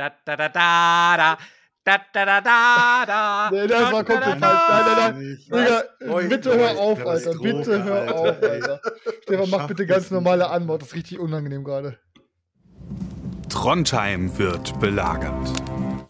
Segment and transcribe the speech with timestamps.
[0.00, 1.38] Da, da, da, da, da.
[1.84, 3.50] Da, da, da, da, da.
[3.50, 4.60] Nee, das war komplett falsch.
[4.70, 5.82] Nein, nein, nein.
[6.00, 7.34] Digga, bitte hör auf, Alter.
[7.34, 8.42] Bitte hör auf.
[8.42, 8.80] Alter.
[9.24, 10.80] Stefan, mach bitte ganz normale Anmod.
[10.80, 11.98] Das ist richtig unangenehm gerade.
[13.50, 15.52] Trondheim wird belagert.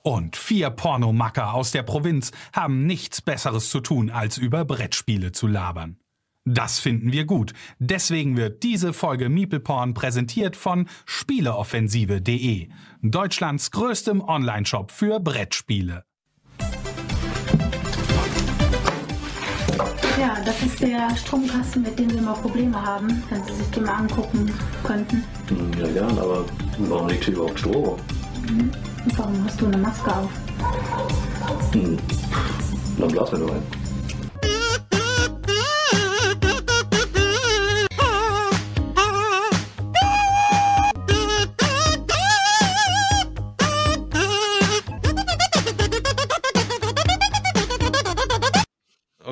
[0.02, 5.48] Und vier Pornomacker aus der Provinz haben nichts Besseres zu tun, als über Brettspiele zu
[5.48, 6.00] labern.
[6.46, 7.52] Das finden wir gut.
[7.79, 12.68] Deswegen wird diese Folge Meeple Porn präsentiert von Spieleoffensive.de,
[13.02, 16.05] Deutschlands größtem Onlineshop für Brettspiele.
[20.18, 23.84] Ja, das ist der Stromkasten, mit dem wir mal Probleme haben, wenn Sie sich den
[23.84, 24.51] mal angucken
[24.84, 25.24] könnten.
[25.48, 26.45] Hm, Ja, gern, aber
[26.79, 27.98] warum liegt hier überhaupt Strom?
[28.48, 30.30] Und warum hast du eine Maske auf?
[31.73, 31.96] Hm.
[32.98, 33.80] Dann blasen wir nur ein.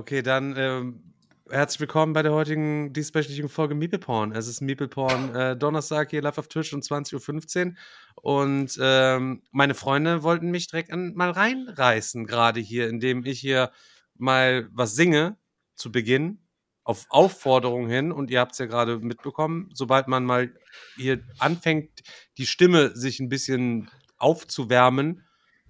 [0.08, 1.02] Okay, dann ähm,
[1.50, 4.32] herzlich willkommen bei der heutigen dieswöchigen Folge Meeple Porn.
[4.32, 7.74] Es ist Meeple Porn äh, Donnerstag hier live auf Twitch um 20.15 Uhr.
[8.14, 13.70] Und ähm, meine Freunde wollten mich direkt an, mal reinreißen, gerade hier, indem ich hier
[14.14, 15.36] mal was singe
[15.74, 16.38] zu Beginn.
[16.84, 20.54] Auf Aufforderung hin, und ihr habt es ja gerade mitbekommen, sobald man mal
[20.96, 22.00] hier anfängt,
[22.38, 25.27] die Stimme sich ein bisschen aufzuwärmen,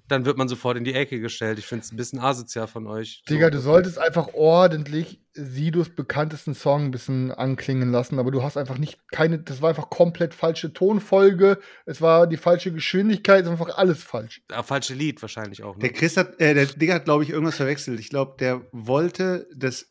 [0.08, 1.58] dann wird man sofort in die Ecke gestellt.
[1.58, 3.22] Ich finde es ein bisschen asozial von euch.
[3.26, 3.34] So.
[3.34, 8.56] Digga, du solltest einfach ordentlich Sidos bekanntesten Song ein bisschen anklingen lassen, aber du hast
[8.56, 13.46] einfach nicht keine, das war einfach komplett falsche Tonfolge, es war die falsche Geschwindigkeit, es
[13.46, 14.42] war einfach alles falsch.
[14.50, 15.76] Ah, falsche Lied wahrscheinlich auch.
[15.76, 15.82] Ne?
[15.82, 18.00] Der Chris hat, äh, der Digga hat, glaube ich, irgendwas verwechselt.
[18.00, 19.86] Ich glaube, der wollte das,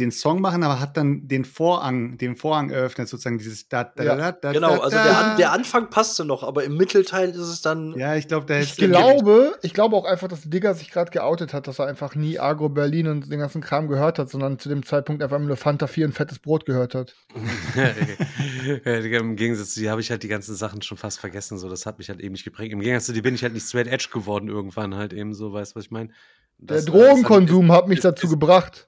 [0.00, 4.02] den Song machen, aber hat dann den Vorhang, den Vorhang eröffnet, sozusagen dieses da, da,
[4.02, 4.16] Ja.
[4.16, 5.04] da, da, Genau, da, also da.
[5.04, 7.96] der, An der Anfang passte noch, aber im Mittelteil ist es dann.
[7.98, 11.10] Ja, ich glaube, da Ich ist glaube, ich glaube auch einfach, dass Digger sich gerade
[11.10, 14.58] geoutet hat, dass er einfach nie Agro Berlin und den ganzen Kram gehört hat, sondern
[14.58, 17.14] zu dem Zeitpunkt einfach nur Fanta 4 und fettes Brot gehört hat.
[18.84, 21.58] Im Gegensatz zu dir habe ich halt die ganzen Sachen schon fast vergessen.
[21.58, 22.72] So, das hat mich halt eben nicht geprägt.
[22.72, 25.52] Im Gegensatz zu dir bin ich halt nicht straight edge geworden irgendwann halt eben so,
[25.52, 26.10] weißt du, was ich meine?
[26.58, 28.86] Der Drogenkonsum hat mich ist- dazu ist- gebracht.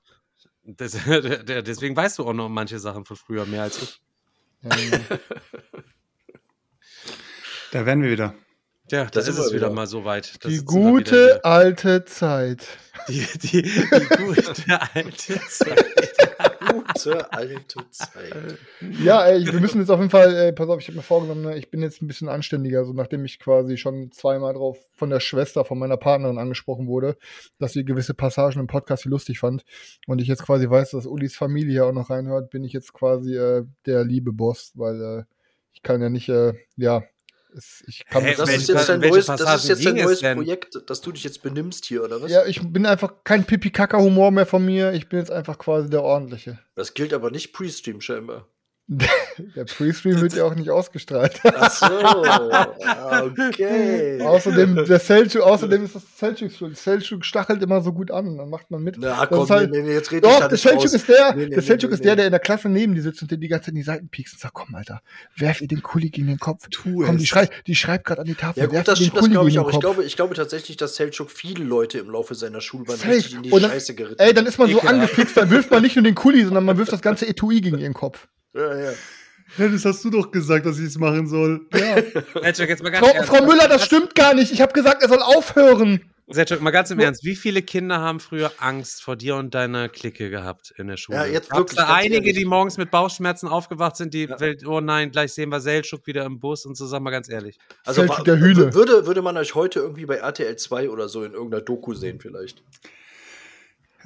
[0.65, 4.01] Das, deswegen weißt du auch noch manche Sachen von früher mehr als ich.
[4.63, 5.19] Ja, ja.
[7.73, 8.35] Da wären wir wieder.
[8.91, 9.71] Ja, da Da ist sind es wir wieder wieder.
[9.75, 10.45] mal so weit.
[10.45, 12.67] Da Die gute alte Zeit.
[13.09, 16.52] Die, die, die gute alte Zeit.
[16.67, 18.59] Gute alte Zeit.
[19.03, 21.43] Ja, ey, wir müssen jetzt auf jeden Fall, äh, pass auf, ich habe mir vorgenommen,
[21.43, 25.11] ne, ich bin jetzt ein bisschen anständiger, so nachdem ich quasi schon zweimal drauf von
[25.11, 27.17] der Schwester von meiner Partnerin angesprochen wurde,
[27.59, 29.65] dass sie gewisse Passagen im Podcast lustig fand
[30.07, 33.37] und ich jetzt quasi weiß, dass Ulis Familie auch noch reinhört, bin ich jetzt quasi
[33.37, 35.25] äh, der liebe Boss, weil äh,
[35.73, 37.03] ich kann ja nicht, äh, ja,
[37.87, 40.21] ich kann Hey, Das ist jetzt dein neues, das ist jetzt dein neues?
[40.21, 42.31] Projekt, dass du dich jetzt benimmst hier, oder was?
[42.31, 46.03] ja, ich bin einfach kein Pipi-Kaka-Humor mehr von mir, ich bin jetzt einfach quasi der
[46.03, 46.59] ordentliche.
[46.75, 48.49] Das gilt aber nicht Pre-Stream scheinbar.
[49.57, 51.41] Der Pre-Stream wird ja auch nicht ausgestrahlt.
[51.45, 54.21] Ach so, ah, okay.
[54.21, 56.77] Außerdem, der Selchuk, außerdem ist das Selchuk schuld.
[56.77, 58.97] Selchuk stachelt immer so gut an, dann macht man mit.
[58.99, 61.45] Na komm, halt- nee, nee, jetzt red ich Doch, da der Selchuk ist der, Nee,
[61.47, 63.39] nee, der Selchuk nee, ist der, der in der Klasse neben dir sitzt und dir
[63.39, 65.01] die ganze Zeit in die Seiten piekst und sagt, komm, Alter,
[65.37, 66.67] werf ihr den Kuli gegen den Kopf.
[66.71, 67.23] Tu Komm, es.
[67.23, 69.49] die, schrei die schreibt gerade an die Tafel, Ja gut, werf das, den das glaube
[69.49, 69.71] ich auch.
[69.71, 73.43] Ich glaube, ich glaube tatsächlich, dass Selchuk viele Leute im Laufe seiner Schulbahn richtig in
[73.45, 76.03] die dann- Scheiße geritten Ey, dann ist man so angefixt, dann wirft man nicht nur
[76.05, 78.29] den Kuli, sondern man wirft das ganze Etui gegen ihren Kopf.
[78.55, 78.93] Ja, ja.
[79.59, 81.67] Ja, das hast du doch gesagt, dass ich es machen soll.
[81.75, 81.97] Ja.
[82.43, 83.29] Selchuk, jetzt mal ganz Frau, ernst.
[83.29, 84.51] Frau Müller, das stimmt gar nicht.
[84.53, 86.01] Ich habe gesagt, er soll aufhören.
[86.29, 87.25] Selchuk, mal ganz im Ernst.
[87.25, 91.19] Wie viele Kinder haben früher Angst vor dir und deiner Clique gehabt in der Schule?
[91.19, 92.37] Ja, jetzt wirklich, da einige, ehrlich.
[92.37, 94.41] die morgens mit Bauchschmerzen aufgewacht sind, die, Ja.
[94.41, 97.29] Welt, oh nein, gleich sehen wir Selchuk wieder im Bus und so, sag mal ganz
[97.29, 97.59] ehrlich.
[97.85, 98.73] Also Selchuk der Hühne.
[98.73, 102.19] Würde, würde man euch heute irgendwie bei RTL 2 oder so in irgendeiner Doku sehen
[102.21, 102.63] vielleicht?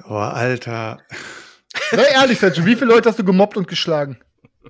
[0.09, 0.99] Oh, Alter.
[1.91, 4.17] Sei ehrlich, Selchuk, wie viele Leute hast du gemobbt und geschlagen?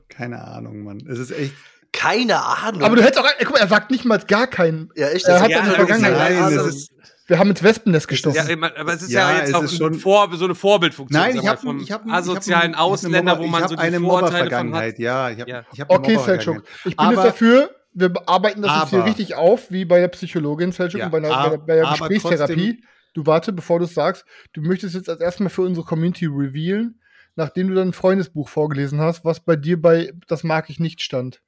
[0.10, 1.00] Keine Ahnung, Mann.
[1.10, 1.54] Es ist echt.
[1.94, 2.84] Keine Ahnung.
[2.84, 4.90] Aber du hättest auch, guck mal, er sagt nicht mal gar keinen.
[4.96, 6.40] ja, echt, Er hat Ja, in der aber Vergangenheit.
[6.40, 6.92] Nein, ist.
[7.28, 8.36] Wir haben ins Wespennest gestochen.
[8.36, 11.22] Ja, aber es ist Ja, ja, jetzt auch schon- Vor, so eine Vorbildfunktion.
[11.22, 14.32] Nein, ich habe ich hab, asozialen Ausländer, wo man ich so hab die eine Vorurteile
[14.32, 14.44] von hat.
[14.64, 15.00] Mobbervergangenheit.
[15.00, 15.64] Ja, ich habe Ja.
[15.74, 19.08] ich hab Okay, Selchuk, ich bin jetzt Aber- dafür, wir bearbeiten das jetzt hier Aber-
[19.10, 21.76] richtig auf, wie bei der Psychologin, Selchuk, Ja, und bei der, bei der, aber- bei
[21.76, 22.84] der aber Gesprächstherapie.
[23.14, 24.24] Du warte, bevor du es sagst.
[24.54, 27.02] Du möchtest jetzt als erstmal für unsere Community revealen,
[27.38, 31.42] nachdem du dein Freundesbuch vorgelesen hast, was bei dir bei Das mag ich nicht stand.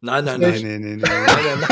[0.00, 0.80] Nein, nein, Nein, nein.
[0.80, 1.66] Nein, nein, nein,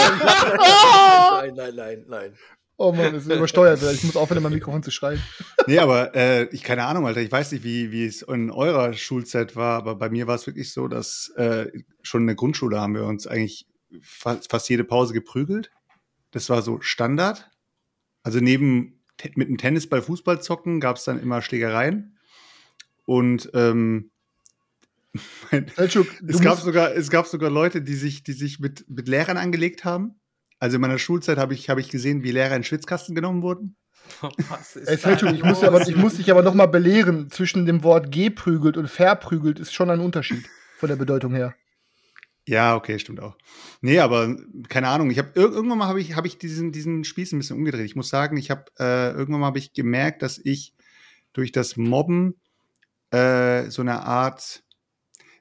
[0.57, 2.35] nein, nein, nein, nein.
[2.77, 3.81] Oh Mann, das ist übersteuert.
[3.83, 5.23] Ich muss aufhören, mein Mikrofon zu schreien.
[5.67, 7.21] nee, aber äh, ich keine Ahnung, Alter.
[7.21, 10.47] Ich weiß nicht, wie, wie es in eurer Schulzeit war, aber bei mir war es
[10.47, 11.67] wirklich so, dass äh,
[12.03, 13.69] schon in der Grundschule haben wir uns eigentlich
[14.03, 15.71] fast, fast jede Pause geprügelt.
[16.33, 17.49] Das war so Standard.
[18.25, 19.05] Also neben
[19.35, 22.14] mit dem Tennisball Fußball zocken gab es dann immer Schlägereien.
[23.05, 24.11] Und ähm,
[25.51, 28.89] mein, Selçuk, du es, gab sogar, es gab sogar Leute, die sich, die sich mit,
[28.89, 30.21] mit Lehrern angelegt haben.
[30.59, 33.43] Also in meiner Schulzeit habe ich, habe ich gesehen, wie Lehrer in den Schwitzkasten genommen
[33.43, 33.77] wurden.
[34.49, 37.31] Was ist Ey, Selçuk, ich muss, aber, ich muss dich aber noch mal belehren.
[37.31, 40.45] Zwischen dem Wort geprügelt und verprügelt ist schon ein Unterschied
[40.79, 41.55] von der Bedeutung her.
[42.47, 43.37] Ja, okay, stimmt auch.
[43.81, 44.37] Nee, aber
[44.69, 45.11] keine Ahnung.
[45.11, 47.87] Ich habe irgendwann mal habe ich, habe ich diesen, diesen Spieß ein bisschen umgedreht.
[47.87, 50.75] Ich muss sagen, ich habe äh, irgendwann mal habe ich gemerkt, dass ich
[51.33, 52.35] durch das Mobben
[53.15, 54.63] äh, so eine Art,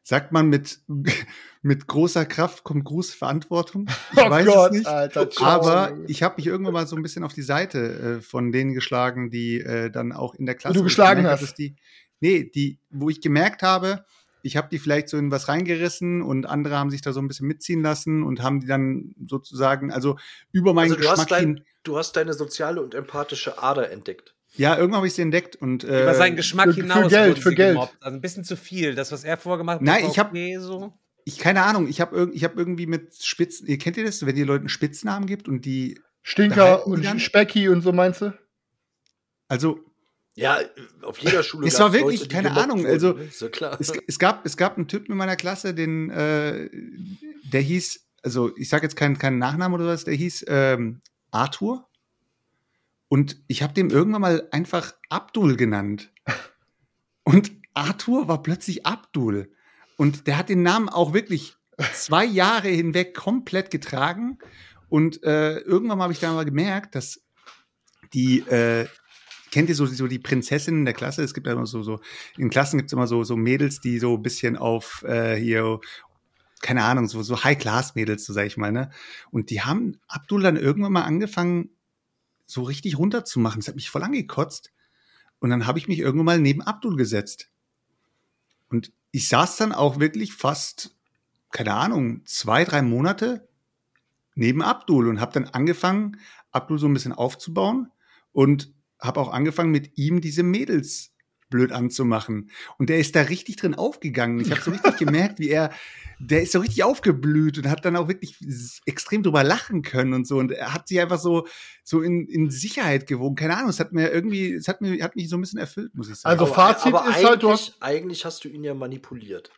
[0.04, 0.80] sagt man, mit,
[1.62, 3.90] mit großer Kraft kommt große Verantwortung.
[4.12, 4.88] Ich weiß es nicht.
[4.88, 5.30] Oh Alter.
[5.42, 8.74] Aber ich habe mich irgendwann mal so ein bisschen auf die Seite äh, von denen
[8.74, 10.78] geschlagen, die äh, dann auch in der Klasse.
[10.78, 11.42] du geschlagen hast.
[11.42, 11.76] dass Die,
[12.20, 14.06] nee, die, wo ich gemerkt habe,
[14.44, 17.30] ich habe die vielleicht so in was reingerissen und andere haben sich da so ein
[17.30, 20.18] bisschen mitziehen lassen und haben die dann sozusagen, also
[20.52, 21.56] über meinen Also du hast, Geschmack hin.
[21.56, 24.36] dein, du hast deine soziale und empathische Ader entdeckt.
[24.56, 27.30] Ja, irgendwann habe ich sie entdeckt und äh, Über seinen Geschmack für- für hinaus Geld,
[27.32, 27.74] wurden für sie Geld.
[27.76, 27.98] gemobbt.
[28.02, 28.94] Also ein bisschen zu viel.
[28.96, 30.94] Das, was er vorgemacht hat, Nein, ich hab- okay, so.
[31.26, 34.26] ich keine Ahnung, ich habe irg ich hab irgendwie mit Spitzen, ihr kennt ihr das,
[34.26, 37.20] wenn ihr Leuten Spitznamen gibt und die, Stinker und dann?
[37.20, 38.34] Specki und so meinst du?
[39.48, 39.80] also
[40.36, 40.60] Ja,
[41.02, 41.68] auf jeder Schule.
[41.68, 43.24] Es war wirklich, Leute, keine Ahnung, wurden, also, ne?
[43.24, 43.78] Ist ja klar.
[43.80, 46.70] es, es, gab, es gab einen Typen in meiner Klasse, den, äh,
[47.52, 51.02] der hieß, also ich sage jetzt keinen keinen Nachnamen oder was, der hieß ähm,
[51.32, 51.88] Arthur.
[53.14, 56.12] Und ich habe dem irgendwann mal einfach Abdul genannt.
[57.24, 59.52] Und Arthur war plötzlich Abdul.
[59.98, 61.56] Und der hat den Namen auch wirklich
[61.94, 64.40] zwei Jahre hinweg komplett getragen.
[64.90, 67.22] Und äh, irgendwann habe ich dann mal gemerkt, dass
[68.16, 68.88] die, äh,
[69.52, 71.22] kennt ihr so, so die Prinzessinnen der Klasse?
[71.22, 72.00] Es gibt ja immer so, so
[72.36, 75.82] in Klassen gibt es immer so, so Mädels, die so ein bisschen auf äh, hier,
[76.62, 78.90] keine Ahnung, so, so High-Class-Mädels, so sag ich mal, ne?
[79.30, 81.70] Und die haben Abdul dann irgendwann mal angefangen,
[82.54, 83.60] so richtig runterzumachen.
[83.60, 84.72] Das hat mich voll angekotzt.
[85.40, 87.50] Und dann habe ich mich irgendwann mal neben Abdul gesetzt.
[88.70, 90.96] Und ich saß dann auch wirklich fast,
[91.52, 93.48] keine Ahnung, zwei, drei Monate
[94.36, 96.20] neben Abdul und habe dann angefangen,
[96.52, 97.92] Abdul so ein bisschen aufzubauen
[98.32, 101.13] und habe auch angefangen, mit ihm diese Mädels
[101.54, 102.50] blöd anzumachen.
[102.78, 104.40] Und der ist da richtig drin aufgegangen.
[104.40, 105.70] Ich habe so richtig gemerkt, wie er,
[106.20, 108.38] der ist so richtig aufgeblüht und hat dann auch wirklich
[108.86, 110.38] extrem drüber lachen können und so.
[110.38, 111.48] Und er hat sich einfach so,
[111.84, 113.36] so in, in Sicherheit gewogen.
[113.36, 115.94] Keine Ahnung, es hat mir irgendwie, es hat, mir, hat mich so ein bisschen erfüllt,
[115.96, 116.32] muss ich sagen.
[116.40, 119.52] Also Fazit ist eigentlich, halt, du hast- eigentlich hast du ihn ja manipuliert.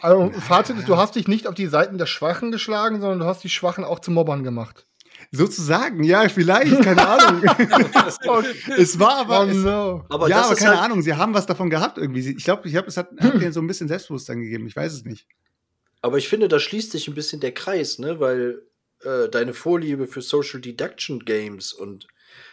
[0.00, 3.24] Also Fazit ist, du hast dich nicht auf die Seiten der Schwachen geschlagen, sondern du
[3.26, 4.86] hast die Schwachen auch zu Mobbern gemacht.
[5.34, 7.42] Sozusagen, ja, vielleicht, keine Ahnung.
[8.76, 10.04] es war aber, Oh es, no.
[10.10, 12.34] Aber ja, aber keine halt, Ahnung, sie haben was davon gehabt irgendwie.
[12.36, 14.66] Ich glaube, ich glaube, es hat, hat denen so ein bisschen Selbstbewusstsein gegeben.
[14.66, 15.26] Ich weiß es nicht.
[16.02, 18.20] Aber ich finde, da schließt sich ein bisschen der Kreis, ne?
[18.20, 18.60] Weil
[19.04, 22.06] äh, deine Vorliebe für Social Deduction Games und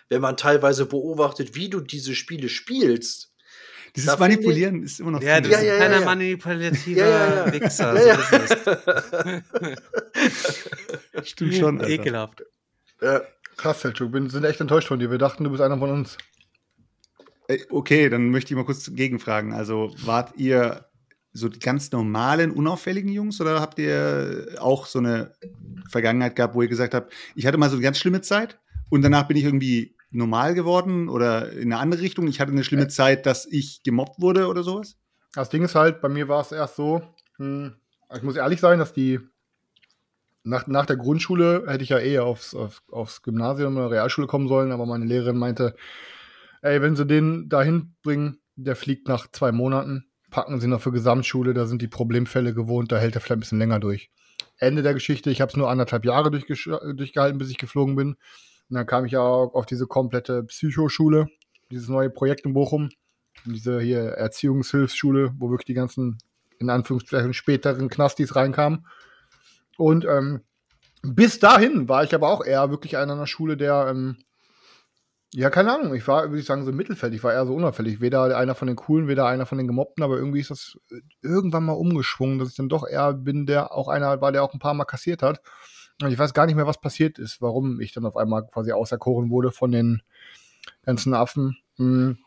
[0.07, 3.33] wenn man teilweise beobachtet, wie du diese Spiele spielst,
[3.95, 5.21] Dieses Da finde ich- Manipulieren ist immer noch.
[5.21, 7.53] Ja, du Ja, bist ja, ein ja, manipulativer Ja, ja.
[7.53, 8.07] Wichser.
[8.07, 8.17] Ja,
[8.47, 8.55] so.
[11.23, 11.79] Stimmt schon.
[11.81, 11.89] Alter.
[11.91, 12.43] Ekelhaft.
[13.01, 13.21] Ja,
[13.59, 15.11] Krass, Selchuk, wir sind echt enttäuscht von dir.
[15.11, 16.17] Wir dachten, du bist einer von uns.
[17.49, 19.51] Äh, Okay, dann möchte ich mal kurz gegenfragen.
[19.51, 20.85] Also, wart ihr
[21.33, 25.33] so die ganz normalen, unauffälligen Jungs oder habt ihr auch so eine
[25.89, 28.57] Vergangenheit gehabt, wo ihr gesagt habt, ich hatte mal so eine ganz schlimme Zeit
[28.89, 32.27] und danach bin ich irgendwie normal geworden oder in eine andere Richtung?
[32.27, 34.95] Ich hatte eine schlimme Zeit, dass ich gemobbt wurde oder sowas?
[35.33, 37.01] Das Ding ist halt, bei mir war es erst so,
[37.35, 37.75] hm,
[38.15, 39.19] ich muss ehrlich sein, dass die
[40.43, 44.47] nach, nach der Grundschule hätte ich ja eh aufs, auf, aufs Gymnasium oder Realschule kommen
[44.47, 45.75] sollen, aber meine Lehrerin meinte,
[46.61, 50.91] ey, wenn sie den dahin bringen, der fliegt nach zwei Monaten, packen sie noch für
[50.91, 54.11] Gesamtschule, da sind die Problemfälle gewohnt, da hält er vielleicht ein bisschen länger durch.
[54.57, 58.09] Ende der Geschichte, ich habe es nur anderthalb Jahre durchgehalten, bis ich geflogen bin.
[58.69, 61.27] Und dann kam ich ja auch auf diese komplette Psychoschule,
[61.71, 62.89] dieses neue Projekt in Bochum,
[63.45, 66.17] diese hier Erziehungshilfsschule, wo wirklich die ganzen,
[66.59, 68.85] in Anführungszeichen, späteren Knastis reinkamen.
[69.79, 70.41] Und ähm,
[71.03, 74.17] bis dahin war ich aber auch eher wirklich einer in einer Schule, der, ähm,
[75.33, 77.13] ja, keine Ahnung, ich war, würde ich sagen, so im Mittelfeld.
[77.13, 78.01] Ich war eher so unauffällig.
[78.01, 80.77] Weder einer von den Coolen, weder einer von den Gemobbten, aber irgendwie ist das
[81.21, 84.53] irgendwann mal umgeschwungen, dass ich dann doch eher bin, der auch einer war, der auch
[84.53, 85.41] ein paar Mal kassiert hat.
[86.01, 88.73] Und ich weiß gar nicht mehr, was passiert ist, warum ich dann auf einmal quasi
[88.73, 90.01] auserkoren wurde von den
[90.83, 91.57] ganzen Affen.
[91.77, 92.17] Hm.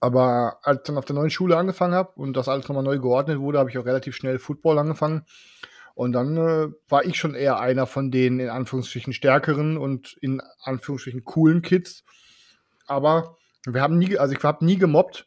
[0.00, 2.98] Aber als ich dann auf der neuen Schule angefangen habe und das alles nochmal neu
[2.98, 5.24] geordnet wurde, habe ich auch relativ schnell Football angefangen.
[5.98, 10.40] Und dann äh, war ich schon eher einer von den in Anführungsstrichen stärkeren und in
[10.62, 12.04] Anführungsstrichen coolen Kids.
[12.86, 13.36] Aber
[13.66, 15.26] wir haben nie, also ich habe nie gemobbt.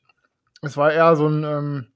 [0.61, 1.87] Es war eher so ein, ähm,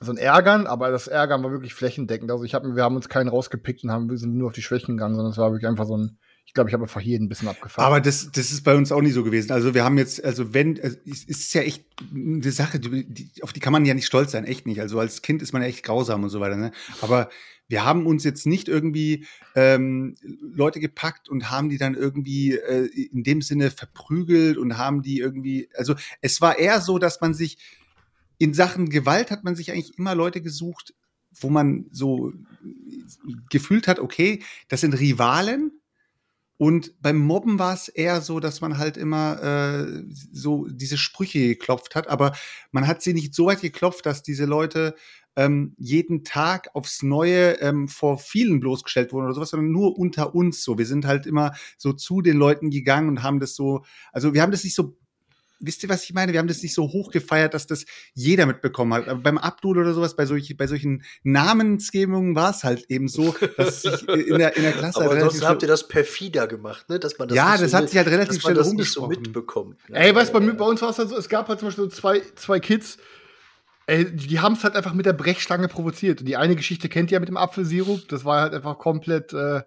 [0.00, 2.30] so ein Ärgern, aber das Ärgern war wirklich flächendeckend.
[2.30, 4.62] Also ich hab, wir haben uns keinen rausgepickt und haben, wir sind nur auf die
[4.62, 7.26] Schwächen gegangen, sondern es war wirklich einfach so ein, Ich glaube, ich habe einfach jeden
[7.26, 7.86] ein bisschen abgefahren.
[7.86, 9.52] Aber das, das ist bei uns auch nicht so gewesen.
[9.52, 13.60] Also wir haben jetzt, also wenn, es ist ja echt eine Sache, die, auf die
[13.60, 14.80] kann man ja nicht stolz sein, echt nicht.
[14.80, 16.56] Also als Kind ist man echt grausam und so weiter.
[16.56, 16.72] Ne?
[17.02, 17.28] Aber
[17.68, 22.86] wir haben uns jetzt nicht irgendwie ähm, Leute gepackt und haben die dann irgendwie äh,
[22.86, 27.34] in dem Sinne verprügelt und haben die irgendwie, also es war eher so, dass man
[27.34, 27.58] sich
[28.38, 30.94] in Sachen Gewalt hat man sich eigentlich immer Leute gesucht,
[31.40, 32.32] wo man so
[33.50, 35.72] gefühlt hat, okay, das sind Rivalen,
[36.58, 41.38] und beim Mobben war es eher so, dass man halt immer äh, so diese Sprüche
[41.38, 42.32] geklopft hat, aber
[42.72, 44.96] man hat sie nicht so weit geklopft, dass diese Leute
[45.38, 50.34] ähm, jeden Tag aufs Neue ähm, vor vielen bloßgestellt wurden oder sowas, sondern nur unter
[50.34, 50.76] uns so.
[50.78, 54.42] Wir sind halt immer so zu den Leuten gegangen und haben das so, also wir
[54.42, 54.96] haben das nicht so
[55.60, 56.32] wisst ihr, was ich meine?
[56.32, 59.08] Wir haben das nicht so hoch gefeiert, dass das jeder mitbekommen hat.
[59.08, 63.34] Aber beim Abdul oder sowas, bei, solch, bei solchen Namensgebungen war es halt eben so,
[63.56, 65.00] dass sich in der, in der Klasse.
[65.00, 66.98] Aber ansonsten habt ihr das perfider gemacht, ne?
[67.00, 68.72] Dass man das ja, nicht das so hat sich halt relativ dass man schnell das
[68.72, 69.78] nicht so mitbekommt.
[69.88, 69.98] Ne?
[69.98, 71.68] Ey, weißt du, bei, mir- bei uns war es halt so, es gab halt zum
[71.68, 72.98] Beispiel so zwei, zwei Kids,
[73.88, 76.20] ey, die, haben es halt einfach mit der Brechstange provoziert.
[76.20, 79.32] Und die eine Geschichte kennt ihr ja mit dem Apfelsirup, das war halt einfach komplett,
[79.32, 79.62] äh,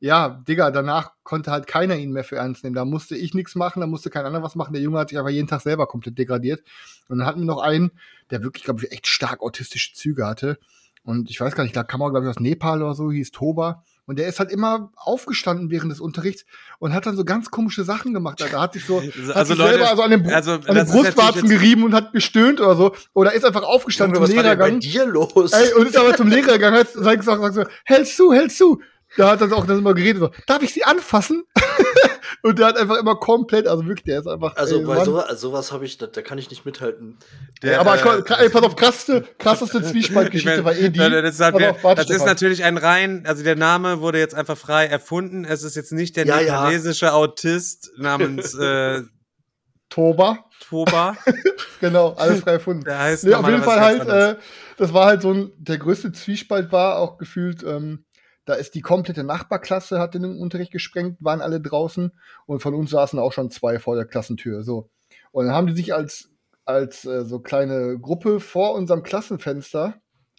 [0.00, 2.76] ja, Digga, danach konnte halt keiner ihn mehr für ernst nehmen.
[2.76, 4.74] Da musste ich nichts machen, da musste kein anderer was machen.
[4.74, 6.62] Der Junge hat sich einfach jeden Tag selber komplett degradiert.
[7.08, 7.90] Und dann hatten wir noch einen,
[8.30, 10.58] der wirklich, glaube ich, echt stark autistische Züge hatte.
[11.02, 13.30] Und ich weiß gar nicht, da kam er, glaube ich, aus Nepal oder so, hieß
[13.30, 13.82] Toba.
[14.06, 16.44] Und der ist halt immer aufgestanden während des Unterrichts
[16.78, 18.38] und hat dann so ganz komische Sachen gemacht.
[18.40, 20.74] Da hat sich so, hat Also sich Leute, selber also an den, Bru also an
[20.74, 22.94] den Brustwarzen gerieben und hat gestöhnt oder so.
[23.14, 24.80] Oder ist einfach aufgestanden Junge, was zum war denn bei Lehrergang.
[24.80, 25.52] dir los?
[25.52, 28.80] Ey, und ist aber zum Lehrer gegangen, hat sagt, sagt, so, hältst zu, hältst zu.
[29.16, 31.44] Da hat er auch dann immer geredet, so, darf ich sie anfassen?
[32.42, 34.56] und der hat einfach immer komplett, also wirklich, der ist einfach.
[34.56, 35.04] also ey, bei Mann.
[35.04, 37.18] so, also sowas habe ich, da, da kann ich nicht mithalten.
[37.62, 40.98] Ja, aber äh, ey, pass auf, krasseste, krasseste Zwiespaltgeschichte Ich war eh die.
[40.98, 44.34] Das, ist, halt, auf, warte, das ist natürlich ein rein, also der Name wurde jetzt
[44.34, 45.44] einfach frei erfunden.
[45.44, 46.60] Es ist jetzt nicht der Ja, ja.
[46.60, 49.02] nepalesische Autist namens äh,
[49.90, 51.16] Toba, Toba.
[51.80, 52.84] genau, alles frei erfunden.
[52.84, 54.36] Der heißt Nee, auf jeden Fall halt, äh,
[54.76, 58.04] das war halt so ein, der größte Zwiespalt war auch gefühlt, ähm,
[58.44, 62.12] da ist die komplette Nachbarklasse, hat den Unterricht gesprengt, waren alle draußen
[62.46, 64.90] und von uns saßen auch schon zwei vor der Klassentür, so.
[65.32, 66.30] Und dann haben die sich als,
[66.64, 69.94] als äh, so kleine Gruppe vor unserem Klassenfenster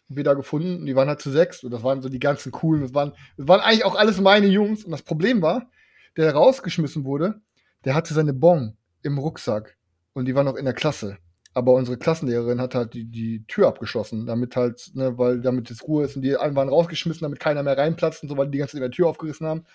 [0.08, 2.82] wieder gefunden und die waren halt zu sechs und das waren so die ganzen coolen,
[2.82, 5.70] das waren, das waren eigentlich auch alles meine Jungs und das Problem war,
[6.16, 7.42] der rausgeschmissen wurde,
[7.86, 9.78] der hatte seine Bon im Rucksack
[10.14, 11.18] und die war noch in der Klasse.
[11.56, 15.88] Aber unsere Klassenlehrerin hat halt die, die Tür abgeschlossen, damit halt, ne, weil damit es
[15.88, 18.52] Ruhe ist und die einen waren rausgeschmissen, damit keiner mehr reinplatzt und so, weil die
[18.52, 19.66] die ganze Zeit die Tür aufgerissen haben.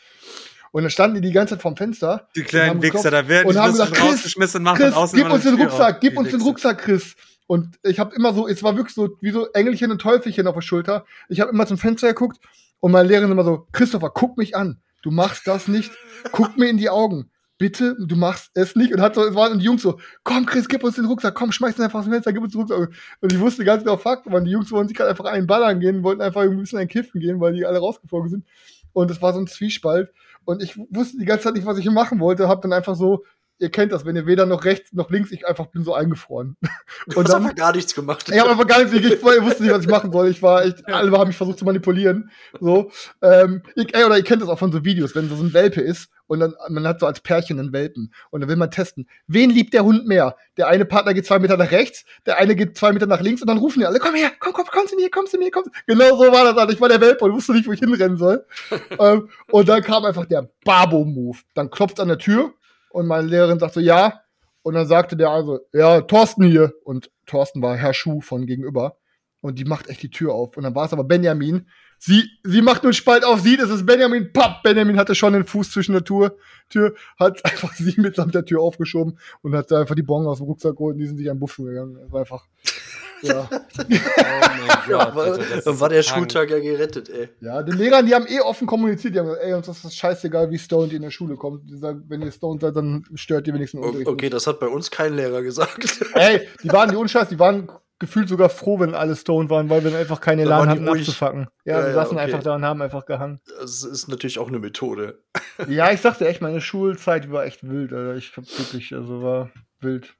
[0.72, 2.28] Und dann standen die die ganze Zeit vorm Fenster.
[2.36, 5.60] Die kleinen Wichser, da werden und die haben gesagt, Chris, machen Chris, gib uns den
[5.60, 6.00] Rucksack, auf.
[6.00, 6.42] gib uns den.
[6.42, 7.16] Rucksack, Chris.
[7.46, 10.54] Und ich habe immer so, es war wirklich so wie so Engelchen und Teufelchen auf
[10.54, 11.04] der Schulter.
[11.28, 12.38] Ich habe immer zum Fenster geguckt
[12.78, 14.78] und meine Lehrerin immer so, Christopher, guck mich an.
[15.02, 15.90] Du machst das nicht.
[16.30, 17.30] Guck mir in die Augen.
[17.60, 18.94] Bitte, du machst es nicht.
[18.94, 21.52] Und hat so, es waren die Jungs so, komm, Chris, gib uns den Rucksack, komm,
[21.52, 22.90] schmeiß den einfach aus dem Fenster, gib uns den Rucksack.
[23.20, 25.78] Und ich wusste ganz genau, fuck, man, die Jungs wollten sich gerade einfach einen ballern
[25.78, 28.46] gehen, wollten einfach ein bisschen ein Kiffen gehen, weil die alle rausgeflogen sind.
[28.94, 30.10] Und es war so ein Zwiespalt.
[30.46, 33.26] Und ich wusste die ganze Zeit nicht, was ich machen wollte, hab dann einfach so,
[33.60, 36.56] ihr kennt das, wenn ihr weder noch rechts noch links, ich einfach bin so eingefroren.
[37.06, 38.28] Du Und hast dann, einfach gar nichts gemacht.
[38.28, 40.28] ich habe einfach gar nicht, ich wusste nicht, was ich machen soll.
[40.28, 42.30] Ich war echt, alle haben mich versucht zu manipulieren.
[42.60, 42.90] So,
[43.22, 45.80] ähm, ich, ey, oder ihr kennt das auch von so Videos, wenn so ein Welpe
[45.80, 49.08] ist und dann man hat so als Pärchen einen Welpen und dann will man testen,
[49.26, 50.36] wen liebt der Hund mehr?
[50.56, 53.40] Der eine Partner geht zwei Meter nach rechts, der eine geht zwei Meter nach links
[53.40, 55.50] und dann rufen die alle, komm her, komm, komm, komm zu mir, komm zu mir,
[55.50, 55.64] komm.
[55.64, 56.56] zu-" Genau so war das.
[56.56, 56.72] Alter.
[56.72, 58.44] Ich war der Welpe und wusste nicht, wo ich hinrennen soll.
[58.98, 61.38] ähm, und dann kam einfach der Babo-Move.
[61.54, 62.52] Dann klopft an der Tür
[62.90, 64.20] und meine Lehrerin sagt so, ja.
[64.62, 66.72] Und dann sagte der also, ja, Thorsten hier.
[66.84, 68.98] Und Thorsten war Herr Schuh von gegenüber.
[69.40, 70.56] Und die macht echt die Tür auf.
[70.56, 71.66] Und dann war es aber Benjamin.
[72.02, 74.32] Sie, sie macht nur einen Spalt auf, sieht, es ist Benjamin.
[74.32, 76.34] Papp, Benjamin hatte schon den Fuß zwischen der Tür,
[76.70, 80.38] Tür hat einfach sie mitsamt der Tür aufgeschoben und hat da einfach die Bon aus
[80.38, 81.98] dem Rucksack geholt und die sind sich an den Buffen gegangen.
[82.00, 82.46] Das war einfach,
[83.22, 83.50] ja.
[83.50, 86.02] Oh mein Ja, Gott, war, Alter, das dann ist war der.
[86.02, 87.28] Schultag ja gerettet, ey.
[87.42, 89.14] Ja, den Lehrern, die haben eh offen kommuniziert.
[89.14, 91.68] Die haben gesagt, ey, uns ist das scheißegal, wie stoned ihr in der Schule kommt.
[91.68, 94.08] Die sagen, wenn ihr stoned seid, dann stört ihr wenigstens Unterricht.
[94.08, 94.32] Okay, nicht.
[94.32, 96.00] das hat bei uns kein Lehrer gesagt.
[96.14, 99.84] Ey, die waren, die Unscheiß, die waren gefühlt sogar froh, wenn alle stoned waren, weil
[99.84, 101.02] wir einfach keine Elan hatten ruhig.
[101.02, 101.46] abzufacken.
[101.64, 102.24] Ja, Ja, wir ja, saßen okay.
[102.24, 103.40] einfach da und haben einfach gehangen.
[103.60, 105.22] Das ist natürlich auch eine Methode.
[105.68, 108.16] Ja, ich sagte echt, meine Schulzeit war echt wild, Alter.
[108.16, 110.14] Ich hab wirklich, also war wild.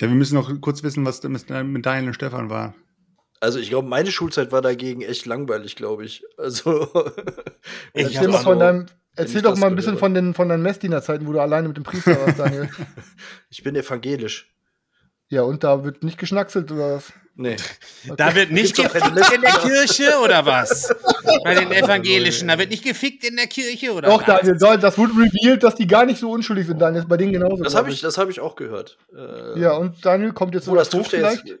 [0.00, 2.74] Ja, wir müssen noch kurz wissen, was mit mit Daniel und Stefan war.
[3.40, 6.24] Also ich glaube, meine Schulzeit war dagegen echt langweilig, glaube ich.
[6.38, 6.88] Also
[7.92, 8.86] Ich Erzähl mal von deinem,
[9.16, 11.76] erzähl ich doch mal ein bisschen von, den, von deinen Messdiener-Zeiten, wo du alleine mit
[11.76, 12.70] dem Priester warst, Daniel.
[13.50, 14.50] ich bin evangelisch.
[15.30, 17.12] Ja, und da wird nicht geschnackselt oder was?
[17.36, 17.56] Nee.
[18.18, 20.94] Da wird nicht doch gefickt in der Kirche oder was?
[21.42, 24.26] Bei den Evangelischen, da wird nicht gefickt in der Kirche oder Doch, was?
[24.40, 26.96] Daniel, soll- das wurde revealed, dass die gar nicht so unschuldig sind, Daniel.
[26.96, 27.62] Das ist bei denen genauso.
[27.64, 28.98] Das habe ich, das hab ich auch gehört.
[29.16, 31.40] Äh, Ja, und Daniel kommt jetzt oh, das trifft ja jetzt.
[31.42, 31.58] vielleicht?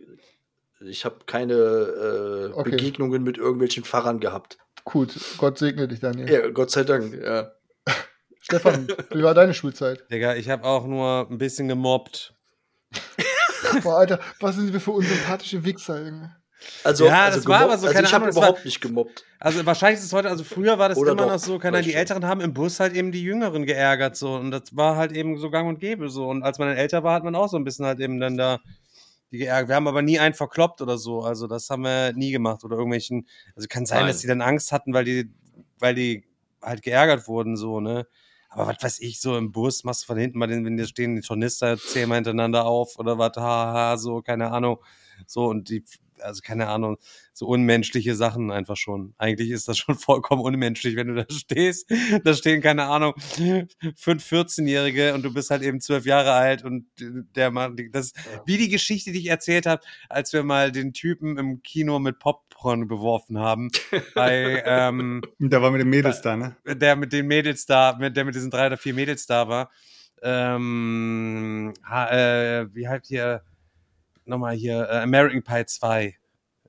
[0.82, 2.70] Ich habe keine äh, Okay.
[2.70, 4.58] Begegnungen mit irgendwelchen Pfarrern gehabt.
[4.84, 6.30] Gut, Gott segne dich, Daniel.
[6.30, 7.52] Ja, Gott sei Dank, ja.
[8.42, 10.04] Stefan, wie war deine Schulzeit?
[10.10, 12.34] Digga, ich habe auch nur ein bisschen gemobbt.
[13.82, 16.36] Boah, Alter, was sind wir für unsympathische Wichser, Junge?
[16.84, 18.64] Also, Ja, also das war aber so, also keine ich habe Ahnung, das war- überhaupt
[18.66, 19.24] nicht gemobbt.
[19.38, 21.78] Also wahrscheinlich ist es heute, also früher war das Oder immer doch, noch so, keine
[21.78, 24.96] Ahnung, die Älteren haben im Bus halt eben die Jüngeren geärgert so und das war
[24.96, 27.34] halt eben so gang und gäbe so und als man dann älter war, hat man
[27.34, 28.58] auch so ein bisschen halt eben dann da
[29.32, 29.68] die geärgert.
[29.70, 32.76] Wir haben aber nie einen verkloppt oder so, also das haben wir nie gemacht oder
[32.76, 34.08] irgendwelchen, also kann sein, Nein.
[34.08, 35.30] dass die dann Angst hatten, weil die,
[35.78, 36.24] weil die
[36.60, 38.06] halt geärgert wurden so, ne.
[38.50, 40.86] Aber was weiß ich, so im Bus machst du von hinten mal den, wenn die
[40.86, 44.78] stehen, die Tornister zehnmal hintereinander auf oder was, haha, so, keine Ahnung.
[45.26, 45.84] So, und die,
[46.22, 46.96] also keine Ahnung,
[47.32, 49.14] so unmenschliche Sachen einfach schon.
[49.18, 51.90] Eigentlich ist das schon vollkommen unmenschlich, wenn du da stehst.
[52.24, 53.14] Da stehen, keine Ahnung,
[53.96, 58.16] fünf 14-Jährige und du bist halt eben zwölf Jahre alt und der Mann, das ist
[58.46, 62.18] wie die Geschichte, die ich erzählt habe, als wir mal den Typen im Kino mit
[62.18, 63.70] Popcorn beworfen haben.
[64.14, 66.56] bei, ähm, Da war mit den Mädels da, ne?
[66.66, 69.70] der mit den Mädels da, der mit diesen drei oder vier Mädels da war.
[70.22, 73.42] Ähm, ha, äh, wie halt hier,
[74.30, 76.16] nochmal hier, äh, American Pie 2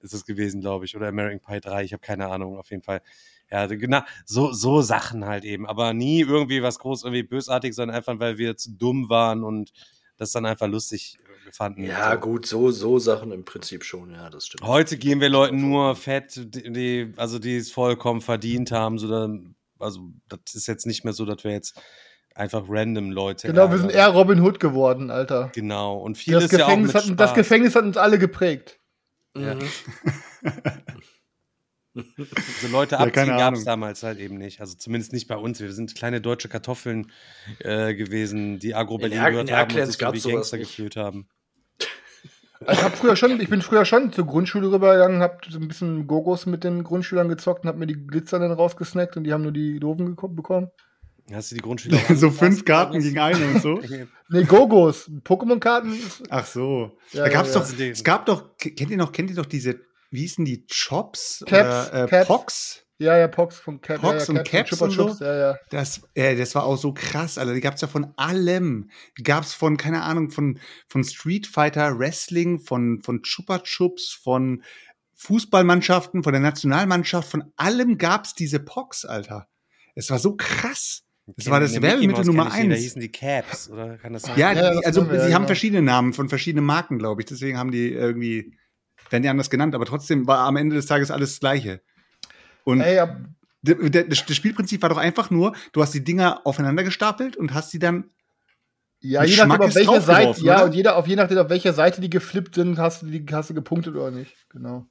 [0.02, 2.84] ist es gewesen, glaube ich, oder American Pie 3, ich habe keine Ahnung, auf jeden
[2.84, 3.02] Fall.
[3.50, 7.76] Ja, also genau, so, so Sachen halt eben, aber nie irgendwie was groß, irgendwie bösartig,
[7.76, 9.72] sondern einfach, weil wir zu dumm waren und
[10.18, 11.84] das dann einfach lustig äh, fanden.
[11.84, 12.20] Ja, So.
[12.20, 14.64] gut, so, so Sachen im Prinzip schon, ja, das stimmt.
[14.64, 19.00] Heute geben wir Leuten nur Fett, die, die also die es vollkommen verdient haben.
[19.00, 21.82] So dann, also das ist jetzt nicht mehr so, dass wir jetzt
[22.36, 23.48] einfach random Leute.
[23.48, 24.14] Genau, wir sind ärgern.
[24.14, 25.52] eher Robin Hood geworden, Alter.
[25.54, 25.98] Genau.
[25.98, 27.34] Und vieles Das ja auch Gefängnis, mit hat, das.
[27.34, 28.80] Gefängnis hat uns alle geprägt.
[29.38, 29.56] Ja.
[29.56, 29.62] Mhm.
[31.94, 34.62] So Leute Ja, abziehen keine gab es damals halt eben nicht.
[34.62, 35.60] Also zumindest nicht bei uns.
[35.60, 37.12] Wir sind kleine deutsche Kartoffeln
[37.60, 40.96] äh, gewesen, die Agro-Berlin In Er- gehört in haben und sich so wie Gangster gefühlt
[40.96, 41.28] haben.
[42.62, 45.68] Also ich, hab früher schon, ich bin früher schon zur Grundschule rübergegangen, hab so ein
[45.68, 49.42] bisschen Gogos mit den Grundschülern gezockt und hab mir die Glitzernden rausgesnackt und die haben
[49.44, 50.70] nur die doofen bekommen.
[51.34, 53.82] Hast du die Grundschule so fünf Karten gegen eine und so.
[54.34, 55.12] Nee, Gogos.
[55.26, 55.94] Pokémon-Karten.
[56.30, 56.98] Ach so.
[57.12, 57.86] Ja, da gab's ja, doch, ja.
[57.88, 61.90] es gab doch, kennt ihr noch, kennt ihr doch diese, wie hießen die, Chops Caps,
[61.90, 62.28] oder äh, Caps.
[62.28, 62.86] Pox?
[62.98, 64.00] Ja, ja, Pox von Cap.
[64.00, 65.08] Pox ja, ja, und Caps Chupa und so?
[65.08, 65.58] Chups, Ja, ja.
[65.70, 67.54] Das, äh, das war auch so krass, Alter.
[67.54, 68.90] Die gab's ja von allem.
[69.18, 74.64] Die gab's von, keine Ahnung, von, von Street Fighter, Wrestling, von, von Chupa Chups, von
[75.16, 79.48] Fußballmannschaften, von der Nationalmannschaft, von allem gab's diese Pox, Alter.
[79.94, 81.04] Es war so krass.
[81.28, 82.80] Das war das Werbemittel Nummer nicht, Da eins.
[82.80, 84.38] hießen die Caps, oder kann das sein?
[84.38, 87.28] Ja, Ja, die, also wir, sie ja, haben verschiedene Namen von verschiedenen Marken, glaube ich.
[87.28, 88.58] Deswegen haben die irgendwie,
[89.10, 91.82] werden die anders genannt, aber trotzdem war am Ende des Tages alles das Gleiche.
[92.64, 93.08] Und Ey,
[93.62, 97.72] d- das Spielprinzip war doch einfach nur, du hast die Dinger aufeinander gestapelt und hast
[97.72, 98.10] sie dann
[99.04, 100.66] ja, je nachdem, auf welcher Seite, ja, oder?
[100.66, 103.50] und jeder, auf je nachdem, auf welcher Seite die geflippt sind, hast du die hast
[103.50, 104.36] du gepunktet oder nicht.
[104.50, 104.86] Genau.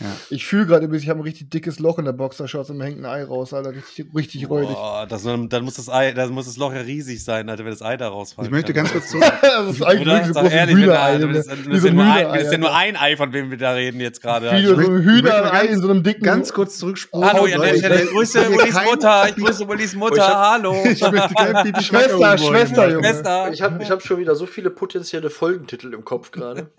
[0.00, 0.06] Ja.
[0.30, 2.84] Ich fühle gerade übrigens, ich habe ein richtig dickes Loch in der Boxershorts und mir
[2.84, 3.72] hängt ein Ei raus, Alter.
[3.72, 4.70] Richtig, richtig räudig.
[4.76, 7.72] Boah, das, dann muss das Ei, dann muss das Loch ja riesig sein, Alter, wenn
[7.72, 8.46] das Ei da rausfällt.
[8.46, 9.24] Ich möchte ganz kurz zurück.
[9.42, 10.32] das ist eigentlich Oder?
[10.32, 11.18] so ehrlich, Hühnerei.
[11.18, 12.78] das, ist- das, ist nur ein, Hühnerei, das ist ja nur Alter.
[12.78, 14.52] ein Ei, von wem wir da reden jetzt gerade.
[14.52, 16.22] Wie so ein Hühnerei in so einem dicken.
[16.24, 17.28] Ganz kurz zurückspulen.
[17.32, 20.22] Hallo, ja, ich, ich grüße will hier Ulis kein- Mutter, ich grüße Ulis Mutter, ich
[20.22, 20.74] hab- hallo.
[21.80, 23.02] Schwester, Schwester, Junge.
[23.08, 23.50] Schwester.
[23.52, 26.70] Ich habe ich hab schon wieder so viele potenzielle Folgentitel im Kopf gerade.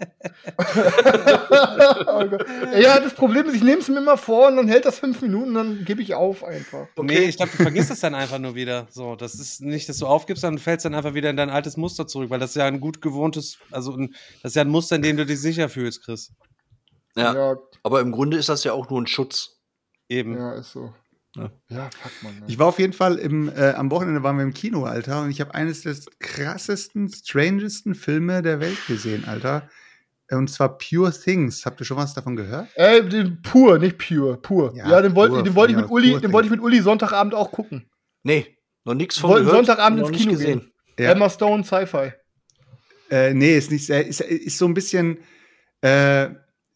[2.08, 2.24] oh
[2.80, 5.22] ja, das Problem ist, ich nehme es mir immer vor und dann hält das fünf
[5.22, 6.88] Minuten, dann gebe ich auf einfach.
[7.02, 8.88] Nee, ich glaube, du vergisst es dann einfach nur wieder.
[8.90, 11.78] So, das ist nicht, dass du aufgibst, dann fällst dann einfach wieder in dein altes
[11.78, 14.70] Muster zurück, weil das ist ja ein gut gewohntes, also ein, das ist ja ein
[14.70, 16.34] Muster, in dem du dich sicher fühlst, Chris.
[17.16, 17.34] Ja.
[17.34, 19.60] Ja, Aber im Grunde ist das ja auch nur ein Schutz.
[20.08, 20.36] Eben.
[20.38, 20.94] ja ist so.
[21.36, 21.52] Ja.
[21.70, 22.40] Ja, fuck man.
[22.40, 22.46] Ne?
[22.48, 25.30] Ich war auf jeden Fall im, äh, am Wochenende waren wir im Kino, Alter, und
[25.30, 29.70] ich habe eines des krassesten, strangesten Filme der Welt gesehen, Alter.
[30.32, 31.66] Und zwar Pure Things.
[31.66, 32.68] Habt ihr schon was davon gehört?
[32.76, 34.74] Ey, den pur, nicht pure, pur.
[34.76, 36.82] Ja, Ja, den wollte wollte ich ja, mit Uli, pur den wollte ich mit Uli
[36.82, 37.90] Sonntagabend auch gucken.
[38.24, 39.52] Nee, noch nichts von gehört.
[39.52, 40.60] Sonntagabend ins Kino gesehen.
[40.60, 40.72] gehen.
[41.00, 41.12] Ja.
[41.12, 42.14] Emma Stone Sci-Fi.
[43.10, 45.20] Äh, nee, ist nicht sehr, ist, ist so ein bisschen
[45.82, 46.30] äh,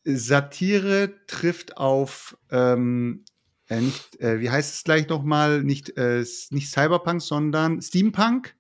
[0.04, 3.24] Satire trifft auf ähm,
[3.70, 5.63] äh, nicht, äh, wie heißt es gleich nochmal?
[5.63, 8.56] Nicht, äh, nicht Cyberpunk, sondern Steampunk.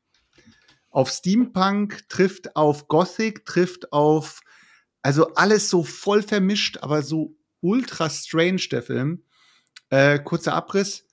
[0.89, 4.41] Auf Steampunk trifft auf Gothic, trifft auf,
[5.03, 9.23] also alles so voll vermischt, aber so ultra strange, der Film.
[9.89, 11.05] Äh, kurzer Abriss.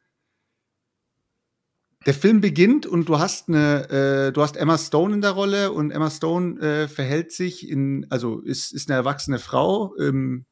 [2.06, 5.70] der Film beginnt und du hast eine, äh, du hast Emma Stone in der Rolle
[5.72, 10.46] und Emma Stone äh, verhält sich in, also ist, ist eine erwachsene Frau, ähm,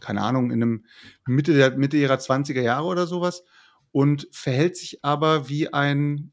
[0.00, 0.84] keine Ahnung, in einem
[1.26, 3.44] Mitte, der, Mitte ihrer 20er Jahre oder sowas
[3.92, 6.32] und verhält sich aber wie ein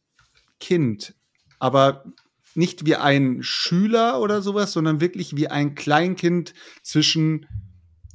[0.60, 1.16] Kind.
[1.60, 2.06] Aber
[2.56, 7.48] nicht wie ein Schüler oder sowas, sondern wirklich wie ein Kleinkind zwischen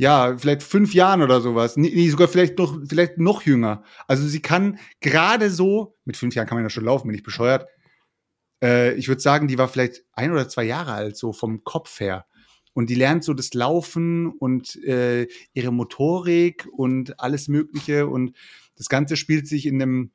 [0.01, 1.77] ja, vielleicht fünf Jahren oder sowas.
[1.77, 3.85] Nee, sogar vielleicht noch, vielleicht noch jünger.
[4.09, 7.23] Also sie kann gerade so, mit fünf Jahren kann man ja schon laufen, bin ich
[7.23, 7.67] bescheuert.
[8.63, 12.01] Äh, ich würde sagen, die war vielleicht ein oder zwei Jahre alt, so vom Kopf
[12.01, 12.25] her.
[12.73, 18.07] Und die lernt so das Laufen und äh, ihre Motorik und alles Mögliche.
[18.07, 18.35] Und
[18.77, 20.13] das Ganze spielt sich in einem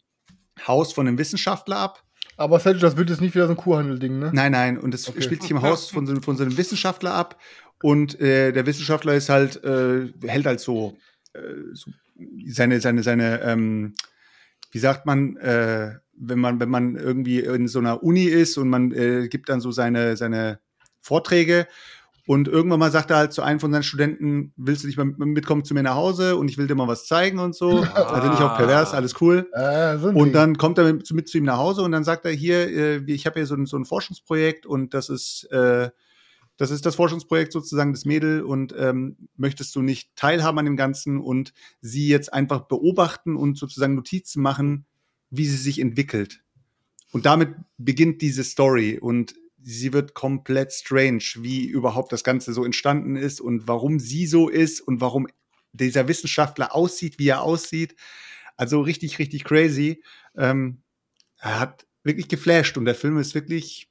[0.65, 2.04] Haus von einem Wissenschaftler ab.
[2.37, 4.31] Aber Sergio, das wird jetzt nicht wieder so ein Kuhhandel-Ding, ne?
[4.33, 5.21] Nein, nein, und das Okay.
[5.21, 7.39] spielt sich im Haus von so, von so einem Wissenschaftler ab.
[7.81, 10.97] Und äh, der Wissenschaftler ist halt, äh, hält halt so,
[11.33, 11.39] äh,
[11.73, 11.91] so
[12.47, 13.93] seine, seine, seine, ähm,
[14.71, 18.69] wie sagt man, äh, wenn man, wenn man irgendwie in so einer Uni ist und
[18.69, 20.59] man äh, gibt dann so seine, seine
[21.01, 21.67] Vorträge
[22.27, 25.05] und irgendwann mal sagt er halt zu einem von seinen Studenten, willst du nicht mal
[25.05, 27.69] mit- mitkommen zu mir nach Hause und ich will dir mal was zeigen und so.
[27.95, 29.49] Also nicht auf pervers, alles cool.
[29.53, 32.25] Äh, so Und dann kommt er mit, mit zu ihm nach Hause und dann sagt
[32.25, 35.89] er hier, äh, ich habe hier so ein, so ein Forschungsprojekt und das ist, äh,
[36.57, 40.77] das ist das Forschungsprojekt sozusagen des Mädel und ähm, möchtest du nicht teilhaben an dem
[40.77, 44.85] Ganzen und sie jetzt einfach beobachten und sozusagen Notizen machen,
[45.29, 46.41] wie sie sich entwickelt.
[47.11, 49.35] Und damit beginnt diese Story und
[49.67, 54.47] sie wird komplett strange, wie überhaupt das Ganze so entstanden ist und warum sie so
[54.47, 55.27] ist und warum
[55.73, 57.95] dieser Wissenschaftler aussieht, wie er aussieht.
[58.57, 60.03] Also richtig, richtig crazy.
[60.37, 60.83] Ähm,
[61.39, 63.89] er hat wirklich geflasht und der Film ist wirklich,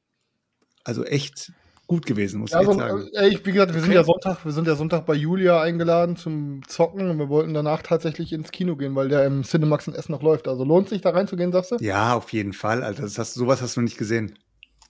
[0.84, 1.52] also echt
[1.88, 3.10] gut gewesen, muss ich Also, echt sagen.
[3.32, 6.62] ich, wie gesagt, wir sind ja Sonntag, wir sind ja Sonntag bei Julia eingeladen zum
[6.68, 10.12] Zocken und wir wollten danach tatsächlich ins Kino gehen, weil der im Cinemax in Essen
[10.12, 10.46] noch läuft.
[10.46, 11.76] Also lohnt sich da reinzugehen, sagst du?
[11.80, 13.02] Ja, auf jeden Fall, Alter.
[13.02, 14.38] Das hast, sowas hast du noch nicht gesehen.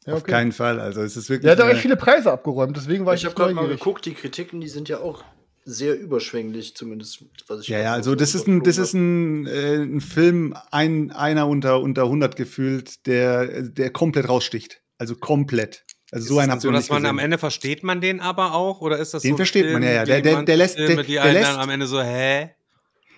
[0.07, 0.81] Ja, Auf keinen Fall.
[0.81, 1.45] Also es ist wirklich.
[1.45, 4.05] Der hat auch echt viele Preise abgeräumt, deswegen war ich, Ich habe gerade mal geguckt,
[4.05, 5.25] die Kritiken, die sind ja auch
[5.65, 9.47] sehr überschwänglich, zumindest was ich ja, ja, also so das ist ein, das ist ein,
[9.47, 14.83] äh, ein Film, ein, einer unter, unter 100 gefühlt, der, der komplett raussticht.
[14.99, 15.85] Also komplett.
[16.13, 17.19] Also so ist einen es habt so, dass man am.
[17.19, 19.85] Ende versteht man den aber auch oder ist das Den so ein versteht man, Film
[19.85, 20.03] ja, ja.
[20.03, 22.51] wie Der- der- der lässt- Filme, der- der lässt- dann am Ende so hä?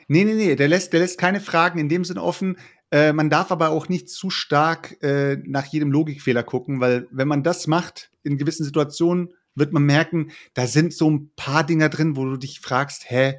[0.08, 2.58] Nee, nee, nee, der lässt, der lässt keine Fragen in dem Sinn offen.
[2.90, 7.28] Äh, man darf aber auch nicht zu stark äh, nach jedem Logikfehler gucken, weil wenn
[7.28, 11.88] man das macht, in gewissen Situationen, wird man merken, da sind so ein paar Dinger
[11.88, 13.36] drin, wo du dich fragst, hä,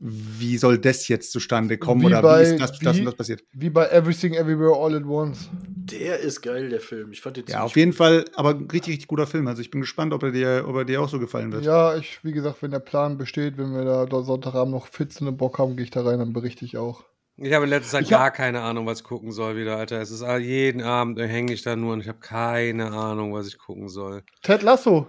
[0.00, 3.06] wie soll das jetzt zustande kommen Wie oder bei- wie ist das, das wie- und
[3.06, 3.42] das passiert?
[3.52, 5.48] Wie bei Everything Everywhere All at Once.
[5.90, 7.10] Der ist geil, der Film.
[7.12, 9.48] Ich fand den Ja, auf jeden Fall, aber ein richtig, richtig guter Film.
[9.48, 11.64] Also ich bin gespannt, ob er dir, ob er dir auch so gefallen wird.
[11.64, 15.12] Ja, ich, wie gesagt, wenn der Plan besteht, wenn wir da dort Sonntagabend noch fit
[15.12, 17.04] sind und Bock haben, gehe ich da rein, dann berichte ich auch.
[17.40, 19.76] Ich habe in letzter Zeit Ich hab- gar keine Ahnung, was ich gucken soll wieder,
[19.76, 20.00] Alter.
[20.00, 23.58] Es ist jeden Abend hänge ich da nur und ich habe keine Ahnung, was ich
[23.58, 24.22] gucken soll.
[24.42, 25.08] Ted Lasso.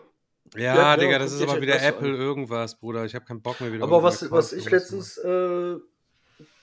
[0.55, 2.15] Ja, Ja, genau, Digga, das guck ist aber Ted wieder Lasso Apple an.
[2.15, 3.05] irgendwas, Bruder.
[3.05, 3.83] Ich habe keinen Bock mehr wieder.
[3.83, 5.75] Aber was, was ich letztens äh,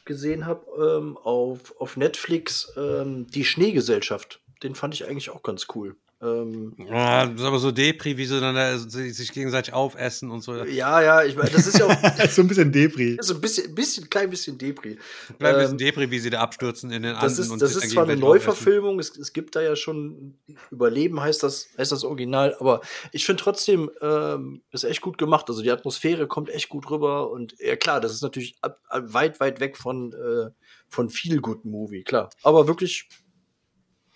[0.05, 5.67] gesehen habe ähm, auf, auf Netflix, ähm, die Schneegesellschaft, den fand ich eigentlich auch ganz
[5.75, 5.97] cool.
[6.23, 10.41] Ähm, Ja, das ist aber so Depri, wie sie dann da sich gegenseitig aufessen und
[10.41, 10.65] so.
[10.65, 11.91] ja, ja, ich meine, das ist ja auch
[12.31, 13.19] so ein bisschen Debris.
[13.21, 14.99] so ein bisschen, bisschen, klein bisschen Depri.
[15.39, 17.61] Bleib ein bisschen Ähm, Depri, wie sie da abstürzen in den Anden Das ist, und
[17.61, 18.17] das ist zwar eine.
[18.17, 20.39] Neuverfilmung, es, es gibt da ja schon
[20.71, 22.81] Überleben, heißt das, heißt das Original, aber
[23.13, 25.47] ich finde trotzdem, ähm, ist echt gut gemacht.
[25.51, 29.05] Also die Atmosphäre kommt echt gut rüber und ja klar, das ist natürlich ab, ab,
[29.09, 30.51] weit, weit weg von, äh,
[30.89, 32.31] von viel Good Movie, klar.
[32.43, 33.09] Aber wirklich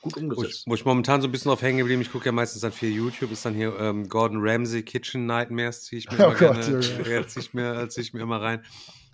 [0.03, 0.65] gut Wo ich, umgesetzt.
[0.67, 2.91] wo ich momentan so ein bisschen drauf hängen geblieben, ich gucke ja meistens dann viel
[2.91, 6.65] YouTube, ist dann hier ähm, Gordon Ramsay Kitchen Nightmares, ziehe ich mir Oh immer Gott,
[6.65, 8.65] gerne, ja, zieh ich mir, zieh ich mir immer rein.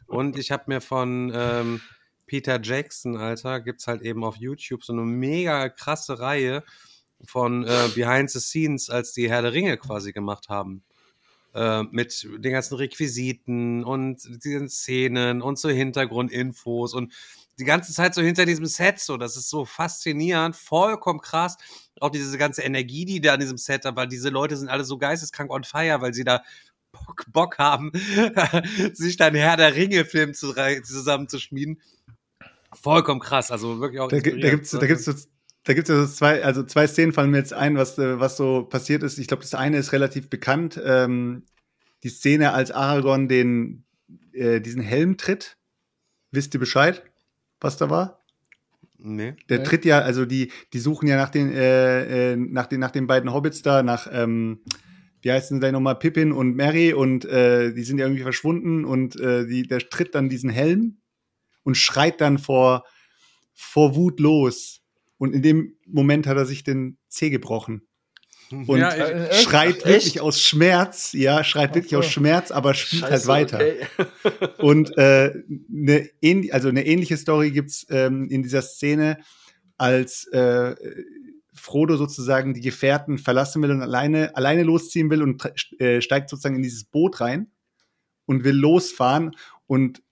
[0.06, 1.80] Und ich habe mir von ähm,
[2.26, 6.62] Peter Jackson, Alter, gibt's halt eben auf YouTube so eine mega krasse Reihe
[7.24, 10.82] von äh, Behind the Scenes, als die Herr der Ringe quasi gemacht haben.
[11.54, 17.14] Äh, mit den ganzen Requisiten und diesen Szenen und so Hintergrundinfos und
[17.58, 19.16] die ganze Zeit so hinter diesem Set so.
[19.16, 21.56] Das ist so faszinierend, vollkommen krass.
[22.00, 24.84] Auch diese ganze Energie, die da an diesem Set hat, weil diese Leute sind alle
[24.84, 26.42] so geisteskrank on fire, weil sie da
[26.92, 27.92] Bock, Bock haben,
[28.92, 31.80] sich dann Herr der Ringe-Film zu, zusammenzuschmieden.
[32.72, 34.08] Vollkommen krass, also wirklich auch.
[34.08, 35.12] Da, da gibt's, da gibt's so,
[35.64, 38.36] da gibt's ja so zwei, also zwei Szenen fallen mir jetzt ein, was, äh, was
[38.36, 39.18] so passiert ist.
[39.18, 40.80] Ich glaube, das eine ist relativ bekannt.
[40.84, 41.44] Ähm,
[42.02, 43.84] die Szene, als Aragorn den,
[44.32, 45.56] äh, diesen Helm tritt.
[46.30, 47.02] Wisst ihr Bescheid,
[47.60, 48.22] was da war?
[48.98, 49.34] Nee.
[49.48, 49.64] Der Nee.
[49.64, 53.06] tritt ja, also die, die suchen ja nach den, äh, äh, nach den, nach den
[53.06, 54.60] beiden Hobbits da, nach, ähm,
[55.22, 58.84] wie heißen sie denn nochmal, Pippin und Mary und äh, die sind ja irgendwie verschwunden
[58.84, 60.98] und äh, die, der tritt dann diesen Helm
[61.62, 62.84] und schreit dann vor,
[63.54, 64.82] vor Wut los.
[65.18, 67.82] Und in dem Moment hat er sich den Zeh gebrochen.
[68.50, 69.42] Und Ja, ich- Äh, echt?
[69.42, 69.86] schreit Echt?
[69.86, 71.98] wirklich aus Schmerz, ja, schreit Ach wirklich so.
[71.98, 73.56] aus Schmerz, aber spielt halt Scheiße, weiter.
[73.56, 73.78] okay.
[74.58, 75.32] Und äh,
[75.72, 79.18] eine, ähn also eine ähnliche Story gibt's ähm, in dieser Szene,
[79.78, 80.74] als äh,
[81.54, 85.42] Frodo sozusagen die Gefährten verlassen will und alleine, alleine losziehen will und
[85.80, 87.50] äh, steigt sozusagen in dieses Boot rein
[88.26, 89.34] und will losfahren
[89.66, 90.02] und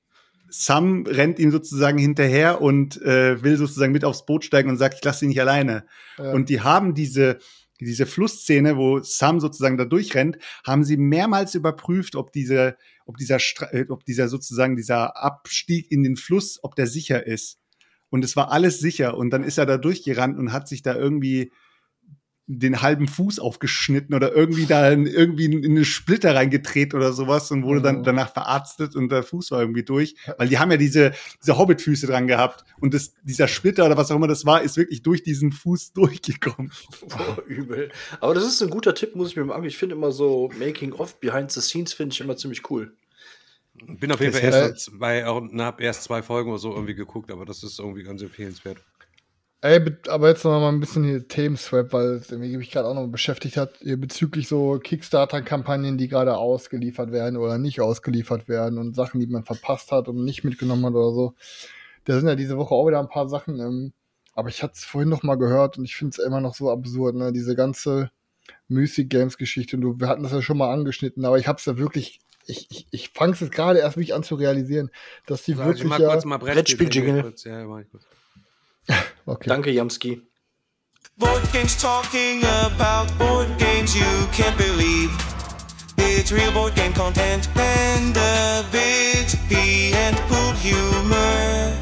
[0.48, 4.94] Sam rennt ihm sozusagen hinterher und äh, will sozusagen mit aufs Boot steigen und sagt,
[4.98, 5.84] ich lasse ihn nicht alleine.
[6.16, 6.30] Ja.
[6.32, 7.38] Und die haben diese,
[7.84, 13.38] diese Flussszene, wo Sam sozusagen da durchrennt, haben sie mehrmals überprüft, ob diese, ob dieser,
[13.72, 17.58] äh, ob dieser sozusagen dieser Abstieg in den Fluss, ob der sicher ist.
[18.10, 19.16] Und es war alles sicher.
[19.16, 21.52] Und dann ist er da durchgerannt und hat sich da irgendwie
[22.46, 27.50] den halben Fuß aufgeschnitten oder irgendwie da in, irgendwie in eine Splitter reingetreten oder sowas
[27.50, 30.14] und wurde dann danach verarztet und der Fuß war irgendwie durch.
[30.36, 32.64] Weil die haben ja diese, diese Hobbitfüße dran gehabt.
[32.80, 35.92] Und das, dieser Splitter oder was auch immer das war, ist wirklich durch diesen Fuß
[35.94, 36.70] durchgekommen.
[37.08, 37.90] Boah, übel.
[38.20, 39.68] Aber das ist ein guter Tipp, muss ich mir mal angucken.
[39.68, 42.92] Ich finde immer so Making-of, Behind the Scenes finde ich immer ziemlich cool.
[43.86, 46.94] Bin auf jeden Fall erst zwei, auch, na, hab erst zwei Folgen oder so irgendwie
[46.94, 48.78] geguckt, aber das ist irgendwie ganz empfehlenswert.
[49.64, 52.86] Ey, be- aber jetzt noch mal ein bisschen hier Themenswap, weil es irgendwie mich gerade
[52.86, 58.46] auch noch beschäftigt hat, hier bezüglich so Kickstarter-Kampagnen, die gerade ausgeliefert werden oder nicht ausgeliefert
[58.46, 61.34] werden und Sachen, die man verpasst hat und nicht mitgenommen hat oder so.
[62.04, 63.92] Da sind ja diese Woche auch wieder ein paar Sachen, ähm,
[64.34, 66.70] aber ich hatte es vorhin noch mal gehört und ich finde es immer noch so
[66.70, 67.32] absurd, ne?
[67.32, 68.10] Diese ganze
[68.68, 69.76] Music Games Geschichte.
[69.76, 72.20] Und du, wir hatten das ja schon mal angeschnitten, aber ich habe es ja wirklich,
[72.46, 74.90] ich, ich, ich fange es jetzt gerade erst wirklich an zu realisieren,
[75.24, 77.22] dass die ich wirklich mal ja, kurz mal Brettspiel-Jingle.
[77.22, 78.04] Kurz, Ja, mach ich kurz.
[79.26, 79.48] okay.
[79.48, 80.22] Danke, Jamski.
[81.16, 85.10] Board games talking about board games you can't believe.
[85.96, 91.72] It's real board game content and a bit pee and poop humor.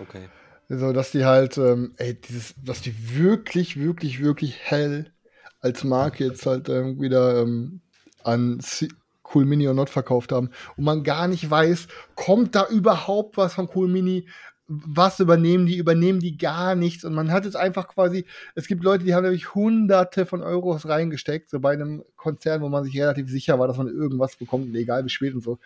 [0.00, 0.28] Okay.
[0.68, 5.12] So, dass die halt, ähm, ey, dieses, dass die wirklich, wirklich, wirklich hell
[5.60, 7.80] als Marke jetzt halt ähm, wieder ähm,
[8.22, 8.88] an C
[9.32, 13.54] Cool Mini und Not verkauft haben und man gar nicht weiß, kommt da überhaupt was
[13.54, 14.26] von Cool Mini?
[14.72, 15.78] Was übernehmen die?
[15.78, 17.04] Übernehmen die gar nichts?
[17.04, 20.86] Und man hat jetzt einfach quasi, es gibt Leute, die haben nämlich hunderte von Euros
[20.86, 24.76] reingesteckt, so bei einem Konzern, wo man sich relativ sicher war, dass man irgendwas bekommt,
[24.76, 25.58] egal wie spät und so.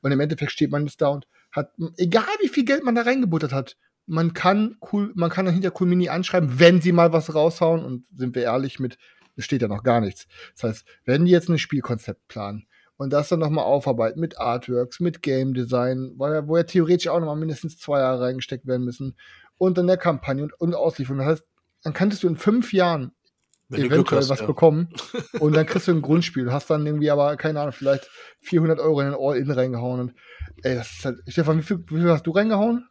[0.00, 3.02] Und im Endeffekt steht man jetzt da und hat, egal wie viel Geld man da
[3.02, 7.34] reingebuttert hat, man kann cool, man kann hinter Cool Mini anschreiben, wenn sie mal was
[7.34, 8.96] raushauen und sind wir ehrlich mit,
[9.34, 10.28] es steht ja noch gar nichts.
[10.54, 15.00] Das heißt, wenn die jetzt ein Spielkonzept planen und das dann nochmal aufarbeiten mit Artworks,
[15.00, 18.84] mit Game Design, wo ja, wo ja theoretisch auch nochmal mindestens zwei Jahre reingesteckt werden
[18.84, 19.16] müssen
[19.58, 21.18] und dann der Kampagne und, und Auslieferung.
[21.18, 21.44] Das heißt,
[21.82, 23.12] dann könntest du in fünf Jahren
[23.68, 24.46] Wenn eventuell hast, was ja.
[24.46, 24.88] bekommen
[25.40, 29.00] und dann kriegst du ein Grundspiel, hast dann irgendwie aber, keine Ahnung, vielleicht 400 Euro
[29.00, 30.14] in ein All-In reingehauen und
[30.62, 32.88] ey, das ist halt, Stefan, wie viel, wie viel hast du reingehauen?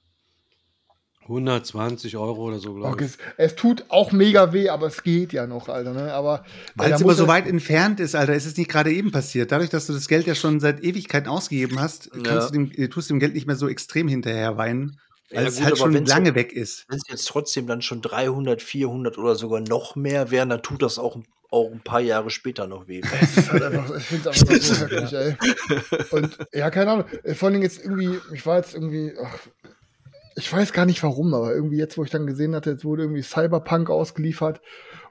[1.28, 3.08] 120 Euro oder so, glaube ich.
[3.12, 6.14] es, es tut auch mega weh, aber es geht ja noch, Alter, ne?
[6.14, 9.52] Aber Weil es immer so weit entfernt ist, Alter, ist es nicht gerade eben passiert.
[9.52, 12.22] Dadurch, dass du das Geld ja schon seit Ewigkeiten ausgegeben hast, Ja.
[12.24, 15.00] kannst du dem, äh, tust dem Geld nicht mehr so extrem hinterher weinen,
[15.32, 16.86] weil Ja, es gut, halt schon lange weg ist.
[16.90, 20.84] Wenn es jetzt trotzdem dann schon 300, 400 oder sogar noch mehr wären, dann tut
[20.84, 21.18] das auch,
[21.50, 23.02] auch ein paar Jahre später noch weh.
[23.50, 25.36] Halt einfach, ich finde es einfach so heftig, ey.
[26.12, 27.06] Und ja, keine Ahnung.
[27.24, 29.40] äh, Vor allem jetzt irgendwie, ich war jetzt irgendwie, ach,
[30.36, 33.04] ich weiß gar nicht warum, aber irgendwie jetzt, wo ich dann gesehen hatte, jetzt wurde
[33.04, 34.62] irgendwie Cyberpunk ausgeliefert.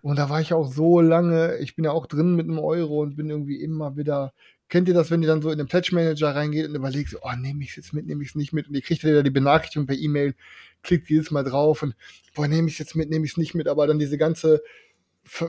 [0.02, 3.00] Und da war ich auch so lange, ich bin ja auch drin mit einem Euro
[3.00, 4.34] und bin irgendwie immer wieder.
[4.68, 7.32] Kennt ihr das, wenn ihr dann so in den Pledge Manager reingeht und überlegt, oh,
[7.38, 8.68] nehme ich es jetzt mit, nehme ich es nicht mit?
[8.68, 10.34] Und ihr kriegt wieder die Benachrichtigung per E-Mail,
[10.82, 11.94] klickt jedes Mal drauf und,
[12.34, 14.62] boah, nehme ich es jetzt mit, nehme ich es nicht mit, aber dann diese ganze,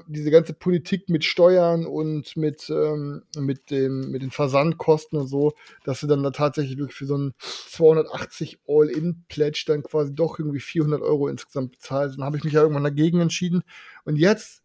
[0.08, 5.54] diese ganze Politik mit Steuern und mit, ähm, mit, dem, mit den Versandkosten und so,
[5.84, 10.60] dass du dann da tatsächlich wirklich für so einen 280 All-In-Pledge dann quasi doch irgendwie
[10.60, 12.18] 400 Euro insgesamt bezahlst.
[12.18, 13.64] Dann habe ich mich ja irgendwann dagegen entschieden.
[14.06, 14.64] Und jetzt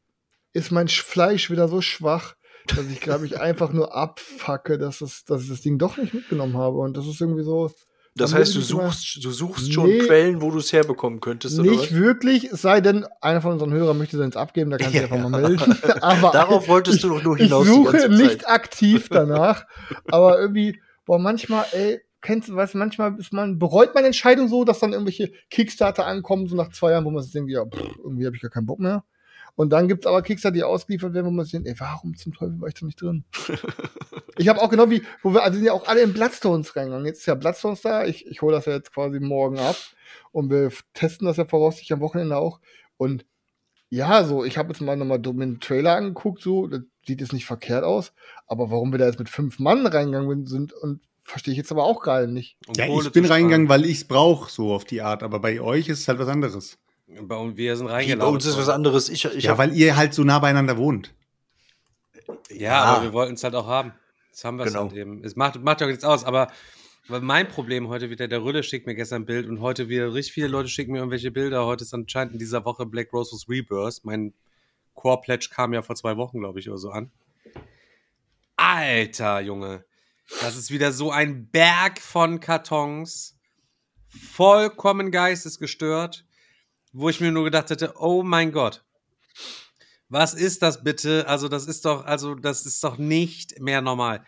[0.53, 5.01] ist mein Sch- Fleisch wieder so schwach, dass ich, glaube ich, einfach nur abfacke, dass,
[5.01, 6.79] es, dass ich das Ding doch nicht mitgenommen habe.
[6.79, 7.71] Und das ist irgendwie so.
[8.17, 9.99] Das heißt, du ich suchst, du suchst schon Nee.
[10.01, 11.99] Quellen, wo du es herbekommen könntest, oder Nicht was?
[11.99, 15.07] wirklich, es sei denn, einer von unseren Hörern möchte seins abgeben, da kann sich Ja,
[15.11, 15.77] einfach mal melden.
[16.01, 17.65] Aber Darauf wolltest du doch nur ich hinaus.
[17.65, 19.65] die suche nicht aktiv danach,
[20.11, 24.65] aber irgendwie, boah, manchmal, ey, kennst du was, manchmal ist man, bereut man Entscheidungen so,
[24.65, 27.97] dass dann irgendwelche Kickstarter ankommen, so nach zwei Jahren, wo man sich denkt, ja, pff,
[28.05, 29.05] irgendwie habe ich gar keinen Bock mehr.
[29.61, 32.33] Und dann gibt's aber Kickstarter, die ausgeliefert werden, wo man sich denkt, ey, warum zum
[32.33, 33.27] Teufel war ich da nicht drin?
[34.39, 37.05] ich habe auch genau wie, wo wir, also sind ja auch alle in Bloodstones reingegangen.
[37.05, 39.77] Jetzt ist ja Bloodstones da, ich, ich hole das ja jetzt quasi morgen ab
[40.33, 42.59] und wir testen das ja voraussichtlich am Wochenende auch.
[42.97, 43.27] Und
[43.91, 47.45] ja, so, ich habe jetzt mal nochmal den Trailer angeguckt, so, das sieht jetzt nicht
[47.45, 48.15] verkehrt aus,
[48.47, 51.85] aber warum wir da jetzt mit fünf Mann reingegangen sind und verstehe ich jetzt aber
[51.85, 52.57] auch gerade nicht.
[52.79, 55.23] Ja, ich bin reingegangen, weil ich es brauche, so auf die Art.
[55.23, 56.79] Aber bei euch ist es halt was anderes.
[57.23, 58.19] Bei uns, wir sind reingelaufen.
[58.31, 59.09] bei uns ist was anderes.
[59.09, 61.13] Ich, ich ja, hab- weil ihr halt so nah beieinander wohnt.
[62.51, 63.93] Ja, aber wir wollten es halt auch haben.
[64.29, 64.85] Jetzt haben wir es Genau.
[64.89, 65.25] halt eben.
[65.25, 66.53] Es macht, macht ja auch nichts aus, aber
[67.09, 70.35] mein Problem heute wieder, der Rülle schickt mir gestern ein Bild und heute wieder richtig
[70.35, 71.67] viele Leute schicken mir irgendwelche Bilder.
[71.67, 74.01] Heute ist anscheinend in dieser Woche Black Roses Rebirth.
[74.05, 74.33] Mein
[74.95, 77.11] Core Pledge kam ja vor zwei Wochen, glaube ich, oder so an.
[78.57, 79.85] Alter, Junge.
[80.41, 83.37] Das ist wieder so ein Berg von Kartons.
[84.09, 86.25] Vollkommen geistesgestört.
[86.93, 88.85] Wo ich mir nur gedacht hätte, oh mein Gott.
[90.09, 91.29] Was ist das bitte?
[91.29, 94.25] Also, das ist doch, also, das ist doch nicht mehr normal.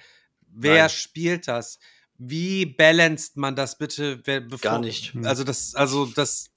[0.46, 0.90] Wer Nein.
[0.90, 1.80] spielt das?
[2.18, 4.20] Wie balanced man das bitte?
[4.24, 5.12] Wer, bevor, Gar nicht.
[5.24, 6.50] Also, das, also, das,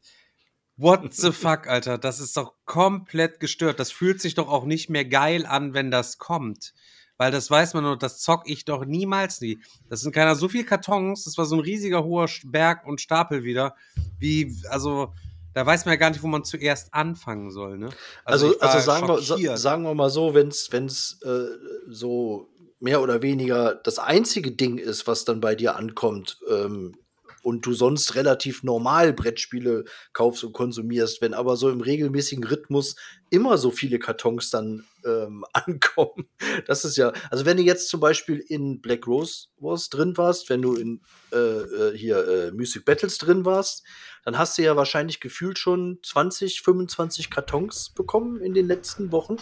[0.78, 1.98] what the fuck, Alter?
[1.98, 3.80] Das ist doch komplett gestört.
[3.80, 6.76] Das fühlt sich doch auch nicht mehr geil an, wenn das kommt.
[7.18, 9.60] Weil das weiß man nur, das zock ich doch niemals nie.
[9.90, 13.44] Das sind keiner so viel Kartons, das war so ein riesiger hoher Berg und Stapel
[13.44, 13.76] wieder.
[14.20, 15.14] Wie, also,
[15.56, 17.90] da weiß man ja gar nicht, wo man zuerst anfangen soll, ne?
[18.26, 21.46] Also, war also sagen, wir, sagen wir mal so, wenn es äh,
[21.88, 26.98] so mehr oder weniger das einzige Ding ist, was dann bei dir ankommt, ähm,
[27.42, 32.96] und du sonst relativ normal Brettspiele kaufst und konsumierst, wenn aber so im regelmäßigen Rhythmus
[33.30, 36.28] immer so viele Kartons dann ähm, ankommen.
[36.68, 40.50] Das ist ja, also wenn du jetzt zum Beispiel in Black Rose Wars drin warst,
[40.50, 43.84] wenn du in äh, äh, hier äh, Music Battles drin warst,
[44.24, 49.38] dann hast du ja wahrscheinlich gefühlt schon 20, 25 Kartons bekommen in den letzten Wochen.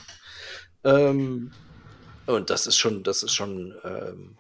[0.84, 1.52] Ähm,
[2.26, 4.38] und das ist schon, das ist schon ähm,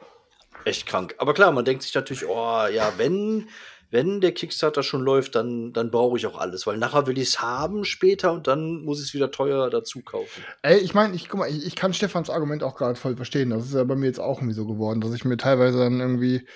[0.66, 1.16] echt krank.
[1.18, 3.50] Aber klar, man denkt sich natürlich, oh ja, wenn,
[3.94, 7.30] wenn der Kickstarter schon läuft, dann, dann brauche ich auch alles, weil nachher will ich
[7.30, 10.44] es haben später und dann muss ich es wieder teuer dazu kaufen.
[10.64, 13.52] Ey, ich meine, ich guck mal, ich, ich kann Stefans Argument auch gerade voll verstehen.
[13.52, 16.00] Das ist ja bei mir jetzt auch irgendwie so geworden, dass ich mir teilweise dann
[16.00, 16.48] irgendwie,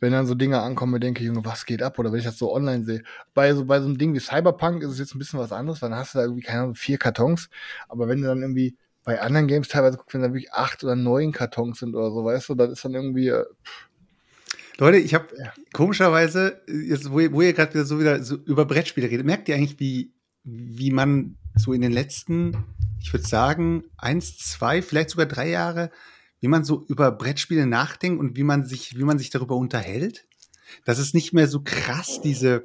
[0.00, 1.98] wenn dann so Dinge ankommen, denke, Junge, was geht ab?
[1.98, 3.02] Oder wenn ich das so online sehe.
[3.34, 5.82] Bei so, bei so einem Ding wie Cyberpunk ist es jetzt ein bisschen was anderes,
[5.82, 7.50] weil dann hast du da irgendwie, keine Ahnung, vier Kartons.
[7.90, 10.96] Aber wenn du dann irgendwie bei anderen Games teilweise guckst, wenn da wirklich acht oder
[10.96, 13.44] neun Kartons sind oder so, weißt du, dann ist dann irgendwie, äh,
[14.78, 15.52] Leute, ich habe Ja.
[15.72, 19.54] komischerweise, jetzt, wo ihr, ihr gerade wieder so wieder so über Brettspiele redet, merkt ihr
[19.54, 20.12] eigentlich, wie,
[20.44, 22.56] wie man so in den letzten,
[23.00, 25.90] ich würde sagen, eins, zwei, vielleicht sogar drei Jahre,
[26.40, 30.26] wie man so über Brettspiele nachdenkt und wie man sich, wie man sich darüber unterhält?
[30.84, 32.64] Dass es nicht mehr so krass diese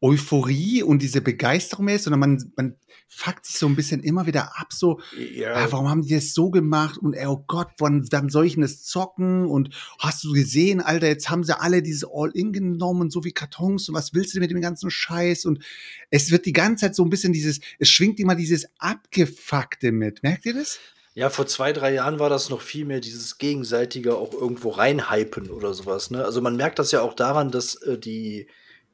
[0.00, 2.76] Euphorie und diese Begeisterung mehr ist, sondern man, man
[3.08, 6.50] fuckt sich so ein bisschen immer wieder ab, so, ah, warum haben die das so
[6.50, 6.98] gemacht?
[6.98, 9.46] Und ey, oh Gott, wann, wann soll ich denn das zocken?
[9.46, 13.32] Und hast du gesehen, Alter, jetzt haben sie alle diese All-In genommen und so wie
[13.32, 15.46] Kartons und was willst du mit dem ganzen Scheiß?
[15.46, 15.64] Und
[16.10, 20.22] es wird die ganze Zeit so ein bisschen dieses, es schwingt immer dieses Abgefuckte mit.
[20.22, 20.78] Merkt ihr das?
[21.14, 25.50] Ja, vor zwei, drei Jahren war das noch viel mehr dieses gegenseitige auch irgendwo reinhypen
[25.50, 26.12] oder sowas.
[26.12, 26.24] Ne?
[26.24, 28.46] Also man merkt das ja auch daran, dass äh, die,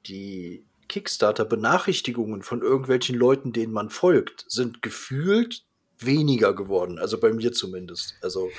[0.07, 5.65] die Kickstarter-Benachrichtigungen von irgendwelchen Leuten, denen man folgt, sind gefühlt
[5.99, 6.99] weniger geworden.
[6.99, 8.17] Also bei mir zumindest.
[8.23, 8.51] Also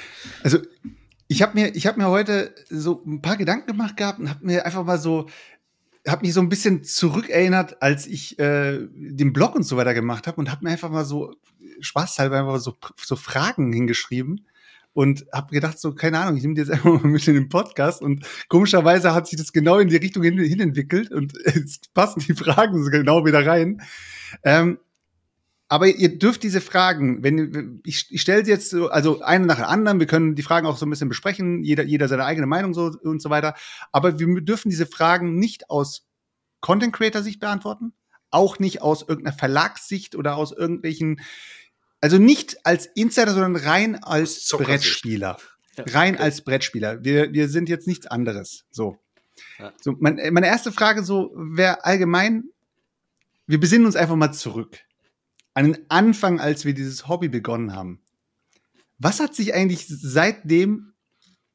[0.43, 0.59] Also,
[1.27, 4.65] ich habe mir, habe mir heute so ein paar Gedanken gemacht gehabt und habe mir
[4.65, 5.27] einfach mal so,
[6.07, 10.27] habe mich so ein bisschen zurückerinnert, als ich äh, den Blog und so weiter gemacht
[10.27, 11.33] habe und habe mir einfach mal so
[11.79, 14.45] spaßhalber einfach so, so Fragen hingeschrieben
[14.95, 17.49] und habe gedacht so, keine Ahnung, ich nehme die jetzt einfach mal mit in den
[17.49, 21.93] Podcast und komischerweise hat sich das genau in die Richtung hin, hin entwickelt und jetzt
[21.93, 23.81] passen die Fragen so genau wieder rein.
[24.43, 24.79] Ähm,
[25.67, 29.57] aber ihr dürft diese Fragen, wenn ich, ich stelle sie jetzt so, also eine nach
[29.57, 32.47] der anderen, wir können die Fragen auch so ein bisschen besprechen, jeder, jeder seine eigene
[32.47, 33.55] Meinung so und so weiter.
[33.91, 36.07] Aber wir dürfen diese Fragen nicht aus
[36.61, 37.93] Content Creator Sicht beantworten,
[38.29, 41.19] auch nicht aus irgendeiner Verlagssicht oder aus irgendwelchen,
[42.05, 44.47] also nicht als Insider, sondern rein als.
[44.49, 45.39] Brettspieler.
[45.75, 47.03] Rein als Brettspieler.
[47.03, 48.63] Wir, wir sind jetzt nichts anderes.
[48.69, 48.99] So.
[49.57, 49.73] Ja.
[49.81, 52.43] So, mein, meine erste Frage so wäre allgemein,
[53.47, 54.81] wir besinnen uns einfach mal zurück
[55.55, 58.03] an den Anfang, als wir dieses Hobby begonnen haben.
[58.99, 60.93] Was hat sich eigentlich seitdem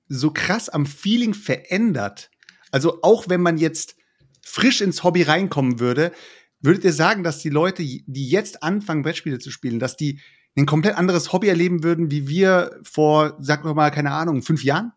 [0.08, 2.32] so krass am Feeling verändert?
[2.72, 3.94] Also auch wenn man jetzt
[4.42, 6.10] frisch ins Hobby reinkommen würde,
[6.60, 10.20] würdet ihr sagen, dass die Leute, die jetzt anfangen, Brettspiele zu spielen, dass die
[10.56, 14.64] ein komplett anderes Hobby erleben würden, wie wir vor, sag wir mal, keine Ahnung, fünf
[14.64, 14.92] Jahren?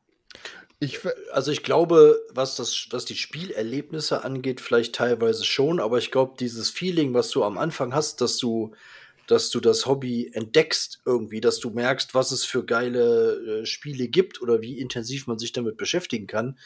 [0.84, 1.00] ich,
[1.32, 6.36] Also ich glaube, was das, was die Spielerlebnisse angeht, vielleicht teilweise schon, aber ich glaube,
[6.40, 8.74] dieses Feeling, was du am Anfang hast, dass du,
[9.28, 14.08] dass du das Hobby entdeckst irgendwie, dass du merkst, was es für geile äh, Spiele
[14.08, 16.58] gibt oder wie intensiv man sich damit beschäftigen kann,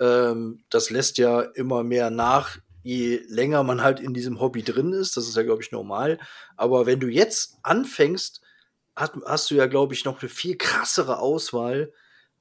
[0.00, 4.92] ähm, das lässt ja immer mehr nach, je länger man halt in diesem Hobby drin
[4.92, 5.16] ist.
[5.16, 6.18] Das ist ja, glaube ich, normal.
[6.56, 8.40] Aber wenn du jetzt anfängst,
[8.94, 11.92] hast, hast du ja, glaube ich, noch eine viel krassere Auswahl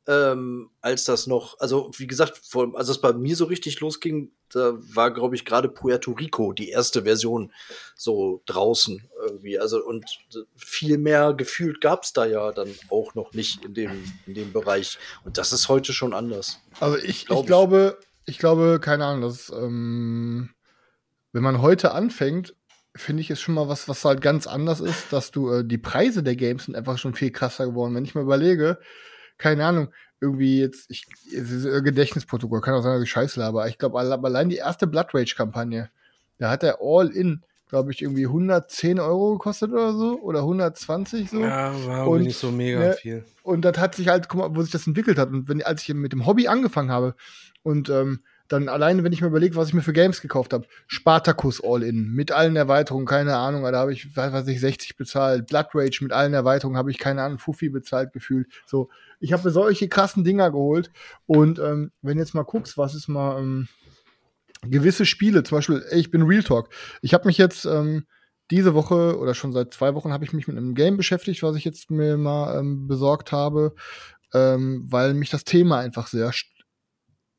[0.08, 4.32] ähm, als das noch, also wie gesagt, vor, als es bei mir so richtig losging,
[4.50, 7.52] da war, glaube ich, gerade Puerto Rico die erste Version
[7.96, 9.58] so draußen irgendwie.
[9.58, 10.06] Also und
[10.56, 13.92] viel mehr gefühlt gab es da ja dann auch noch nicht in dem,
[14.28, 15.00] in dem Bereich.
[15.24, 16.60] Und das ist heute schon anders.
[16.80, 17.48] Also ich, Glaub ich ich.
[17.48, 20.50] glaube, ich glaube, keine Ahnung, das, ähm,
[21.32, 22.56] wenn man heute anfängt,
[22.96, 25.78] finde ich es schon mal was, was halt ganz anders ist, dass du äh, die
[25.78, 27.96] Preise der Games sind einfach schon viel krasser geworden.
[27.96, 28.78] Wenn ich mir überlege,
[29.38, 29.90] keine Ahnung,
[30.22, 31.06] irgendwie jetzt, ich,
[31.36, 34.50] es ist ein Gedächtnisprotokoll, kann auch sein, dass ich scheiße laber, aber ich glaube, allein
[34.50, 35.90] die erste Blood Rage-Kampagne,
[36.38, 41.42] da hat der All-In, glaube ich, irgendwie 110 Euro gekostet oder so, oder 120 so.
[41.42, 43.26] Ja, war und, nicht so mega ne, viel.
[43.42, 45.30] Und das hat sich halt, guck mal, wo sich das entwickelt hat.
[45.30, 47.16] Und wenn, als ich mit dem Hobby angefangen habe
[47.64, 50.68] und ähm, dann alleine, wenn ich mir überlege, was ich mir für Games gekauft habe,
[50.88, 55.68] Spartacus All-In mit allen Erweiterungen, keine Ahnung, da habe ich, weiß ich, 60 bezahlt, Blood
[55.74, 58.48] Rage mit allen Erweiterungen habe ich, keine Ahnung, Fuffi bezahlt gefühlt.
[58.66, 58.90] So,
[59.20, 60.92] ich habe solche krassen Dinger geholt
[61.26, 63.68] und ähm, wenn jetzt mal guckst, was ist mal ähm,
[64.70, 66.70] gewisse Spiele, zum Beispiel, ey, ich bin Real Talk.
[67.02, 68.06] Ich habe mich jetzt ähm,
[68.52, 71.56] diese Woche oder schon seit zwei Wochen habe ich mich mit einem Game beschäftigt, was
[71.56, 73.74] ich jetzt mir mal ähm, besorgt habe,
[74.34, 76.32] ähm, weil mich das Thema einfach sehr,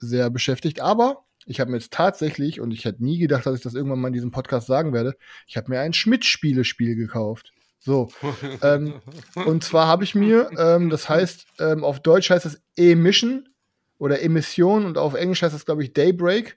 [0.04, 0.80] sehr beschäftigt.
[0.80, 4.00] Aber ich habe mir jetzt tatsächlich, und ich hätte nie gedacht, dass ich das irgendwann
[4.00, 7.52] mal in diesem Podcast sagen werde, ich habe mir ein Schmidt-Spielespiel gekauft.
[7.80, 8.08] So.
[8.62, 8.94] ähm,
[9.44, 13.48] und zwar habe ich mir, ähm, das heißt, ähm, auf Deutsch heißt es Emission
[13.98, 16.56] oder Emission und auf Englisch heißt das, glaube ich, Daybreak.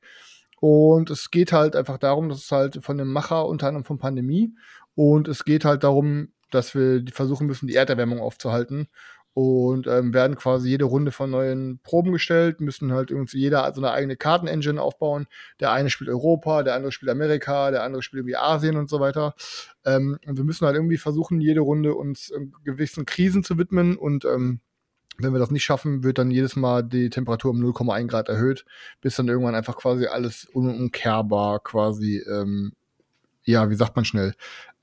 [0.60, 4.00] Und es geht halt einfach darum, dass es halt von dem Macher unter anderem von
[4.00, 4.56] Pandemie
[4.96, 8.88] und es geht halt darum, dass wir die versuchen müssen, die Erderwärmung aufzuhalten
[9.38, 13.82] und ähm, werden quasi jede Runde von neuen Proben gestellt, müssen halt irgendwie jeder so
[13.82, 15.28] eine eigene Kartenengine aufbauen.
[15.60, 19.00] Der eine spielt Europa, der andere spielt Amerika, der andere spielt irgendwie Asien und so
[19.00, 19.36] weiter.
[19.86, 23.96] Ähm, und wir müssen halt irgendwie versuchen, jede Runde uns ähm, gewissen Krisen zu widmen
[23.96, 24.60] und ähm,
[25.20, 28.66] wenn wir das nicht schaffen, wird dann jedes Mal die Temperatur um 0,1 Grad erhöht,
[29.02, 32.72] bis dann irgendwann einfach quasi alles unumkehrbar quasi, ähm,
[33.44, 34.34] ja, wie sagt man schnell,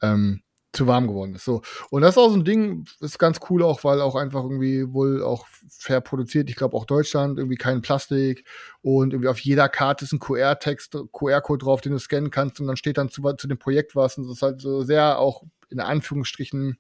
[0.01, 0.44] ähm,
[0.75, 1.45] zu warm geworden ist.
[1.45, 1.63] So.
[1.91, 4.93] Und das ist auch so ein Ding, ist ganz cool auch, weil auch einfach irgendwie
[4.93, 6.51] wohl auch fair produziert.
[6.51, 8.45] Ich glaube auch Deutschland, irgendwie kein Plastik
[8.83, 12.67] und irgendwie auf jeder Karte ist ein QR-Text, QR-Code drauf, den du scannen kannst und
[12.67, 15.43] dann steht dann zu, zu dem Projekt was und das ist halt so sehr auch
[15.71, 16.79] in Anführungsstrichen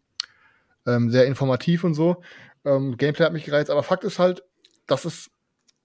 [0.86, 2.22] ähm, sehr informativ und so.
[2.64, 4.42] Ähm, Gameplay hat mich gereizt, aber Fakt ist halt,
[4.86, 5.30] das ist,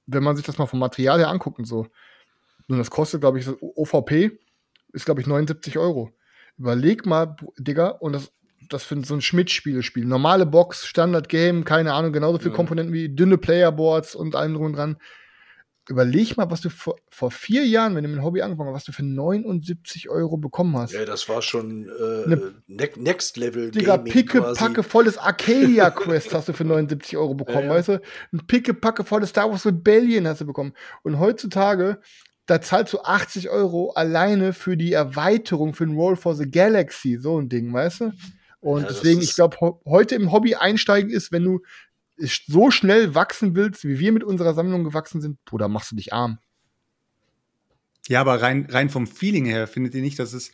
[0.05, 1.87] wenn man sich das mal vom Material her anguckt und so,
[2.69, 4.39] und das kostet, glaube ich, OVP
[4.93, 6.11] ist, glaube ich, 79 Euro.
[6.59, 8.31] Überleg mal, Digga, und das,
[8.69, 10.05] das für so ein Schmidt-Spielespiel.
[10.05, 12.55] Normale Box, Standard-Game, keine Ahnung, genauso viele Ja.
[12.57, 14.97] Komponenten wie dünne Playerboards und allem drum und dran.
[15.87, 18.75] Überleg mal, was du vor, vor vier Jahren, wenn du mit dem Hobby angefangen hast,
[18.75, 20.93] was du für 79 Euro bekommen hast.
[20.93, 24.59] Ja, das war schon äh, Ne- ne Next Level Digga, Gaming picke, quasi.
[24.59, 27.73] packe volles Arcadia Quest hast du für 79 Euro bekommen, Ja, ja.
[27.75, 28.01] weißt du?
[28.33, 30.73] Ein picke, packe volles Star Wars Rebellion hast du bekommen.
[31.01, 31.99] Und heutzutage,
[32.49, 37.17] da zahlst du 80 Euro alleine für die Erweiterung für den Roll for the Galaxy,
[37.17, 38.11] so ein Ding, weißt du?
[38.59, 41.61] Und Ja, deswegen, ich glaube, heute im Hobby einsteigen ist, wenn du
[42.17, 46.11] so schnell wachsen willst, wie wir mit unserer Sammlung gewachsen sind, Bruder, machst du dich
[46.11, 46.39] arm.
[48.07, 50.51] Ja, aber rein, rein vom Feeling her findet ihr nicht, dass es,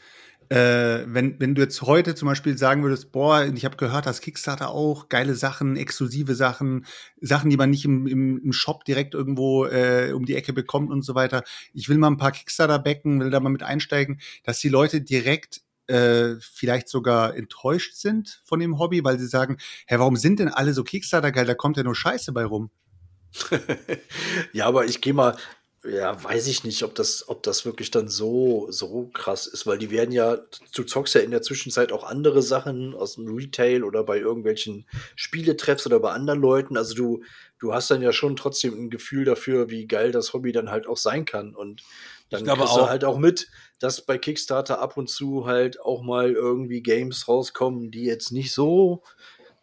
[0.49, 4.21] äh, wenn, wenn du jetzt heute zum Beispiel sagen würdest, boah, ich habe gehört, dass
[4.21, 6.85] Kickstarter auch geile Sachen, exklusive Sachen,
[7.21, 10.91] Sachen, die man nicht im, im, im Shop direkt irgendwo äh, um die Ecke bekommt
[10.91, 11.43] und so weiter.
[11.73, 15.01] Ich will mal ein paar Kickstarter backen, will da mal mit einsteigen, dass die Leute
[15.01, 20.39] direkt äh, vielleicht sogar enttäuscht sind von dem Hobby, weil sie sagen, hä, warum sind
[20.39, 21.45] denn alle so Kickstarter geil?
[21.45, 22.71] Da kommt ja nur Scheiße bei rum.
[24.53, 25.35] ja, aber ich gehe mal,
[25.88, 29.77] ja, weiß ich nicht, ob das, ob das wirklich dann so, so krass ist, weil
[29.77, 30.38] die werden ja,
[30.73, 34.88] du zockst ja in der Zwischenzeit auch andere Sachen aus dem Retail oder bei irgendwelchen
[35.15, 36.77] Spieletreffs oder bei anderen Leuten.
[36.77, 37.23] Also du,
[37.59, 40.88] du hast dann ja schon trotzdem ein Gefühl dafür, wie geil das Hobby dann halt
[40.88, 41.53] auch sein kann.
[41.53, 41.83] Und
[42.29, 43.47] dann Ich kriegst du halt auch mit,
[43.79, 48.53] dass bei Kickstarter ab und zu halt auch mal irgendwie Games rauskommen, die jetzt nicht
[48.53, 49.03] so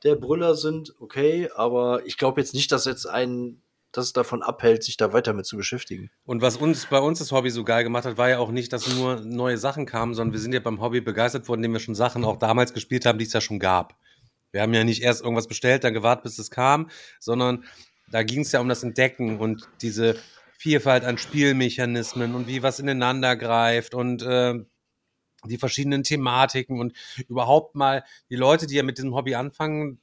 [0.05, 3.62] der Brüller sind, okay, aber ich glaube jetzt nicht, dass jetzt ein
[3.93, 6.11] das davon abhält, sich da weiter mit zu beschäftigen.
[6.25, 8.73] Und was uns bei uns das Hobby so geil gemacht hat, war ja auch nicht,
[8.73, 11.81] dass nur neue Sachen kamen, sondern wir sind ja beim Hobby begeistert worden, indem wir
[11.81, 13.97] schon Sachen auch damals gespielt haben, die es ja schon gab.
[14.51, 16.91] Wir haben ja nicht erst irgendwas bestellt, dann gewartet, bis es kam,
[17.21, 17.65] sondern
[18.11, 20.17] da ging es ja um das Entdecken und diese
[20.59, 24.55] Vielfalt an Spielmechanismen und wie was ineinander greift und äh,
[25.45, 26.95] die verschiedenen Thematiken und
[27.29, 30.01] überhaupt mal die Leute, die ja mit diesem Hobby anfangen,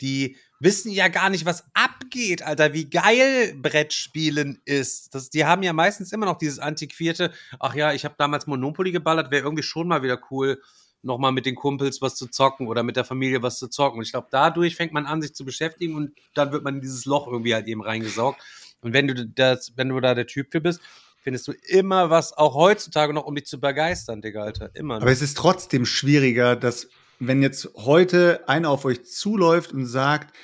[0.00, 5.14] die wissen ja gar nicht, was abgeht, Alter, wie geil Brettspielen ist.
[5.14, 8.92] Das, die haben ja meistens immer noch dieses antiquierte, ach ja, ich habe damals Monopoly
[8.92, 10.62] geballert, wäre irgendwie schon mal wieder cool,
[11.02, 13.98] nochmal mit den Kumpels was zu zocken oder mit der Familie was zu zocken.
[13.98, 16.80] Und ich glaube, dadurch fängt man an, sich zu beschäftigen und dann wird man in
[16.80, 18.40] dieses Loch irgendwie halt eben reingesaugt.
[18.82, 20.80] Und wenn du das, wenn du da der Typ für bist,
[21.22, 24.70] findest du immer was, auch heutzutage noch, um dich zu begeistern, Digga, Alter.
[24.74, 24.96] Immer.
[24.96, 25.12] Aber noch.
[25.12, 26.88] es ist trotzdem schwieriger, dass,
[27.18, 30.36] wenn jetzt heute einer auf euch zuläuft und sagt,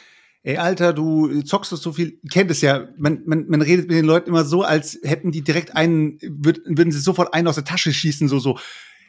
[0.42, 3.88] ey, Alter, du zockst doch so viel, ihr kennt es ja, man, man, man redet
[3.88, 7.48] mit den Leuten immer so, als hätten die direkt einen, würd, würden sie sofort einen
[7.48, 8.58] aus der Tasche schießen, so, so,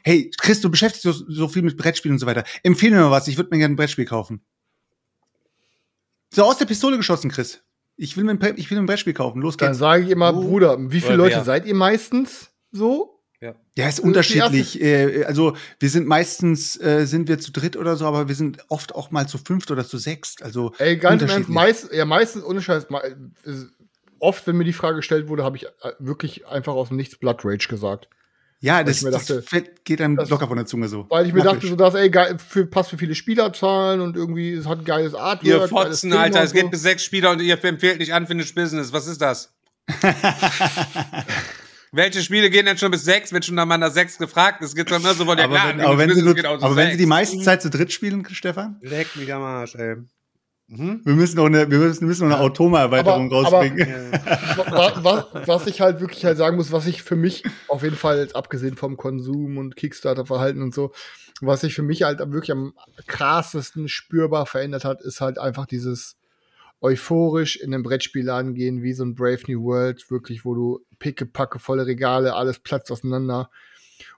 [0.03, 2.43] hey, Chris, du beschäftigst dich so, so viel mit Brettspielen und so weiter.
[2.63, 4.41] Empfehle mir mal was, ich würde mir gerne ein Brettspiel kaufen.
[6.33, 7.63] So aus der Pistole geschossen, Chris.
[7.95, 9.79] Ich will mir ein, ich will mir ein Brettspiel kaufen, los Dann geht's.
[9.79, 10.41] sage ich immer, Oh.
[10.41, 13.18] Bruder, wie viele Leute seid ihr meistens so?
[13.41, 14.81] Ja, ist die unterschiedlich.
[14.81, 18.57] Äh, also wir sind meistens äh, sind wir zu dritt oder so, aber wir sind
[18.67, 20.43] oft auch mal zu fünft oder zu sechst.
[20.43, 21.55] Also Ey, ganz im Ernst, unterschiedlich.
[21.55, 23.53] meist, ja, meistens, ohne Scheiß, äh,
[24.19, 25.69] oft, wenn mir die Frage gestellt wurde, habe ich äh,
[25.99, 28.09] wirklich einfach aus dem Nichts Blood Rage gesagt.
[28.61, 31.05] Ja, das, dachte, das fällt, geht einem das- locker von der Zunge so.
[31.09, 34.17] Weil ich mir Mach dachte, so, das, ey, geil, für, passt für viele Spielerzahlen und
[34.17, 35.45] irgendwie, es hat ein geiles Artwork.
[35.45, 36.69] Ihr Fotzen, Alter, und es geht so.
[36.69, 38.91] bis sechs Spieler und ihr empfehlt nicht Unfinished Business.
[38.91, 39.53] Was ist das?
[41.91, 43.33] Welche Spiele gehen denn schon bis sechs?
[43.33, 45.81] Wenn schon nach meiner sechs gefragt ist, geht's dann immer so, ja aber klar, wenn,
[45.81, 48.25] aber wenn, sie, nur, geht zu aber wenn sie die meiste Zeit zu dritt spielen,
[48.31, 49.95] Stefan, Leck mich am Arsch, ey.
[50.71, 51.01] Mhm.
[51.03, 54.11] wir müssen noch eine, wir müssen, müssen noch eine Automa-Erweiterung Aber- aber- rausbringen.
[54.11, 57.95] wa- wa- was ich halt wirklich halt sagen muss, was ich für mich auf jeden
[57.95, 60.91] Fall, jetzt abgesehen vom Konsum und Kickstarter-Verhalten und so,
[61.41, 62.73] was sich für mich halt wirklich am
[63.07, 66.17] krassesten spürbar verändert hat, ist halt einfach dieses
[66.81, 71.25] euphorisch in den Brettspielladen gehen, wie so ein Brave New World, wirklich, wo du picke,
[71.25, 73.49] packe, volle Regale, alles platzt auseinander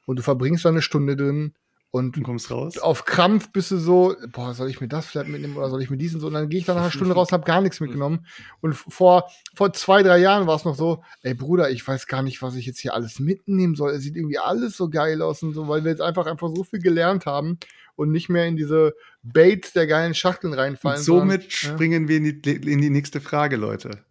[0.05, 1.53] und du verbringst da eine Stunde drin
[1.91, 2.77] und Du kommst raus.
[2.77, 5.89] auf Krampf bist du so, boah, soll ich mir das vielleicht mitnehmen oder soll ich
[5.89, 6.27] mir diesen so?
[6.27, 8.25] Und dann gehe ich dann nach einer Stunde raus und habe gar nichts mitgenommen.
[8.61, 12.23] Und vor, vor zwei, drei Jahren war es noch so, ey Bruder, ich weiß gar
[12.23, 13.91] nicht, was ich jetzt hier alles mitnehmen soll.
[13.91, 16.63] Es sieht irgendwie alles so geil aus und so, weil wir jetzt einfach einfach so
[16.63, 17.59] viel gelernt haben
[17.95, 18.93] und nicht mehr in diese
[19.23, 21.01] Baits der geilen Schachteln Und reinfallen.
[21.01, 24.03] somit sondern, springen wir in die, in die nächste Frage, Leute.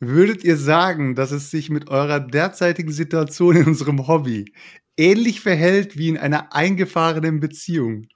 [0.00, 4.52] Würdet ihr sagen, dass es sich mit eurer derzeitigen Situation in unserem Hobby
[4.96, 8.06] ähnlich verhält wie in einer eingefahrenen Beziehung?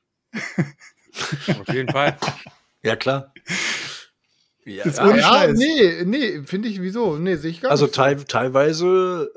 [1.49, 2.17] Auf jeden Fall.
[2.83, 3.33] Ja, klar.
[4.65, 5.59] Ja, Das ist Ja, ohne ja Scheiß.
[5.59, 7.17] nee, nee, finde ich, wieso?
[7.19, 7.95] Nee, sehe ich gar also nicht.
[7.95, 8.03] so.
[8.03, 9.31] teil, teilweise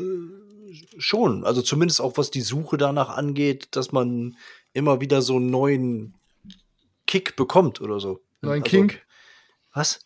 [0.00, 1.44] äh, schon.
[1.44, 4.36] Also zumindest auch was die Suche danach angeht, dass man
[4.74, 6.14] immer wieder so einen neuen
[7.06, 8.20] Kick bekommt oder so.
[8.42, 9.06] Neuen also, Kink.
[9.72, 10.00] Was?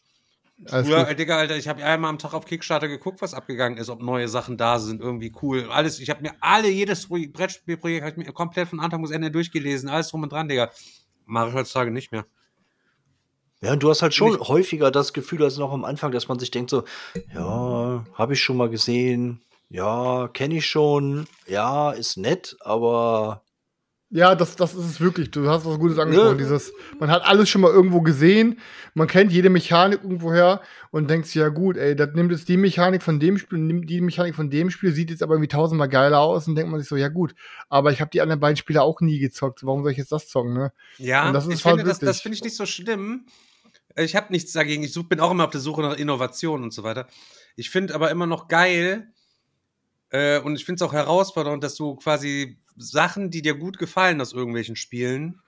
[0.66, 1.08] Alles Früher, gut.
[1.08, 4.02] äh, Digga, Alter, ich habe einmal am Tag auf Kickstarter geguckt, was abgegangen ist, ob
[4.02, 5.68] neue Sachen da sind, irgendwie cool.
[5.70, 9.10] Alles, ich habe mir alle, jedes Pro- Brettspielprojekt hab ich mir komplett von Anfang bis
[9.12, 10.70] Ende durchgelesen, alles drum und dran, Digga.
[11.26, 12.26] Mache ich heutzutage nicht mehr.
[13.60, 16.38] Ja, und du hast halt schon häufiger das Gefühl als noch am Anfang, dass man
[16.38, 16.84] sich denkt so,
[17.32, 23.42] ja, habe ich schon mal gesehen, ja, kenne ich schon, ja, ist nett, aber
[24.10, 25.30] Ja, das, das ist es wirklich.
[25.30, 26.36] Du hast was Gutes angesprochen.
[26.38, 26.42] Ne?
[26.42, 28.58] Dieses, man hat alles schon mal irgendwo gesehen,
[28.94, 32.56] man kennt jede Mechanik irgendwoher und denkt sich, ja gut, ey, das nimmt jetzt die
[32.56, 35.90] Mechanik von dem Spiel, nimmt die Mechanik von dem Spiel, sieht jetzt aber irgendwie tausendmal
[35.90, 37.34] geiler aus und denkt man sich so, ja gut,
[37.68, 40.26] aber ich habe die anderen beiden Spiele auch nie gezockt, warum soll ich jetzt das
[40.28, 40.72] zocken, ne?
[40.96, 43.26] Ja, Und das ist ich halt finde, das, das finde ich nicht so schlimm.
[43.94, 44.84] Ich habe nichts dagegen.
[44.84, 47.08] Ich such, bin auch immer auf der Suche nach Innovation und so weiter.
[47.56, 49.12] Ich finde aber immer noch geil
[50.10, 54.20] äh, und ich finde es auch herausfordernd, dass du quasi Sachen, die dir gut gefallen
[54.20, 55.40] aus irgendwelchen Spielen,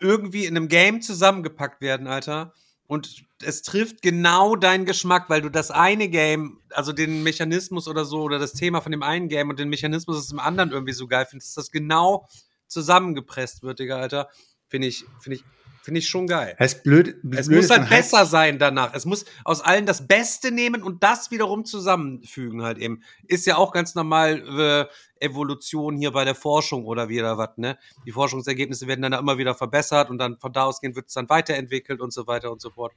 [0.00, 2.52] irgendwie in einem Game zusammengepackt werden, Alter.
[2.86, 8.04] Und es trifft genau deinen Geschmack, weil du das eine Game, also den Mechanismus oder
[8.04, 10.92] so, oder das Thema von dem einen Game und den Mechanismus aus dem anderen irgendwie
[10.92, 12.28] so geil findest, dass das genau
[12.66, 14.28] zusammengepresst wird, Digga, Alter.
[14.68, 15.44] Finde ich, finde ich,
[15.84, 16.56] finde ich schon geil.
[16.58, 17.16] Es blöd.
[17.36, 18.94] Es blöd muss halt dann heißt- besser sein danach.
[18.94, 23.02] Es muss aus allen das Beste nehmen und das wiederum zusammenfügen halt eben.
[23.28, 24.88] Ist ja auch ganz normal
[25.20, 27.78] äh, Evolution hier bei der Forschung oder wieder was, ne?
[28.06, 31.28] Die Forschungsergebnisse werden dann immer wieder verbessert und dann von da ausgehend wird es dann
[31.28, 32.92] weiterentwickelt und so weiter und so fort.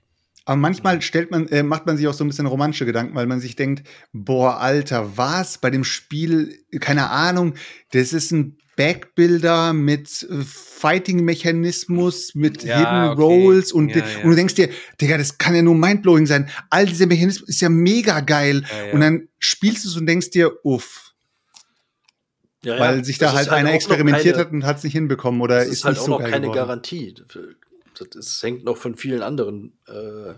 [0.47, 3.25] Aber manchmal stellt man, äh, macht man sich auch so ein bisschen romantische Gedanken, weil
[3.27, 7.55] man sich denkt, boah, Alter, was bei dem Spiel, keine Ahnung,
[7.91, 13.21] das ist ein Backbuilder mit äh, Fighting-Mechanismus, mit Ja, Hidden okay.
[13.21, 14.23] Rolls und, Ja, ja.
[14.23, 14.69] und du denkst dir,
[15.01, 16.49] Digga, das kann ja nur mindblowing sein.
[16.69, 18.63] All diese Mechanismen ist ja mega geil.
[18.71, 18.93] Ja, ja.
[18.93, 21.11] Und dann spielst du es und denkst dir, uff,
[22.63, 24.93] ja, ja, weil sich da halt auch einer experimentiert keine- hat und hat es nicht
[24.93, 26.57] hinbekommen oder Das ist, ist halt nicht auch so noch geil keine geworden.
[26.57, 27.15] Garantie.
[27.99, 30.33] Das ist, hängt noch von vielen anderen äh,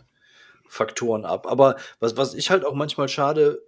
[0.67, 1.47] Faktoren ab.
[1.47, 3.61] Aber was, was ich halt auch manchmal schade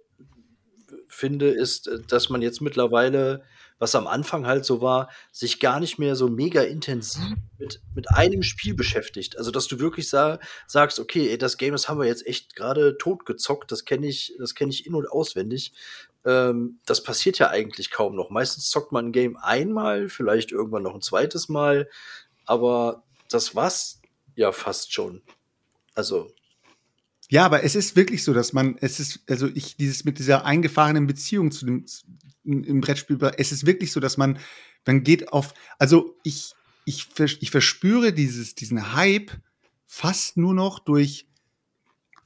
[1.08, 3.42] finde, ist, äh, dass man jetzt mittlerweile,
[3.78, 8.08] was am Anfang halt so war, sich gar nicht mehr so mega intensiv mit, mit
[8.10, 9.36] einem Spiel beschäftigt.
[9.36, 12.54] Also, dass du wirklich sa sagst, okay, ey, das Game, das haben wir jetzt echt
[12.54, 15.72] gerade totgezockt, das kenne ich, das ich in- und auswendig.
[16.24, 18.30] ähm, das passiert ja eigentlich kaum noch.
[18.30, 21.88] Meistens zockt man ein Game einmal, vielleicht irgendwann noch ein zweites Mal,
[22.44, 23.02] aber
[23.34, 24.00] das war's
[24.34, 25.22] ja fast schon.
[25.94, 26.32] Also,
[27.28, 30.44] Ja, aber es ist wirklich so, dass man, es ist, also ich, dieses mit dieser
[30.44, 31.86] eingefahrenen Beziehung zu dem,
[32.44, 34.38] im Brettspiel, es ist wirklich so, dass man,
[34.84, 36.54] man geht auf, also ich,
[36.84, 39.30] ich, ich verspüre dieses, diesen Hype
[39.86, 41.26] fast nur noch durch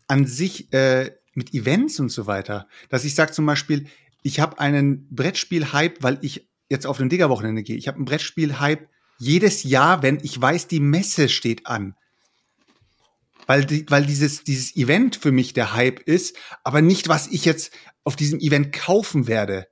[0.08, 2.68] an sich äh, mit Events und so weiter.
[2.88, 3.86] Dass ich sage zum Beispiel,
[4.22, 7.76] ich habe einen Brettspiel-Hype, weil ich jetzt auf den Digger-Wochenende gehe.
[7.76, 8.88] Ich habe einen Brettspiel-Hype
[9.18, 11.94] jedes Jahr, wenn ich weiß, die Messe steht an
[13.46, 17.72] weil, weil dieses, dieses Event für mich der Hype ist, aber nicht, was ich jetzt
[18.04, 19.66] auf diesem Event kaufen werde.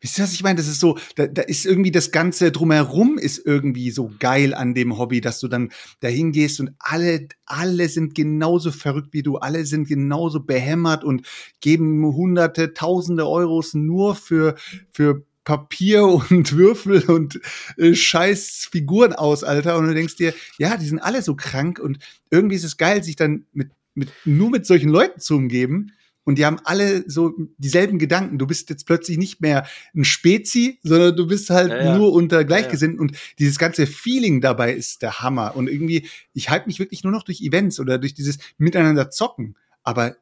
[0.00, 0.56] Wisst ihr, was ich meine?
[0.56, 4.74] Das ist so, da, da ist irgendwie das Ganze drumherum ist irgendwie so geil an
[4.74, 9.36] dem Hobby, dass du dann dahin gehst und alle, alle sind genauso verrückt wie du,
[9.36, 11.24] alle sind genauso behämmert und
[11.60, 14.56] geben hunderte, tausende Euros nur für,
[14.90, 17.40] für Papier und Würfel und
[17.76, 19.76] äh, scheiß Figuren aus, Alter.
[19.78, 21.98] Und du denkst dir, ja, die sind alle so krank und
[22.30, 25.92] irgendwie ist es geil, sich dann mit, mit, nur mit solchen Leuten zu umgeben.
[26.24, 28.38] Und die haben alle so dieselben Gedanken.
[28.38, 31.98] Du bist jetzt plötzlich nicht mehr ein Spezi, sondern du bist halt Ja, ja.
[31.98, 33.00] nur unter Gleichgesinnten.
[33.00, 35.56] Und dieses ganze Feeling dabei ist der Hammer.
[35.56, 39.56] Und irgendwie, ich halte mich wirklich nur noch durch Events oder durch dieses Miteinander zocken.
[39.82, 40.16] Aber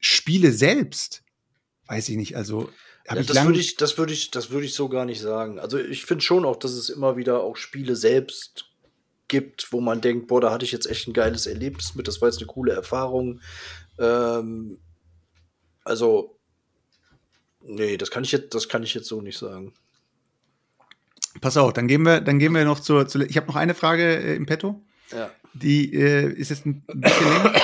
[0.00, 1.24] Spiele selbst,
[1.88, 2.36] weiß ich nicht.
[2.36, 2.70] Also
[3.08, 5.58] Ja, das würde ich, das würde ich, das würde ich so gar nicht sagen.
[5.58, 8.66] Also ich finde schon auch, dass es immer wieder auch Spiele selbst
[9.28, 12.20] gibt, wo man denkt, boah, da hatte ich jetzt echt ein geiles Erlebnis mit, das
[12.20, 13.40] war jetzt eine coole Erfahrung.
[13.98, 14.78] Ähm,
[15.84, 16.38] also,
[17.62, 19.72] nee, das kann ich jetzt, das kann ich jetzt so nicht sagen.
[21.40, 23.06] Pass auf, dann gehen wir, dann gehen wir noch zur.
[23.06, 24.82] zur ich habe noch eine Frage äh, im Petto.
[25.12, 25.30] Ja.
[25.54, 27.60] Die äh, ist jetzt ein bisschen länger.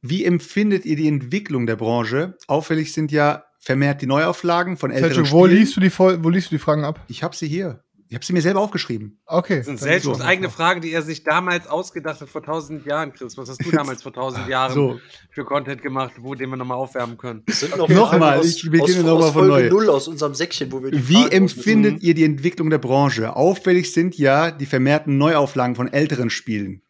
[0.00, 2.36] Wie empfindet ihr die Entwicklung der Branche?
[2.46, 5.60] Auffällig sind ja vermehrt die Neuauflagen von älteren Sergio, wo Spielen.
[5.60, 7.00] liest, du die, wo liest du die Fragen ab?
[7.08, 7.80] Ich habe sie hier.
[8.08, 9.18] Ich habe sie mir selber aufgeschrieben.
[9.26, 9.56] Okay.
[9.56, 10.24] Das sind Selchos so.
[10.24, 13.36] eigene Fragen, die er sich damals ausgedacht hat vor tausend Jahren, Chris.
[13.38, 15.00] Was hast du damals vor tausend Jahren So.
[15.30, 17.42] für Content gemacht, wo den wir nochmal aufwärmen können?
[17.46, 19.84] Es sind noch Nochmal, aus, ich beginne nochmal von Folge neu.
[19.86, 22.06] 0 aus unserem Säckchen, wo wir die Wie Fragen empfindet auswissen.
[22.08, 23.34] ihr die Entwicklung der Branche?
[23.34, 26.82] Auffällig sind ja die vermehrten Neuauflagen von älteren Spielen.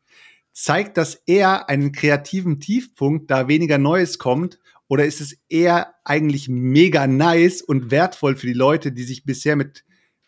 [0.53, 4.59] Zeigt das eher einen kreativen Tiefpunkt, da weniger Neues kommt?
[4.89, 9.57] Oder ist es eher eigentlich mega nice und wertvoll für die Leute, die sich bisher
[9.57, 9.85] mit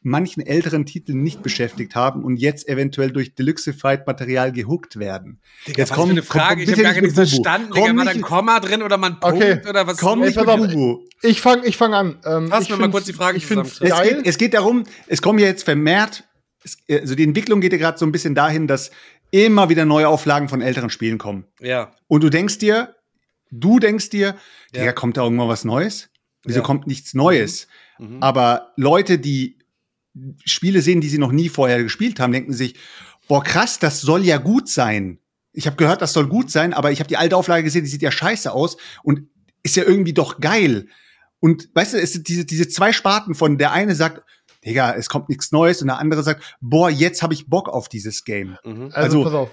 [0.06, 5.40] manchen älteren Titeln nicht beschäftigt haben und jetzt eventuell durch Deluxified-Material gehuckt werden?
[5.66, 6.62] Digga, was für eine Frage?
[6.62, 7.72] ich habe gar nicht verstanden.
[7.74, 9.60] Digga, war da ein Komma drin oder mal ein Punkt Okay.
[9.68, 9.98] oder was?
[9.98, 10.46] Komm nicht mit.
[10.46, 11.04] Bubu.
[11.22, 12.18] Ich fange ich fang an.
[12.24, 15.20] Ähm, ich mir mal kurz die Frage Ich finde es geht, es geht darum, es
[15.20, 16.24] kommen ja jetzt vermehrt,
[16.62, 18.90] es, also die Entwicklung geht ja gerade so ein bisschen dahin, dass
[19.30, 21.44] immer wieder neue Auflagen von älteren Spielen kommen.
[21.60, 21.92] Ja.
[22.06, 22.95] Und du denkst dir,
[23.50, 24.36] du denkst dir,
[24.74, 24.84] Ja.
[24.84, 24.92] ja.
[24.92, 26.10] kommt da irgendwann was Neues?
[26.44, 26.64] Wieso Ja.
[26.64, 27.66] kommt nichts Neues?
[27.98, 28.22] Mhm.
[28.22, 29.58] Aber Leute, die
[30.44, 32.76] Spiele sehen, die sie noch nie vorher gespielt haben, denken sich,
[33.28, 35.18] boah, krass, das soll ja gut sein.
[35.52, 37.90] Ich habe gehört, das soll gut sein, aber ich habe die alte Auflage gesehen, die
[37.90, 39.28] sieht ja scheiße aus und
[39.62, 40.86] ist ja irgendwie doch geil.
[41.40, 44.22] Und weißt du, es sind diese, diese zwei Sparten von der eine sagt,
[44.64, 47.88] Digga, es kommt nichts Neues und der andere sagt, boah, jetzt habe ich Bock auf
[47.88, 48.56] dieses Game.
[48.64, 48.90] Mhm.
[48.92, 49.50] Also, Also- pass auf.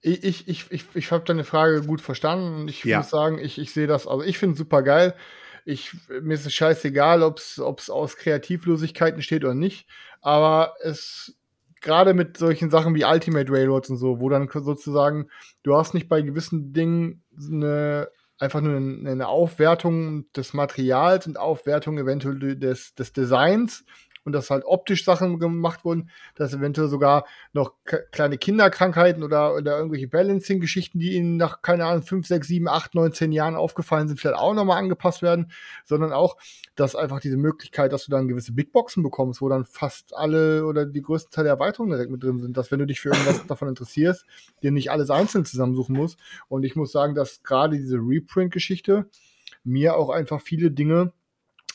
[0.00, 2.98] Ich, ich, ich, ich, ich habe deine Frage gut verstanden und ich Ja.
[2.98, 5.14] muss sagen, ich, ich sehe das, also ich finde es super geil.
[5.64, 5.92] Ich,
[6.22, 9.86] mir ist es scheißegal, ob es aus Kreativlosigkeit entsteht oder nicht.
[10.20, 11.36] Aber es,
[11.80, 15.28] gerade mit solchen Sachen wie Ultimate Railroads und so, wo dann sozusagen,
[15.62, 21.38] du hast nicht bei gewissen Dingen eine, einfach nur eine, eine Aufwertung des Materials und
[21.38, 23.84] Aufwertung eventuell des, des Designs
[24.28, 27.24] und dass halt optisch Sachen gemacht wurden, dass eventuell sogar
[27.54, 27.72] noch
[28.12, 32.94] kleine Kinderkrankheiten oder, oder irgendwelche Balancing-Geschichten, die ihnen nach, keine Ahnung, 5, 6, 7, 8,
[32.94, 35.50] 9, 10 Jahren aufgefallen sind, vielleicht auch nochmal angepasst werden,
[35.86, 36.36] sondern auch,
[36.76, 40.66] dass einfach diese Möglichkeit, dass du dann gewisse Big Boxen bekommst, wo dann fast alle
[40.66, 43.08] oder die größte Teil der Erweiterungen direkt mit drin sind, dass wenn du dich für
[43.08, 44.26] irgendwas davon interessierst,
[44.62, 46.18] dir nicht alles einzeln zusammensuchen musst.
[46.48, 49.08] Und ich muss sagen, dass gerade diese Reprint-Geschichte
[49.64, 51.12] mir auch einfach viele Dinge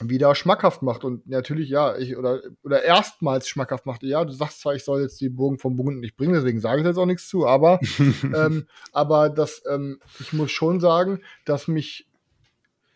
[0.01, 4.03] wieder schmackhaft macht und natürlich ja ich oder oder erstmals schmackhaft macht.
[4.03, 6.81] Ja du sagst zwar ich soll jetzt die Burgen vom Burgund nicht bringen deswegen sage
[6.81, 7.79] ich jetzt auch nichts zu aber
[8.35, 12.07] ähm, aber das ähm, ich muss schon sagen dass mich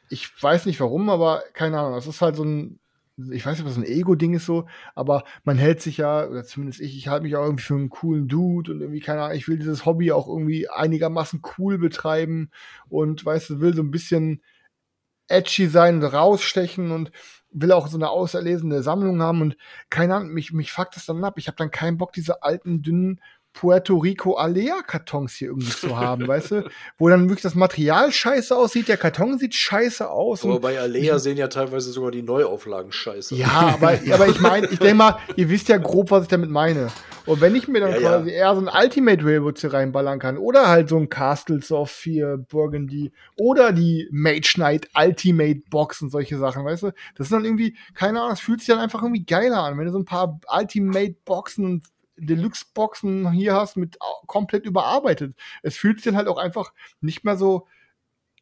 [0.10, 2.80] ich weiß nicht warum aber keine Ahnung das ist halt so ein
[3.32, 6.44] ich weiß nicht, was so ein Ego-Ding ist so, aber man hält sich ja, oder
[6.44, 9.36] zumindest ich, ich halte mich auch irgendwie für einen coolen Dude und irgendwie, keine Ahnung,
[9.36, 12.52] ich will dieses Hobby auch irgendwie einigermaßen cool betreiben
[12.90, 14.44] und, weißt du, will so ein bisschen
[15.28, 17.12] edgy sein und rausstechen und
[17.52, 19.58] will auch so eine auserlesene Sammlung haben und
[19.90, 21.36] keine Ahnung, mich, mich fuckt das dann ab.
[21.38, 23.22] Ich habe dann keinen Bock, diese alten, dünnen
[23.60, 26.70] Puerto Rico Alea-Kartons hier irgendwie zu haben, weißt du?
[26.98, 30.44] Wo dann wirklich das Material scheiße aussieht, der Karton sieht scheiße aus.
[30.44, 33.36] Aber und- bei Alea sehen ja teilweise sogar die Neuauflagen scheiße.
[33.36, 33.48] ja,
[33.80, 36.90] aber, aber ich meine, ich denke mal, ihr wisst ja grob, was ich damit meine.
[37.26, 38.10] Und wenn ich mir dann Ja, ja.
[38.20, 41.90] quasi eher so ein Ultimate Railroad hier reinballern kann, oder halt so ein Castles of
[41.92, 46.92] Fear Burgundy, oder die Mage Knight Ultimate Box und solche Sachen, weißt du?
[47.18, 49.86] Das ist dann irgendwie, keine Ahnung, es fühlt sich dann einfach irgendwie geiler an, wenn
[49.88, 51.84] du so ein paar Ultimate Boxen und
[52.18, 55.36] Deluxe-Boxen hier hast mit komplett überarbeitet.
[55.62, 57.68] Es fühlt sich dann halt auch einfach nicht mehr so,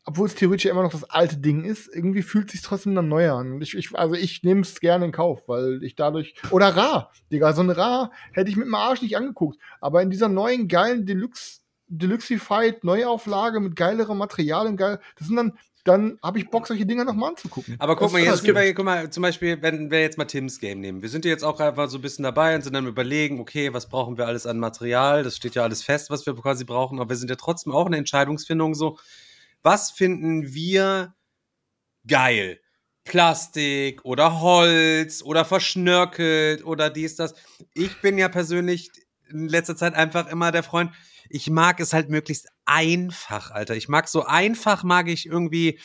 [0.06, 3.08] obwohl es theoretisch immer noch das alte Ding ist, irgendwie fühlt es sich trotzdem dann
[3.08, 3.60] neu an.
[3.62, 6.36] Ich, ich, also ich nehme es gerne in Kauf, weil ich dadurch.
[6.52, 9.58] Oder Ra, Digga, so ein Ra hätte ich mit dem Arsch nicht angeguckt.
[9.82, 15.38] Aber in dieser neuen geilen Deluxe, Deluxified Neuauflage mit geilerem Material und geil, das sind
[15.38, 17.76] dann, dann habe ich Bock, solche Dinger nochmal anzugucken.
[17.78, 20.26] Aber guck Das mal, jetzt sind wir, guck mal, zum Beispiel, wenn wir jetzt mal
[20.26, 21.04] Tims Game nehmen.
[21.04, 23.72] Wir sind ja jetzt auch einfach so ein bisschen dabei und sind dann überlegen, okay,
[23.72, 25.24] was brauchen wir alles an Material?
[25.24, 27.86] Das steht ja alles fest, was wir quasi brauchen, aber wir sind ja trotzdem auch
[27.86, 28.98] in der Entscheidungsfindung so,
[29.62, 31.14] was finden wir
[32.08, 32.60] geil?
[33.04, 37.36] Plastik oder Holz oder verschnörkelt oder dies, das.
[37.76, 38.90] Ich bin ja persönlich
[39.30, 40.92] in letzter Zeit einfach immer der Freund,
[41.30, 43.76] ich mag es halt möglichst einfach, Alter.
[43.76, 45.80] Ich mag so einfach, mag ich irgendwie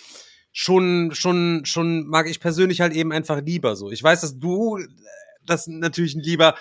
[0.53, 3.91] schon, schon, schon mag ich persönlich halt eben einfach lieber so.
[3.91, 4.87] Ich weiß, dass du äh,
[5.47, 6.55] das natürlich lieber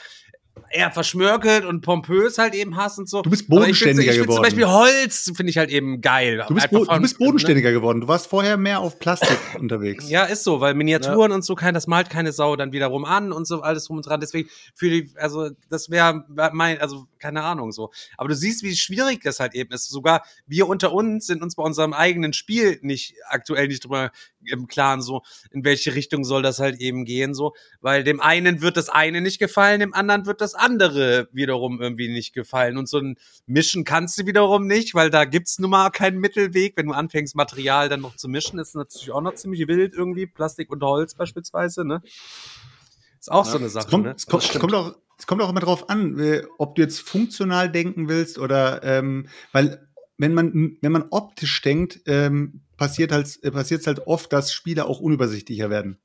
[0.72, 3.22] eher verschmörkelt und pompös halt eben hast und so.
[3.24, 4.36] Du bist ich bodenständiger ich find geworden.
[4.36, 6.44] Zum Beispiel Holz finde ich halt eben geil.
[6.48, 8.02] Du bist, bo von- du bist bodenständiger geworden.
[8.02, 10.10] Du warst vorher mehr auf Plastik unterwegs.
[10.10, 13.32] ja, ist so, weil Miniaturen und so kann, das malt keine Sau dann wiederum an
[13.32, 14.20] und so alles drum und dran.
[14.20, 16.24] Deswegen für die, also das wäre
[16.54, 17.90] mein, also keine Ahnung so.
[18.18, 19.90] Aber du siehst, wie schwierig das halt eben ist.
[19.90, 24.12] Sogar wir unter uns sind uns bei unserem eigenen Spiel nicht aktuell nicht drüber
[24.46, 25.22] im Klaren so,
[25.52, 29.20] in welche Richtung soll das halt eben gehen so, weil dem einen wird das eine
[29.22, 33.84] nicht gefallen, dem anderen wird das andere wiederum irgendwie nicht gefallen und so ein Mischen
[33.84, 37.90] kannst du wiederum nicht, weil da gibt's nun mal keinen Mittelweg, wenn du anfängst Material
[37.90, 41.86] dann noch zu mischen, ist natürlich auch noch ziemlich wild irgendwie, Plastik und Holz beispielsweise,
[41.86, 42.02] ne?
[43.20, 44.14] Ist auch so eine Es Sache, kommt, ne?
[44.16, 47.02] es, kommt, es, kommt auch, es kommt auch immer drauf an, äh, ob du jetzt
[47.02, 49.86] funktional denken willst oder ähm, weil
[50.18, 54.86] wenn man wenn man optisch denkt, ähm, passiert halt äh, passiert halt oft, dass Spiele
[54.86, 56.00] auch unübersichtlicher werden.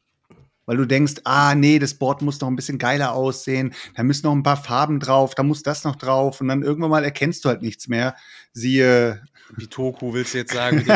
[0.67, 4.27] Weil du denkst, ah nee, das Board muss noch ein bisschen geiler aussehen, da müssen
[4.27, 7.45] noch ein paar Farben drauf, da muss das noch drauf und dann irgendwann mal erkennst
[7.45, 8.15] du halt nichts mehr.
[8.53, 9.23] Siehe,
[9.57, 10.79] Bitoku willst du jetzt sagen?
[10.81, 10.89] ich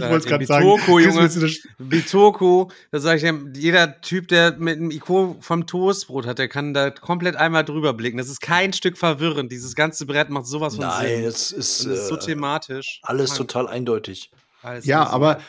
[0.00, 1.20] wollte es gerade sagen, Bitoku, Junge.
[1.22, 5.66] willst du das- Bitoku, da sage ich ja, jeder Typ, der mit einem Iko vom
[5.66, 8.18] Toastbrot hat, der kann da komplett einmal drüber blicken.
[8.18, 9.50] Das ist kein Stück verwirrend.
[9.50, 11.24] Dieses ganze Brett macht sowas von Nein, Sinn.
[11.24, 13.00] es ist, ist so äh, thematisch.
[13.02, 14.30] alles Mann, total eindeutig.
[14.62, 15.40] Alles Ja, aber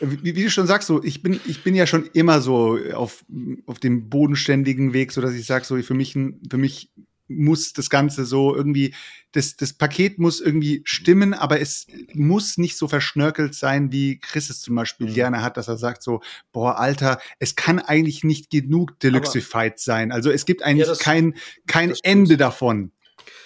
[0.00, 3.24] wie, wie du schon sagst, so ich bin ich bin ja schon immer so auf
[3.66, 6.90] auf dem bodenständigen Weg, so dass ich sage, so für mich für mich
[7.28, 8.94] muss das Ganze so irgendwie
[9.30, 14.50] das das Paket muss irgendwie stimmen, aber es muss nicht so verschnörkelt sein, wie Chris
[14.50, 15.14] es zum Beispiel Mhm.
[15.14, 16.20] gerne hat, dass er sagt so,
[16.52, 20.12] boah Alter, es kann eigentlich nicht genug Deluxified sein.
[20.12, 21.34] Also es gibt eigentlich das- kein
[21.66, 21.94] kein.
[22.02, 22.92] Ende davon.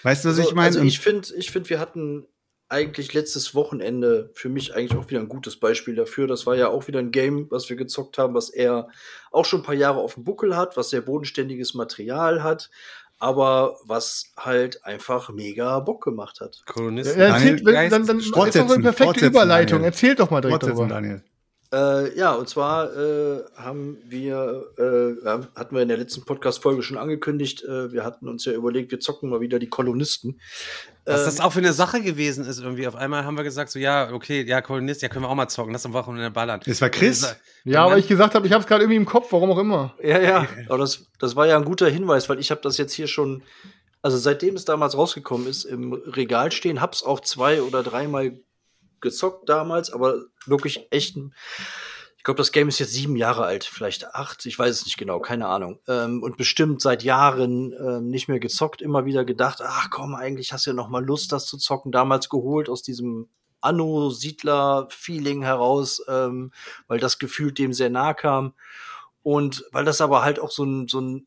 [0.03, 0.67] Weißt du, was Also, ich meine?
[0.69, 2.25] Also ich finde, ich finde, wir hatten
[2.69, 6.27] eigentlich letztes Wochenende für mich eigentlich auch wieder ein gutes Beispiel dafür.
[6.27, 8.89] Das war ja auch wieder ein Game, was wir gezockt haben, was er
[9.31, 12.71] auch schon ein paar Jahre auf dem Buckel hat, was sehr bodenständiges Material hat,
[13.19, 16.63] aber was halt einfach mega Bock gemacht hat.
[16.67, 17.21] Kolonisten.
[17.21, 19.79] Ja, Daniel, erzählt, wenn, dann, dann ist doch so eine perfekte fortsetzen, Überleitung.
[19.79, 19.93] Daniel.
[19.93, 20.95] Erzählt doch mal direkt Fortsetzen, darüber.
[20.95, 21.23] Daniel.
[21.73, 26.97] Äh, ja, und zwar äh, haben wir, äh, hatten wir in der letzten Podcast-Folge schon
[26.97, 30.41] angekündigt, äh, wir hatten uns ja überlegt, wir zocken mal wieder die Kolonisten.
[31.05, 32.87] Was Ähm, das auch für eine Sache gewesen ist irgendwie.
[32.87, 35.49] Auf einmal haben wir gesagt so, ja, okay, ja, Kolonist, ja, können wir auch mal
[35.49, 35.73] zocken.
[35.73, 36.61] Lass am Wochenende ballern.
[36.65, 37.37] Das war Chris.
[37.65, 39.95] Ja, aber ich gesagt habe, ich habe es gerade irgendwie im Kopf, warum auch immer.
[40.03, 40.47] Ja, ja.
[40.69, 43.43] Aber das, das war ja ein guter Hinweis, weil ich habe das jetzt hier schon,
[44.03, 48.39] also seitdem es damals rausgekommen ist, im Regal stehen, hab's auch zwei oder dreimal
[49.01, 51.17] gezockt damals, aber wirklich echt.
[52.17, 54.97] Ich glaube, das Game ist jetzt sieben Jahre alt, vielleicht acht, ich weiß es nicht
[54.97, 55.79] genau, keine Ahnung.
[55.87, 60.53] Ähm, und bestimmt seit Jahren ähm, nicht mehr gezockt, immer wieder gedacht, ach komm, eigentlich
[60.53, 61.93] hast du ja noch mal Lust, das zu zocken.
[61.93, 63.29] Damals geholt aus diesem
[63.61, 66.53] Anno-Siedler-Feeling heraus, ähm,
[66.89, 68.55] weil das Gefühl dem sehr nah kam.
[69.23, 71.27] Und weil das aber halt auch so ein, so ein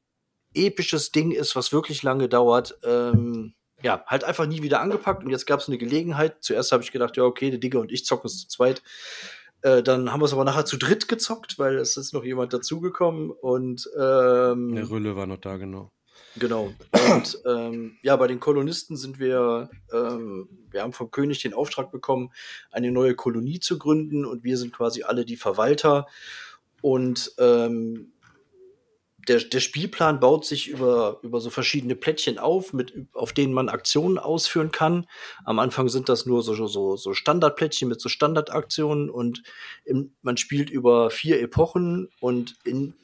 [0.54, 5.24] episches Ding ist, was wirklich lange dauert, ähm, ja, halt einfach nie wieder angepackt.
[5.24, 6.38] Und jetzt gab es eine Gelegenheit.
[6.42, 8.82] Zuerst habe ich gedacht, ja, okay, der Digger und ich zocken es zu zweit.
[9.62, 12.54] Äh, dann haben wir es aber nachher zu dritt gezockt, weil es ist noch jemand
[12.54, 13.32] dazugekommen.
[13.32, 15.92] Und ähm, Eine Rülle war noch da, genau.
[16.38, 16.74] Genau.
[17.12, 21.92] Und ähm, ja, bei den Kolonisten sind wir, ähm, wir haben vom König den Auftrag
[21.92, 22.32] bekommen,
[22.72, 26.08] eine neue Kolonie zu gründen und wir sind quasi alle die Verwalter.
[26.82, 28.14] Und ähm,
[29.30, 33.70] der, der Spielplan baut sich über, über so verschiedene Plättchen auf, mit, auf denen man
[33.70, 35.06] Aktionen ausführen kann.
[35.46, 39.44] Am Anfang sind das nur so, so, so Standardplättchen mit so Standardaktionen und
[39.86, 42.96] im, man spielt über vier Epochen und in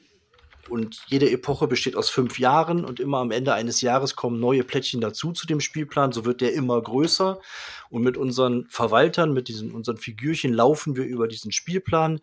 [0.68, 4.64] und jede Epoche besteht aus fünf Jahren und immer am Ende eines Jahres kommen neue
[4.64, 6.10] Plättchen dazu zu dem Spielplan.
[6.10, 7.40] So wird der immer größer.
[7.88, 12.18] Und mit unseren Verwaltern, mit diesen unseren Figürchen laufen wir über diesen Spielplan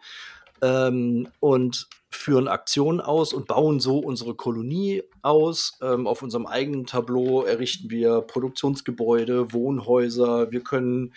[0.62, 5.78] ähm, und führen Aktionen aus und bauen so unsere Kolonie aus.
[5.82, 10.52] Ähm, auf unserem eigenen Tableau errichten wir Produktionsgebäude, Wohnhäuser.
[10.52, 11.14] Wir können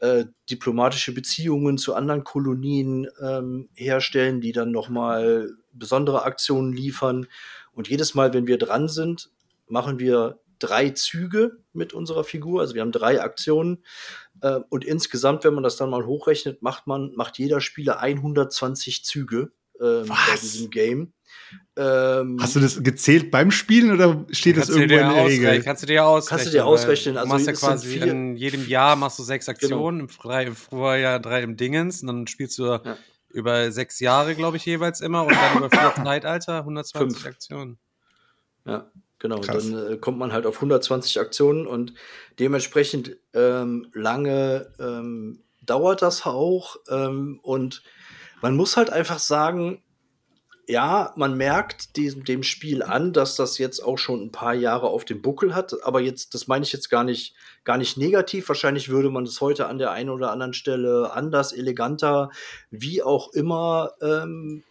[0.00, 7.26] äh, diplomatische Beziehungen zu anderen Kolonien ähm, herstellen, die dann noch mal besondere Aktionen liefern.
[7.74, 9.30] Und jedes Mal, wenn wir dran sind,
[9.68, 12.60] machen wir drei Züge mit unserer Figur.
[12.60, 13.84] Also wir haben drei Aktionen.
[14.40, 19.04] Äh, und insgesamt, wenn man das dann mal hochrechnet, macht man, macht jeder Spieler 120
[19.04, 21.12] Züge ähm, bei diesem Game.
[21.76, 25.62] Ähm, Hast du das gezählt beim Spielen oder steht das du irgendwo in der Regel?
[25.62, 26.28] Kannst du dir ausrechnen.
[26.38, 28.12] Kannst du dir ausrechnen, Du also machst ja quasi vier- Genau.
[28.12, 32.06] in jedem Jahr machst du sechs Aktionen, im, drei, im Vorjahr drei im Dingens und
[32.08, 32.96] dann spielst du Ja.
[33.28, 37.26] über sechs Jahre, glaube ich, jeweils immer und dann über vier Zeitalter 120 Fünf.
[37.26, 37.78] Aktionen.
[38.64, 39.40] Ja, genau.
[39.40, 39.70] Krass.
[39.70, 41.92] Dann äh, kommt man halt auf 120 Aktionen und
[42.40, 46.76] dementsprechend ähm, lange ähm, dauert das auch.
[46.90, 47.82] Ähm, und
[48.40, 49.82] man muss halt einfach sagen,
[50.68, 54.88] ja, man merkt diesem, dem Spiel an, dass das jetzt auch schon ein paar Jahre
[54.88, 55.74] auf dem Buckel hat.
[55.84, 57.34] Aber jetzt, das meine ich jetzt gar nicht,
[57.64, 58.48] gar nicht negativ.
[58.48, 62.30] Wahrscheinlich würde man das heute an der einen oder anderen Stelle anders, eleganter,
[62.70, 64.64] wie auch immer ähm,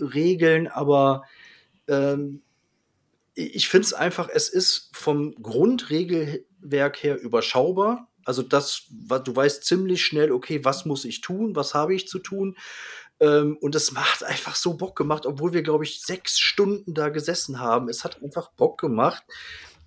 [0.00, 0.66] regeln.
[0.66, 1.24] Aber
[1.88, 2.40] ähm,
[3.34, 8.08] ich finde es einfach, es ist vom Grundregelwerk her überschaubar.
[8.28, 12.18] Also das, du weißt ziemlich schnell, okay, was muss ich tun, was habe ich zu
[12.18, 12.58] tun.
[13.20, 17.08] Ähm, und es macht einfach so Bock gemacht, obwohl wir, glaube ich, sechs Stunden da
[17.08, 17.88] gesessen haben.
[17.88, 19.22] Es hat einfach Bock gemacht,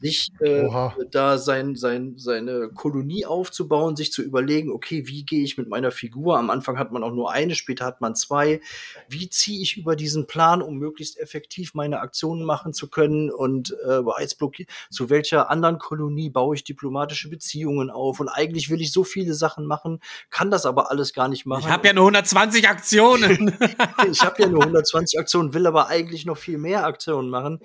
[0.01, 0.67] sich äh,
[1.11, 5.91] da sein, sein, seine Kolonie aufzubauen, sich zu überlegen, okay, wie gehe ich mit meiner
[5.91, 6.37] Figur?
[6.37, 8.61] Am Anfang hat man auch nur eine, später hat man zwei.
[9.07, 13.29] Wie ziehe ich über diesen Plan, um möglichst effektiv meine Aktionen machen zu können?
[13.29, 14.37] Und äh, jetzt
[14.89, 18.19] zu welcher anderen Kolonie baue ich diplomatische Beziehungen auf?
[18.19, 19.99] Und eigentlich will ich so viele Sachen machen,
[20.29, 21.61] kann das aber alles gar nicht machen.
[21.61, 23.55] Ich habe ja nur 120 Aktionen.
[24.11, 27.59] ich habe ja nur 120 Aktionen, will aber eigentlich noch viel mehr Aktionen machen.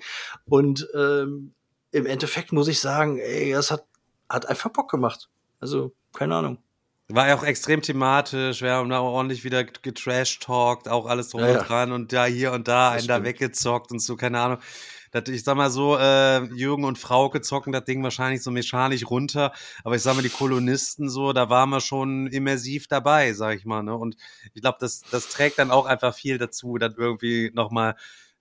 [0.45, 1.53] Und ähm,
[1.91, 3.85] im Endeffekt muss ich sagen, ey, das hat,
[4.29, 5.29] hat einfach Bock gemacht.
[5.59, 6.57] Also, keine Ahnung.
[7.09, 11.39] War ja auch extrem thematisch, wir haben da auch ordentlich wieder getrash-talkt, auch alles drum
[11.39, 11.59] Ja, ja.
[11.61, 13.27] und dran und da hier und da Das einen da stimmt.
[13.27, 14.57] weggezockt und so, keine Ahnung.
[15.11, 19.05] Das, ich sag mal so, äh, Jürgen und Frauke zocken das Ding wahrscheinlich so mechanisch
[19.09, 19.53] runter,
[19.85, 23.63] aber ich sag mal, die Kolonisten so, da waren wir schon immersiv dabei, sag ich
[23.63, 23.95] mal, ne?
[23.95, 24.17] Und
[24.53, 27.95] ich glaube, das, das trägt dann auch einfach viel dazu, dann irgendwie nochmal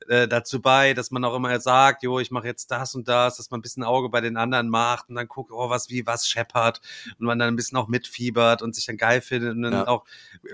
[0.08, 3.36] äh, dazu bei, dass man auch immer sagt, jo, ich mache jetzt das und das,
[3.36, 6.06] dass man ein bisschen Auge bei den anderen macht und dann guckt, oh, was wie
[6.06, 6.80] was scheppert
[7.18, 9.86] und man dann ein bisschen auch mitfiebert und sich dann geil findet und dann Ja.
[9.88, 10.04] auch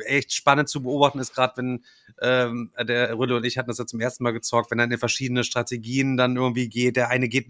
[0.07, 1.85] echt spannend zu beobachten ist, gerade wenn
[2.21, 4.99] ähm, der Rülle und ich hatten das ja zum ersten Mal gezockt, wenn dann in
[4.99, 7.47] verschiedene Strategien dann irgendwie geht, der eine geht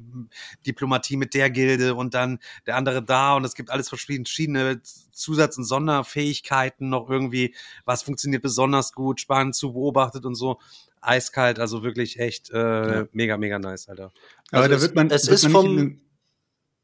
[0.67, 4.81] Diplomatie mit der Gilde und dann der andere da und es gibt alles verschiedene
[5.13, 10.59] Zusatz- und Sonderfähigkeiten noch irgendwie, was funktioniert besonders gut, spannend zu beobachtet und so.
[11.03, 12.57] Eiskalt, also wirklich echt äh,
[13.01, 13.09] Ja.
[13.13, 14.13] mega, mega nice, Alter.
[14.51, 16.01] Aber Also da es- wird man, es wird ist man vom- nicht in den-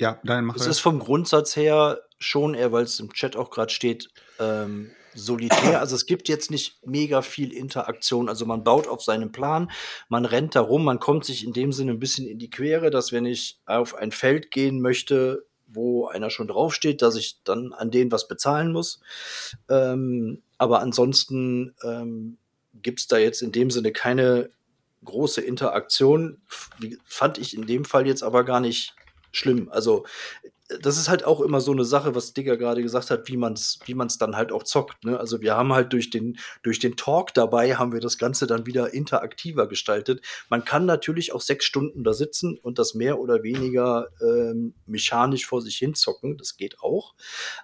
[0.01, 3.51] ja, dann mach Es ist vom Grundsatz her schon eher, weil es im Chat auch
[3.51, 4.09] gerade steht,
[4.39, 5.81] ähm, solitär.
[5.81, 8.29] Also es gibt jetzt nicht mega viel Interaktion.
[8.29, 9.71] Also man baut auf seinem Plan,
[10.09, 12.91] man rennt da rum, man kommt sich in dem Sinne ein bisschen in die Quere,
[12.91, 17.73] dass wenn ich auf ein Feld gehen möchte, wo einer schon draufsteht, dass ich dann
[17.73, 19.01] an den was bezahlen muss.
[19.69, 22.39] Ähm, aber ansonsten ähm,
[22.83, 24.51] gibt es da jetzt in dem Sinne keine
[25.05, 26.41] große Interaktion.
[27.05, 28.95] Fand ich in dem Fall jetzt aber gar nicht
[29.33, 29.69] schlimm.
[29.71, 30.05] Also
[30.81, 33.55] das ist halt auch immer so eine Sache, was Digger gerade gesagt hat, wie man
[33.55, 35.03] es wie man's dann halt auch zockt.
[35.05, 35.19] Ne?
[35.19, 38.67] Also wir haben halt durch den, durch den Talk dabei, haben wir das Ganze dann
[38.67, 40.21] wieder interaktiver gestaltet.
[40.51, 45.47] Man kann natürlich auch sechs Stunden da sitzen und das mehr oder weniger ähm, mechanisch
[45.47, 46.37] vor sich hin zocken.
[46.37, 47.15] Das geht auch.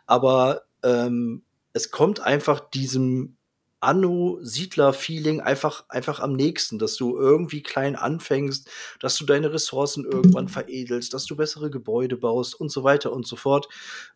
[0.06, 1.42] Aber ähm,
[1.74, 3.36] es kommt einfach diesem
[3.84, 8.68] Anno-Siedler-Feeling einfach, einfach am nächsten, dass du irgendwie klein anfängst,
[9.00, 13.26] dass du deine Ressourcen irgendwann veredelst, dass du bessere Gebäude baust und so weiter und
[13.26, 13.68] so fort.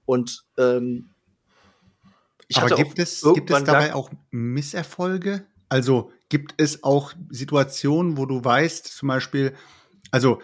[0.04, 1.10] Und ähm,
[2.48, 5.46] ich Aber gibt es, gibt es dabei auch Misserfolge?
[5.68, 9.54] Also gibt es auch Situationen, wo du weißt, zum Beispiel,
[10.10, 10.40] also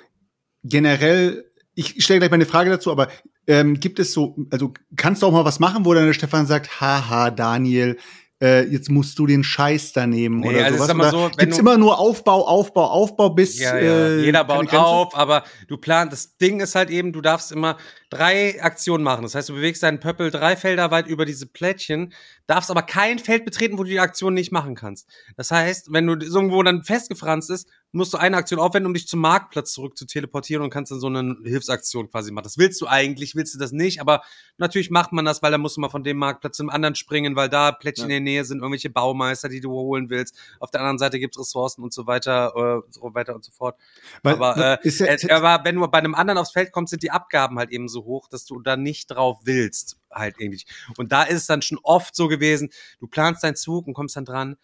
[0.62, 3.08] generell, ich stelle gleich mal eine Frage dazu, aber
[3.46, 6.46] ähm, gibt es so, also kannst du auch mal was machen, wo dann der Stefan
[6.46, 7.98] sagt, haha, Daniel,
[8.44, 11.14] äh, jetzt musst du den Scheiß da nehmen Nee, oder also sowas.
[11.14, 14.08] Oder so, du- immer nur Aufbau, Aufbau, Aufbau bis Ja, ja.
[14.08, 17.76] äh, Jeder baut auf, aber du planst, das Ding ist halt eben, du darfst immer
[18.14, 19.22] drei Aktionen machen.
[19.22, 22.12] Das heißt, du bewegst deinen Pöppel drei Felder weit über diese Plättchen,
[22.46, 25.08] darfst aber kein Feld betreten, wo du die Aktion nicht machen kannst.
[25.36, 29.06] Das heißt, wenn du irgendwo dann festgefranst ist, musst du eine Aktion aufwenden, um dich
[29.06, 32.42] zum Marktplatz zurück zu teleportieren und kannst dann so eine Hilfsaktion quasi machen.
[32.42, 34.22] Das willst du eigentlich, willst du das nicht, aber
[34.58, 37.36] natürlich macht man das, weil dann musst du mal von dem Marktplatz zum anderen springen,
[37.36, 38.16] weil da Plättchen Ja.
[38.16, 40.36] in der Nähe sind, irgendwelche Baumeister, die du holen willst.
[40.58, 43.76] Auf der anderen Seite gibt's Ressourcen und so weiter, äh, so weiter und so fort.
[44.24, 46.90] Weil- aber, äh, ist ja- äh, aber wenn du bei einem anderen aufs Feld kommst,
[46.90, 50.64] sind die Abgaben halt eben so hoch, dass du da nicht drauf willst, halt irgendwie.
[50.96, 54.16] Und da ist es dann schon oft so gewesen, du planst deinen Zug und kommst
[54.16, 54.56] dann dran.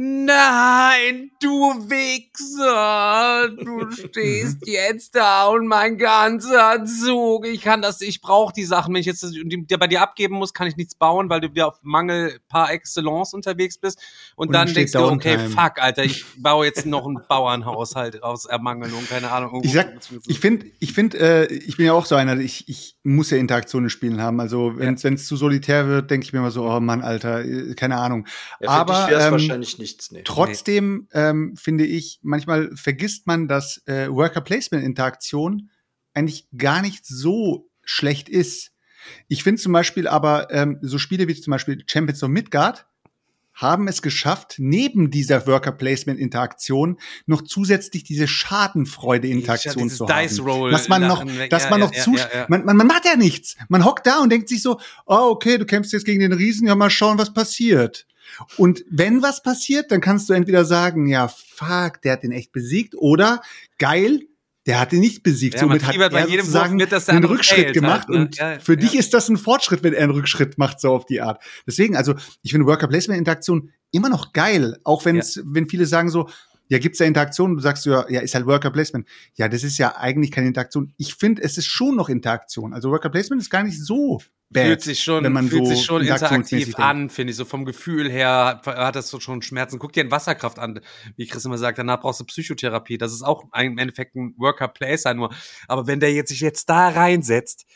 [0.00, 1.50] Nein, du
[1.90, 7.44] Wichser, du stehst jetzt da und mein ganzer Zug.
[7.44, 8.94] Ich kann das, ich brauche die Sachen.
[8.94, 11.40] Wenn ich jetzt das- die, die bei dir abgeben muss, kann ich nichts bauen, weil
[11.40, 13.98] du wieder auf Mangel par excellence unterwegs bist.
[14.36, 15.50] Und, Und dann denkst du, okay, Downtime.
[15.60, 19.62] fuck, Alter, ich baue jetzt noch ein Bauernhaushalt aus Ermangelung, keine Ahnung.
[19.64, 19.94] Ich sag,
[20.28, 23.38] ich finde, ich finde, äh, ich bin ja auch so einer, ich, ich muss ja
[23.38, 24.38] Interaktion in Spielen haben.
[24.38, 27.74] Also wenn es zu solitär wird, denke ich mir immer so, oh Mann, Alter, äh,
[27.74, 28.28] keine Ahnung.
[28.60, 30.22] Ja, für Aber dich wär's ähm, wahrscheinlich nichts, nee.
[30.24, 35.70] Trotzdem ähm, finde ich, manchmal vergisst man, dass äh, Worker-Placement-Interaktion
[36.14, 38.72] eigentlich gar nicht so schlecht ist.
[39.28, 42.86] Ich finde zum Beispiel aber ähm, so Spiele wie zum Beispiel Champions of Midgard
[43.54, 50.48] haben es geschafft, neben dieser Worker-Placement-Interaktion noch zusätzlich diese Schadenfreude-Interaktion Dieses zu Dice haben.
[50.48, 52.16] Roll dass man noch, dass Ja, man ja, noch ja, zu.
[52.48, 53.56] Man, man, man macht ja nichts.
[53.68, 56.68] Man hockt da und denkt sich so, oh, okay, du kämpfst jetzt gegen den Riesen,
[56.68, 58.06] ja, mal schauen, was passiert.
[58.56, 62.52] Und wenn was passiert, dann kannst du entweder sagen, ja, fuck, der hat den echt
[62.52, 63.42] besiegt, oder
[63.78, 64.20] geil,
[64.66, 65.54] der hat ihn nicht besiegt.
[65.54, 68.08] Ja, Somit hat fiebert bei er jedem sozusagen mit, dass einen Rückschritt failt gemacht.
[68.08, 68.20] halt, ne?
[68.20, 68.80] Und Ja, für ja.
[68.80, 71.42] dich ist das ein Fortschritt, wenn er einen Rückschritt macht, so auf die Art.
[71.66, 76.28] Deswegen, also ich finde Worker-Placement-Interaktion immer noch geil, auch wenn's, wenn viele sagen so,
[76.68, 79.08] ja, gibt's ja Interaktion, du sagst ja, ja, ist halt Worker Placement.
[79.36, 80.92] Ja, das ist ja eigentlich keine Interaktion.
[80.98, 82.74] Ich finde, es ist schon noch Interaktion.
[82.74, 84.20] Also Worker Placement ist gar nicht so
[84.50, 84.64] bad.
[84.66, 87.36] fühlt sich schon, wenn man fühlt so sich schon interaktiv an, finde ich.
[87.36, 89.78] So vom Gefühl her hat das so schon Schmerzen.
[89.78, 90.80] Guck dir ein Wasserkraft an,
[91.16, 92.98] wie Chris immer sagt, danach brauchst du Psychotherapie.
[92.98, 95.34] Das ist auch im Endeffekt ein Worker Placer nur.
[95.66, 97.66] Aber wenn der jetzt sich jetzt da reinsetzt,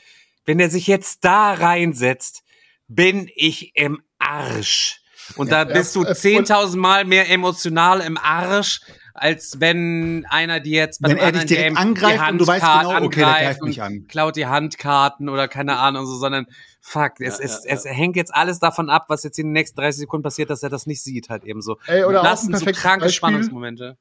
[0.45, 2.43] wenn der sich jetzt da reinsetzt,
[2.89, 5.01] bin ich im Arsch.
[5.37, 8.81] Und Ja, da bist du ja, es- 10.000 Mal mehr emotional im Arsch,
[9.15, 12.33] als wenn einer dir jetzt bei Wenn einem er dich anderen direkt Game angreift die
[12.33, 14.07] und du weißt genau, okay, der angreift greift mich und an.
[14.09, 16.47] klaut die Handkarten oder keine Ahnung so, sondern
[16.81, 19.53] fuck, es, Ja, es, ja, es hängt jetzt alles davon ab, was jetzt in den
[19.53, 21.79] nächsten 30 Sekunden passiert, dass er das nicht sieht halt eben so.
[21.87, 23.17] Ey, oder auch das ein sind so perfektes kranke Beispiel.
[23.17, 23.97] Spannungsmomente.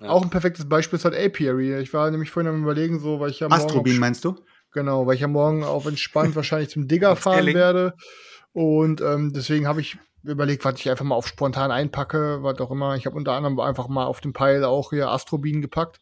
[0.00, 1.78] Auch ein perfektes Beispiel ist halt Apiary.
[1.80, 4.34] Ich war nämlich vorhin am überlegen, so, weil ich ja morgen Astrobin meinst du?
[4.72, 7.94] Genau, weil ich ja morgen auf entspannt wahrscheinlich zum Digger fahren werde.
[8.52, 12.70] Und ähm, deswegen habe ich überlegt, was ich einfach mal auf spontan einpacke, was auch
[12.70, 12.96] immer.
[12.96, 16.00] Ich habe unter anderem einfach mal auf den Pile auch hier Astrobin gepackt.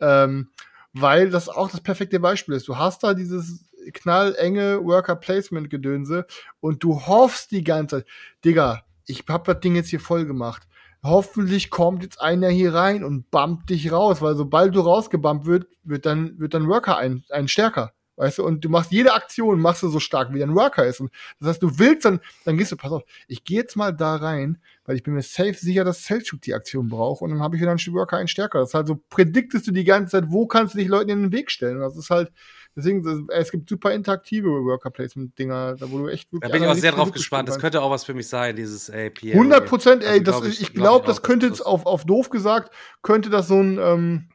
[0.00, 0.48] Ähm,
[0.92, 2.68] weil das auch das perfekte Beispiel ist.
[2.68, 6.26] Du hast da dieses knallenge Worker-Placement-Gedönse
[6.60, 8.06] und du hoffst die ganze Zeit,
[8.44, 10.66] Digga, ich hab das Ding jetzt hier voll gemacht.
[11.02, 15.66] Hoffentlich kommt jetzt einer hier rein und bumpt dich raus, weil sobald du rausgebumpt wird,
[15.82, 17.92] wird dann, wird dann Worker ein, ein stärker.
[18.20, 21.00] Weißt du, und du machst jede Aktion, machst du so stark, wie dein Worker ist.
[21.00, 23.92] Und das heißt, du willst dann, dann gehst du, pass auf, ich gehe jetzt mal
[23.92, 27.40] da rein, weil ich bin mir safe sicher, dass Selchuk die Aktion braucht und dann
[27.40, 28.58] habe ich wieder einen Worker einen stärker.
[28.58, 31.22] Das ist halt so, prediktest du die ganze Zeit, wo kannst du dich Leuten in
[31.22, 31.76] den Weg stellen.
[31.76, 32.30] Und das ist halt,
[32.76, 36.74] deswegen, es gibt super interaktive Worker-Placement-Dinger, da wo du echt Da wirklich bin ich auch
[36.74, 37.48] sehr drauf gespannt.
[37.48, 39.32] Das könnte auch was für mich sein, dieses AP.
[39.32, 41.86] 100 Prozent, ey, Also das, glaub ich, ich glaub glaube, auch, das könnte jetzt auf,
[41.86, 44.28] auf doof gesagt, könnte das so ein, ähm,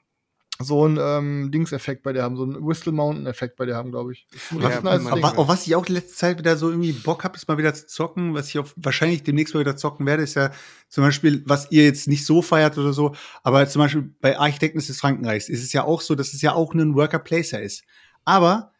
[0.60, 4.14] so ein ähm, Dings-Effekt bei dir haben, so ein Whistle Mountain-Effekt bei dir haben, glaube
[4.14, 4.26] ich.
[4.52, 5.06] Ja, nice.
[5.08, 7.58] Aber auf was ich auch die letzte Zeit wieder so irgendwie Bock habe, ist mal
[7.58, 8.34] wieder zu zocken.
[8.34, 10.52] Was ich auch wahrscheinlich demnächst mal wieder zocken werde, ist ja
[10.88, 14.80] zum Beispiel, was ihr jetzt nicht so feiert oder so, aber zum Beispiel bei Architekten
[14.80, 17.84] des Frankenreichs ist es ja auch so, dass es ja auch ein Worker-Placer ist.
[18.24, 18.72] Aber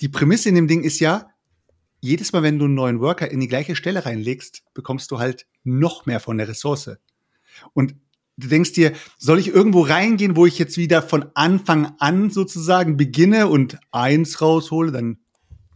[0.00, 1.30] die Prämisse in dem Ding ist ja,
[2.00, 5.46] jedes Mal, wenn du einen neuen Worker in die gleiche Stelle reinlegst, bekommst du halt
[5.64, 6.96] noch mehr von der Ressource.
[7.72, 7.96] Und
[8.38, 12.96] du denkst dir, soll ich irgendwo reingehen, wo ich jetzt wieder von Anfang an sozusagen
[12.96, 15.18] beginne und eins raushole, dann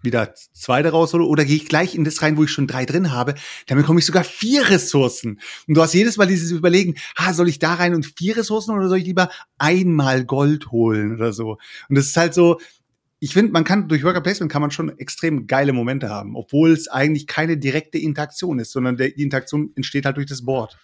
[0.03, 3.13] wieder zweite raushole, oder gehe ich gleich in das rein, wo ich schon drei drin
[3.13, 3.35] habe,
[3.67, 5.39] dann bekomme ich sogar vier Ressourcen.
[5.69, 8.75] Und du hast jedes Mal dieses Überlegen, ah, soll ich da rein und vier Ressourcen
[8.75, 11.59] oder soll ich lieber einmal Gold holen oder so?
[11.89, 12.59] Und das ist halt so,
[13.21, 16.73] ich finde, man kann durch Worker Placement kann man schon extrem geile Momente haben, obwohl
[16.73, 20.77] es eigentlich keine direkte Interaktion ist, sondern der, die Interaktion entsteht halt durch das Board.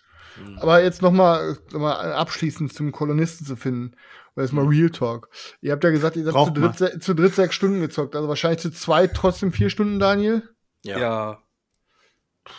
[0.60, 3.96] Aber jetzt noch mal, noch mal abschließend zum Kolonisten zu finden.
[4.34, 5.30] Weil jetzt mal Real Talk.
[5.60, 8.14] Ihr habt ja gesagt, ihr habt zu dritt, zu dritt sechs Stunden gezockt.
[8.14, 10.48] Also wahrscheinlich zu zweit trotzdem vier Stunden, Daniel.
[10.84, 10.98] Ja.
[10.98, 11.42] Ja.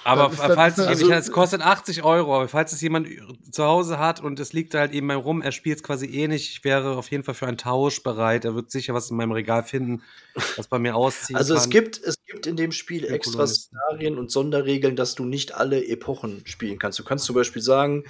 [0.03, 3.07] Aber falls es, also- es kostet 80 Euro, aber falls es jemand
[3.51, 6.27] zu Hause hat und es liegt halt eben beim rum, er spielt es quasi eh
[6.27, 8.45] nicht, ich wäre auf jeden Fall für einen Tausch bereit.
[8.45, 10.01] Er wird sicher was in meinem Regal finden,
[10.55, 11.35] was bei mir auszieht.
[11.35, 13.77] Also es gibt, es gibt in dem Spiel Für extra Kolonisten.
[13.77, 16.97] Szenarien und Sonderregeln, dass du nicht alle Epochen spielen kannst.
[16.99, 18.03] Du kannst zum Beispiel sagen,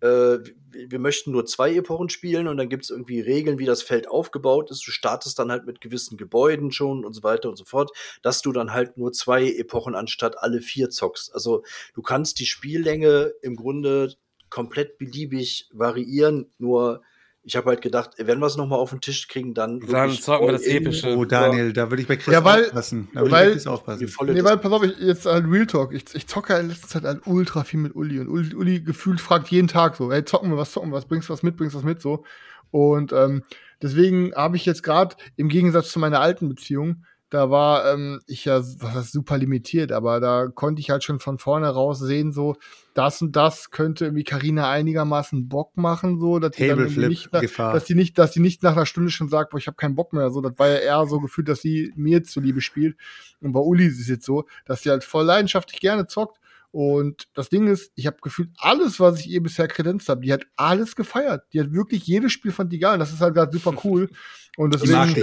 [0.00, 0.38] äh,
[0.72, 4.08] wir möchten nur zwei Epochen spielen und dann gibt es irgendwie Regeln, wie das Feld
[4.08, 4.86] aufgebaut ist.
[4.86, 7.90] Du startest dann halt mit gewissen Gebäuden schon und so weiter und so fort,
[8.22, 11.34] dass du dann halt nur zwei Epochen anstatt alle vier zockst.
[11.34, 11.62] Also
[11.94, 14.14] du kannst die Spiellänge im Grunde
[14.50, 17.02] komplett beliebig variieren, nur
[17.48, 19.78] ich habe halt gedacht, wenn wir es nochmal auf den Tisch kriegen, dann.
[19.78, 20.62] Dann zocken wir das.
[20.64, 21.16] Epische.
[21.16, 23.08] Oh, Daniel, da würde ich bei Chris Ja, weil- aufpassen.
[23.14, 24.08] Da würde weil- ich aufpassen.
[24.08, 25.94] volle Nee, weil, pass auf, ich, jetzt halt Real Talk.
[25.94, 28.18] Ich, ich zocke ja in letzter Zeit halt ultra viel mit Uli.
[28.18, 31.06] Und Uli, Uli gefühlt fragt jeden Tag so, ey, zocken wir was, zocken wir was,
[31.06, 32.24] bringst du was mit, bringst du was mit, so.
[32.72, 33.44] Und ähm,
[33.80, 38.44] deswegen habe ich jetzt gerade, im Gegensatz zu meiner alten Beziehung, da war ähm, ich
[38.44, 42.54] ja was super limitiert, aber da konnte ich halt schon von vorne raus sehen, so,
[42.94, 46.64] das und das könnte irgendwie Carina einigermaßen Bock machen, so, dass die
[47.08, 47.40] nicht, nach-
[47.74, 49.96] dass die nicht, dass die nicht nach einer Stunde schon sagt, boah, ich habe keinen
[49.96, 52.96] Bock mehr, so, das war ja eher so gefühlt, dass sie mir zuliebe spielt.
[53.40, 56.38] Und bei Uli ist es jetzt so, dass sie halt voll leidenschaftlich gerne zockt.
[56.72, 60.32] Und das Ding ist, ich habe gefühlt alles, was ich ihr bisher kredenzt habe, die
[60.32, 61.44] hat alles gefeiert.
[61.54, 62.94] Die hat wirklich jedes Spiel fand die geil.
[62.94, 64.10] Und das ist halt gerade super cool.
[64.56, 65.14] Und deswegen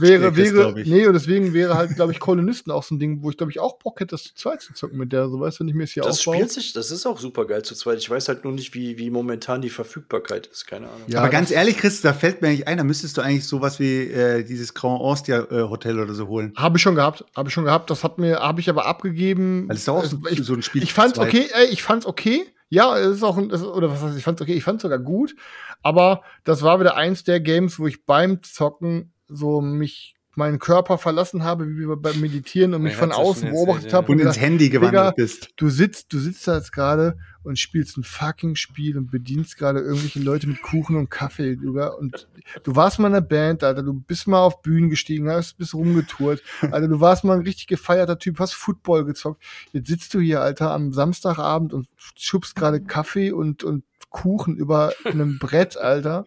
[0.00, 0.86] wäre, wäre, ich.
[0.86, 3.50] nee, und deswegen wäre halt, glaube ich, Kolonisten auch so ein Ding, wo ich, glaube
[3.50, 5.28] ich, auch Bock hätte, das zu zweit zu zocken mit der.
[5.28, 6.34] So weißt du, wenn ich mir das hier Das aufbaue.
[6.36, 7.98] spielt sich, das ist auch super geil zu zweit.
[7.98, 10.66] Ich weiß halt nur nicht, wie, wie momentan die Verfügbarkeit ist.
[10.66, 11.02] Keine Ahnung.
[11.06, 13.46] Ja, Aber ganz das- ehrlich, Chris, da fällt mir eigentlich ein, da müsstest du eigentlich
[13.46, 16.52] sowas wie äh, dieses Grand Austria äh, Hotel oder so holen.
[16.56, 17.88] Habe ich schon gehabt, habe ich schon gehabt.
[17.90, 19.68] Das hat mir, habe ich aber abgegeben.
[19.68, 20.82] Weil es ist auch so, ich, so ein Spiel.
[20.82, 21.28] ich fand's zweit.
[21.28, 22.44] okay, ey, ich fand's okay.
[22.74, 24.98] Ja, es ist auch ein, es, oder was heißt, ich fand's okay, ich fand's sogar
[24.98, 25.36] gut.
[25.82, 30.98] Aber das war wieder eins der Games, wo ich beim Zocken so mich meinen Körper
[30.98, 33.98] verlassen habe, wie beim Meditieren und mich Ja, von außen beobachtet ja.
[33.98, 35.50] habe Und und ins Handy gewandert Digga, bist.
[35.56, 39.80] du sitzt, du sitzt da jetzt gerade und spielst ein fucking Spiel und bedienst gerade
[39.80, 41.88] irgendwelche Leute mit Kuchen und Kaffee, Digga.
[41.88, 42.28] Und
[42.62, 45.74] du warst mal in einer Band, Alter, du bist mal auf Bühnen gestiegen, hast bist
[45.74, 49.42] rumgetourt, Alter, du warst mal ein richtig gefeierter Typ, hast Football gezockt.
[49.72, 54.92] Jetzt sitzt du hier, Alter, am Samstagabend und schubst gerade Kaffee und, und Kuchen über
[55.04, 56.24] einem Brett, Alter.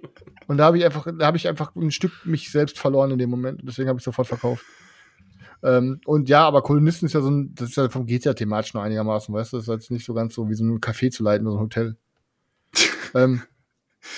[0.48, 3.18] Und da habe ich einfach, da habe ich einfach ein Stück mich selbst verloren in
[3.20, 3.62] dem Moment.
[3.64, 4.64] Deswegen habe ich sofort verkauft.
[5.64, 8.34] Ähm, und ja, aber Kolonisten ist ja so ein, das ist ja vom geht ja
[8.34, 10.80] thematisch noch einigermaßen, weißt du, das ist jetzt nicht so ganz so wie so ein
[10.80, 11.96] Café zu leiten oder so ein Hotel.
[13.16, 13.42] ähm,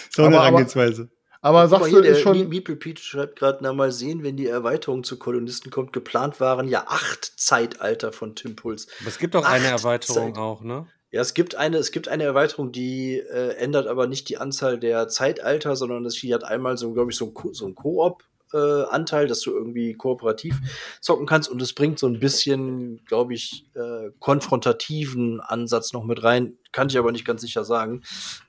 [0.10, 1.08] So eine aber- aber-
[1.42, 4.48] aber sagst hier, du, ist schon, Meeple Pete schreibt gerade, na mal sehen, wenn die
[4.48, 5.94] Erweiterung zu Kolonisten kommt.
[5.94, 8.88] Geplant waren ja acht Zeitalter von Tim Puls.
[9.00, 10.38] Aber es gibt doch eine Acht Erweiterung Zeit.
[10.42, 10.88] auch, ne?
[11.12, 14.78] Ja, es gibt eine, es gibt eine Erweiterung, die äh, ändert aber nicht die Anzahl
[14.80, 17.76] der Zeitalter, sondern das die hat einmal so, glaube ich, so ein, Ko- so ein
[17.76, 18.24] Koop.
[18.54, 20.56] Äh, Anteil, dass du irgendwie kooperativ
[21.02, 26.24] zocken kannst und es bringt so ein bisschen, glaube ich, äh, konfrontativen Ansatz noch mit
[26.24, 26.58] rein.
[26.72, 28.04] Kann ich aber nicht ganz sicher sagen.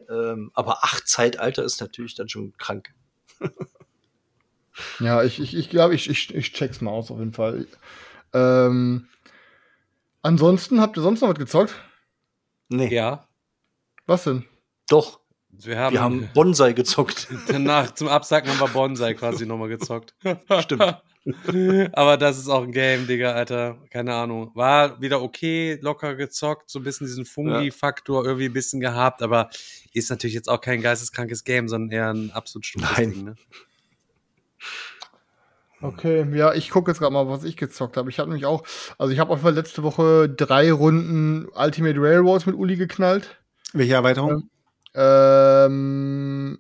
[0.09, 2.91] Ähm, aber acht Zeitalter ist natürlich dann schon krank.
[5.01, 7.67] ja, ich, ich, ich glaube, ich, ich, ich check's mal aus auf jeden Fall.
[8.33, 9.09] Ähm,
[10.23, 11.75] ansonsten, habt ihr sonst noch was gezockt?
[12.69, 13.27] Nee, Ja.
[14.07, 14.45] Was denn?
[14.89, 15.21] doch.
[15.51, 17.27] Wir haben, Wir haben Bonsai gezockt.
[17.49, 20.15] danach zum Absacken haben wir Bonsai quasi nochmal gezockt.
[20.61, 21.03] Stimmt.
[21.93, 23.79] Aber das ist auch ein Game, Digga, Alter.
[23.91, 24.51] Keine Ahnung.
[24.55, 29.51] War wieder okay, locker gezockt, so ein bisschen diesen Fungi-Faktor irgendwie ein bisschen gehabt, aber
[29.93, 33.11] ist natürlich jetzt auch kein geisteskrankes Game, sondern eher ein absolut stumpfes Nein.
[33.11, 33.35] Ding, ne?
[35.81, 38.11] Okay, ja, ich gucke jetzt gerade mal, was ich gezockt habe.
[38.11, 38.65] Ich habe nämlich auch,
[38.99, 43.41] also ich habe auf jeden Fall letzte Woche drei Runden Ultimate Railroads mit Uli geknallt.
[43.73, 44.51] Welche Erweiterung?
[44.95, 46.59] Ähm,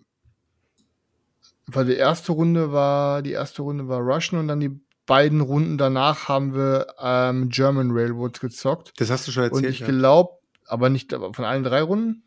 [1.67, 5.79] weil die erste Runde war, die erste Runde war Russian und dann die beiden Runden
[5.79, 8.93] danach haben wir ähm, German Railroads gezockt.
[8.99, 9.75] Das hast du schon Und erzählt.
[9.75, 9.87] ich ja.
[9.87, 10.35] glaube,
[10.67, 12.23] aber nicht aber von allen drei Runden.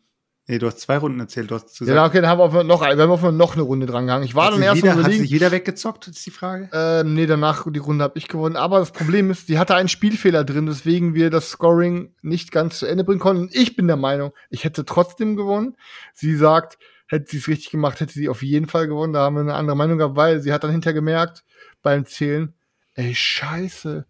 [0.48, 1.50] Nee, du hast zwei Runden erzählt.
[1.50, 3.86] Du hast Ja, gesagt, okay, dann haben wir, noch, wir haben auf noch eine Runde
[3.86, 4.24] dran gegangen.
[4.24, 6.68] Ich war hat dann erst jeder, hat sich jeder weggezockt, ist die Frage.
[6.72, 8.56] Ähm, nee, danach die Runde habe ich gewonnen.
[8.56, 12.80] Aber das Problem ist, sie hatte einen Spielfehler drin, weswegen wir das Scoring nicht ganz
[12.80, 13.50] zu Ende bringen konnten.
[13.52, 15.76] Ich bin der Meinung, ich hätte trotzdem gewonnen.
[16.12, 16.76] Sie sagt,
[17.06, 19.12] hätte sie es richtig gemacht, hätte sie auf jeden Fall gewonnen.
[19.12, 21.44] Da haben wir eine andere Meinung gehabt, weil sie hat dann hinterher gemerkt
[21.82, 22.52] beim Zählen,
[22.94, 24.06] ey, scheiße.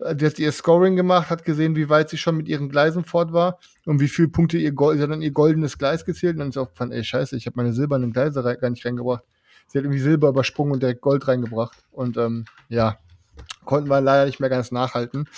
[0.00, 3.32] Die hat ihr Scoring gemacht, hat gesehen, wie weit sie schon mit ihren Gleisen fort
[3.32, 6.40] war und wie viele Punkte ihr Gold, sie hat dann ihr goldenes Gleis gezählt und
[6.40, 9.22] dann ist auch gefallen, ey, scheiße, ich habe meine silbernen Gleise gar nicht reingebracht.
[9.68, 11.84] Sie hat irgendwie Silber übersprungen und direkt Gold reingebracht.
[11.90, 12.98] Und ähm, ja,
[13.64, 15.28] konnten wir leider nicht mehr ganz nachhalten.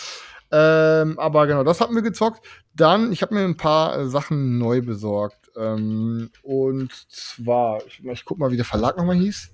[0.51, 2.47] Ähm, aber genau, das hatten wir gezockt.
[2.74, 5.51] Dann, ich habe mir ein paar äh, Sachen neu besorgt.
[5.57, 9.51] Ähm, und zwar, ich, ich guck mal, wie der Verlag nochmal hieß.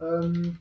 [0.00, 0.58] Ähm,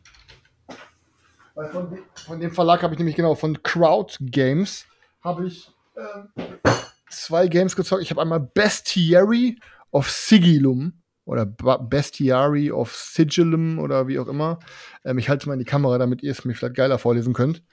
[1.56, 4.86] weil von, de von dem Verlag habe ich nämlich genau, von Crowd Games
[5.22, 6.30] habe ich ähm,
[7.10, 8.04] zwei Games gezockt.
[8.04, 9.58] Ich habe einmal Bestiary
[9.92, 14.60] of Sigilum oder Bestiary of Sigilum oder wie auch immer.
[15.04, 17.64] Ähm, ich halte mal in die Kamera, damit ihr es mir vielleicht geiler vorlesen könnt.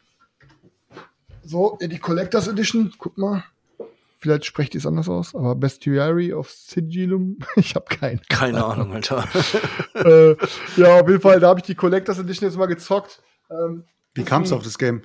[1.44, 3.44] So, die Collectors Edition, guck mal.
[4.18, 8.20] Vielleicht sprecht ihr es anders aus, aber Bestiary of Sigilum, ich habe keinen.
[8.28, 9.26] Keine Ahnung, Alter.
[9.94, 10.36] äh,
[10.76, 13.20] ja, auf jeden Fall, da habe ich die Collectors Edition jetzt mal gezockt.
[13.52, 13.84] Ähm,
[14.14, 15.02] Wie kam es auf das Game?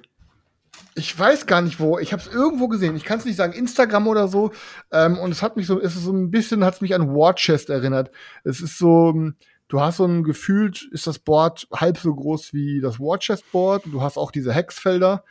[0.95, 1.99] ich weiß gar nicht wo.
[1.99, 2.95] Ich habe es irgendwo gesehen.
[2.95, 4.51] Ich kann es nicht sagen, Instagram oder so.
[4.91, 7.13] Ähm, und es hat mich so, es ist so ein bisschen, hat es mich an
[7.13, 8.11] War Chest erinnert.
[8.43, 9.35] Es ist so, ähm,
[9.67, 13.51] du hast so ein gefühlt, ist das Board halb so groß wie das War Chest
[13.51, 13.83] Board.
[13.85, 15.23] Du hast auch diese Hexfelder.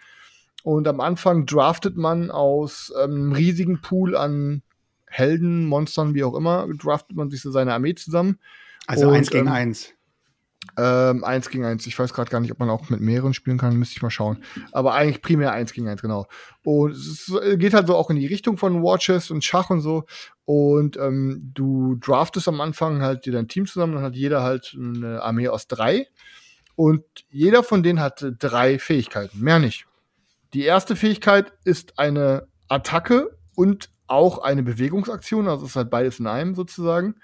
[0.62, 4.62] Und am Anfang draftet man aus ähm, einem riesigen Pool an
[5.06, 8.38] Helden, Monstern, wie auch immer, draftet man sich so seine Armee zusammen.
[8.86, 9.95] Also Und, eins gegen ähm, eins.
[10.76, 11.86] Ähm, eins gegen eins.
[11.86, 14.10] Ich weiß gerade gar nicht, ob man auch mit mehreren spielen kann, müsste ich mal
[14.10, 14.42] schauen.
[14.72, 16.26] Aber eigentlich primär eins gegen eins, genau.
[16.64, 20.04] Und es geht halt so auch in die Richtung von Watches und Schach und so.
[20.44, 24.76] Und ähm, du draftest am Anfang halt dir dein Team zusammen, dann hat jeder halt
[24.78, 26.06] eine Armee aus drei.
[26.74, 29.86] Und jeder von denen hat drei Fähigkeiten, mehr nicht.
[30.52, 36.20] Die erste Fähigkeit ist eine Attacke und auch eine Bewegungsaktion, also es ist halt beides
[36.20, 37.16] in einem sozusagen.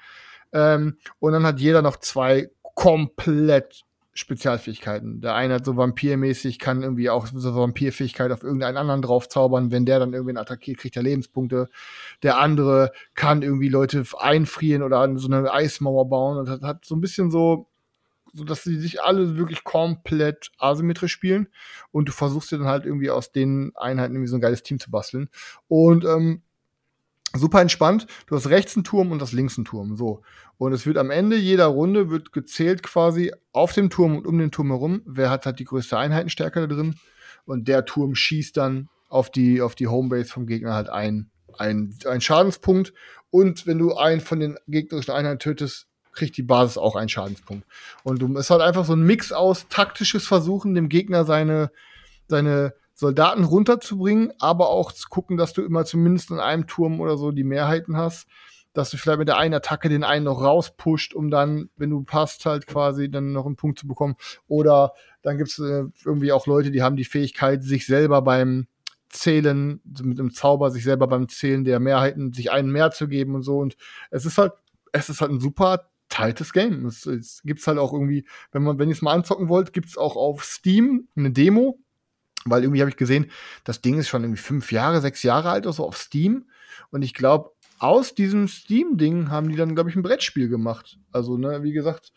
[0.53, 3.85] Ähm, und dann hat jeder noch zwei komplett
[4.15, 5.23] Spezialfähigkeiten.
[5.23, 9.71] Der eine hat so vampirmäßig, kann irgendwie auch so Vampirfähigkeit auf irgendeinen anderen draufzaubern.
[9.71, 11.69] Wenn der dann irgendwen attackiert, kriegt er Lebenspunkte.
[12.23, 16.95] Der andere kann irgendwie Leute einfrieren oder so eine Eismauer bauen und hat, hat so
[16.95, 17.69] ein bisschen so,
[18.35, 21.49] so dass sie sich alle wirklich komplett asymmetrisch spielen.
[21.91, 24.79] Und du versuchst dir dann halt irgendwie aus den Einheiten irgendwie so ein geiles Team
[24.79, 25.31] zu basteln.
[25.69, 26.43] Und ähm,
[27.35, 28.07] super entspannt.
[28.27, 29.97] Du hast rechts einen Turm und das links einen Turm.
[29.97, 30.23] So.
[30.59, 34.39] Und es wird am Ende jeder Runde wird gezählt quasi auf dem Turm und um
[34.39, 35.03] den Turm herum.
[35.07, 36.97] Wer hat halt die größte Einheitenstärke da drin?
[37.45, 41.95] Und der Turm schießt dann auf die, auf die Homebase vom Gegner halt ein, ein,
[42.07, 42.93] ein Schadenspunkt.
[43.31, 47.67] Und wenn du einen von den gegnerischen Einheiten tötest, kriegt die Basis auch einen Schadenspunkt.
[48.05, 51.71] Und du, es hat einfach so ein Mix aus taktisches Versuchen, dem Gegner seine,
[52.29, 57.19] seine Soldaten runterzubringen, aber auch zu gucken, dass du immer zumindest in einem Turm oder
[57.19, 58.29] so die Mehrheiten hast,
[58.75, 62.05] dass du vielleicht mit der einen Attacke den einen noch rauspusht, um dann, wenn du
[62.05, 64.15] passt, halt quasi dann noch einen Punkt zu bekommen.
[64.47, 64.93] Oder
[65.23, 68.69] dann gibt's äh, irgendwie auch Leute, die haben die Fähigkeit, sich selber beim
[69.09, 73.35] Zählen, mit einem Zauber, sich selber beim Zählen der Mehrheiten, sich einen mehr zu geben
[73.35, 73.59] und so.
[73.59, 73.77] Und
[74.13, 74.53] es ist halt,
[74.93, 76.87] es ist halt ein super tightes Game.
[76.87, 79.99] Es, es gibt's halt auch irgendwie, wenn man, wenn ihr es mal anzocken wollt, gibt's
[79.99, 81.82] auch auf Steam eine Demo,
[82.45, 83.31] weil irgendwie habe ich gesehen,
[83.65, 86.47] das Ding ist schon irgendwie fünf Jahre, sechs Jahre alt oder so auf Steam.
[86.91, 90.99] Und ich glaube, aus diesem Steam-Ding haben die dann, glaube ich, ein Brettspiel gemacht.
[91.11, 92.13] Also, ne, wie gesagt,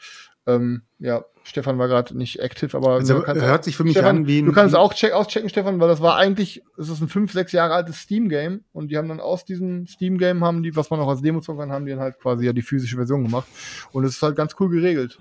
[0.48, 3.94] ähm, ja, Stefan war gerade nicht active, aber Also, du kannst hört sich für mich
[3.94, 6.62] Stefan, an wie ein- Du kannst es auch check, auschecken, Stefan, weil das war eigentlich,
[6.78, 10.44] es ist ein fünf, sechs Jahre altes Steam-Game und die haben dann aus diesem Steam-Game
[10.44, 12.54] haben die, was man auch als Demo zocken kann, haben die dann halt quasi ja
[12.54, 13.48] die physische Version gemacht.
[13.92, 15.18] Und es ist halt ganz cool geregelt.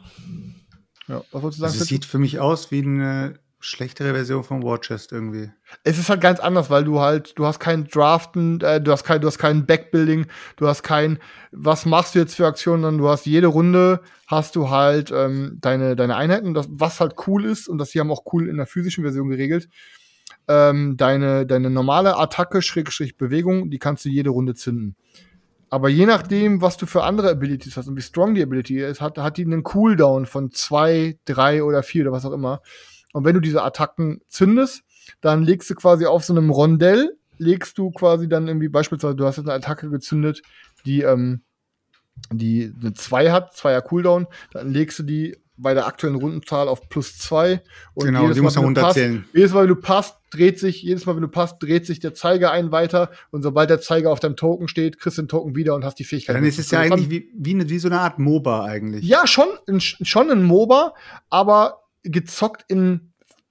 [1.08, 1.72] Ja, was wolltest du sagen?
[1.72, 3.34] Also, es sieht für mich aus wie eine
[3.64, 5.50] schlechtere Version von War Chest irgendwie.
[5.84, 9.04] es ist halt ganz anders, weil du halt, du hast kein Draften, äh, du hast
[9.04, 10.26] kein, du hast kein Backbuilding,
[10.56, 11.18] du hast kein,
[11.50, 15.56] was machst du jetzt für Aktionen, sondern du hast jede Runde hast du halt ähm,
[15.60, 18.58] deine, deine Einheiten, das, was halt cool ist, und das hier haben auch cool in
[18.58, 19.68] der physischen Version geregelt,
[20.46, 24.94] ähm, deine, deine normale Attacke, Schrägstrich Bewegung, die kannst du jede Runde zünden.
[25.70, 29.00] Aber je nachdem, was du für andere Abilities hast und wie strong die Ability ist,
[29.00, 32.60] hat, hat die einen Cooldown von zwei, drei oder vier oder was auch immer.
[33.14, 34.82] Und wenn du diese Attacken zündest,
[35.20, 39.24] dann legst du quasi auf so einem Rondell, legst du quasi dann irgendwie beispielsweise, du
[39.24, 40.42] hast jetzt eine Attacke gezündet,
[40.84, 41.42] die, ähm,
[42.32, 46.88] die eine 2 hat, 2er Cooldown, dann legst du die bei der aktuellen Rundenzahl auf
[46.88, 47.62] plus 2
[47.94, 49.24] und Genau, jedes die muss runterzählen.
[49.32, 52.14] jedes Mal, wenn du passt, dreht sich, jedes Mal, wenn du passt, dreht sich der
[52.14, 55.54] Zeiger ein weiter und sobald der Zeiger auf deinem Token steht, kriegst du den Token
[55.54, 56.34] wieder und hast die Fähigkeit.
[56.34, 59.04] Dann ist es ja eigentlich wie, wie, eine, wie so eine Art MOBA eigentlich.
[59.04, 59.46] ja, schon,
[59.78, 60.94] schon ein MOBA,
[61.30, 63.10] aber gezockt in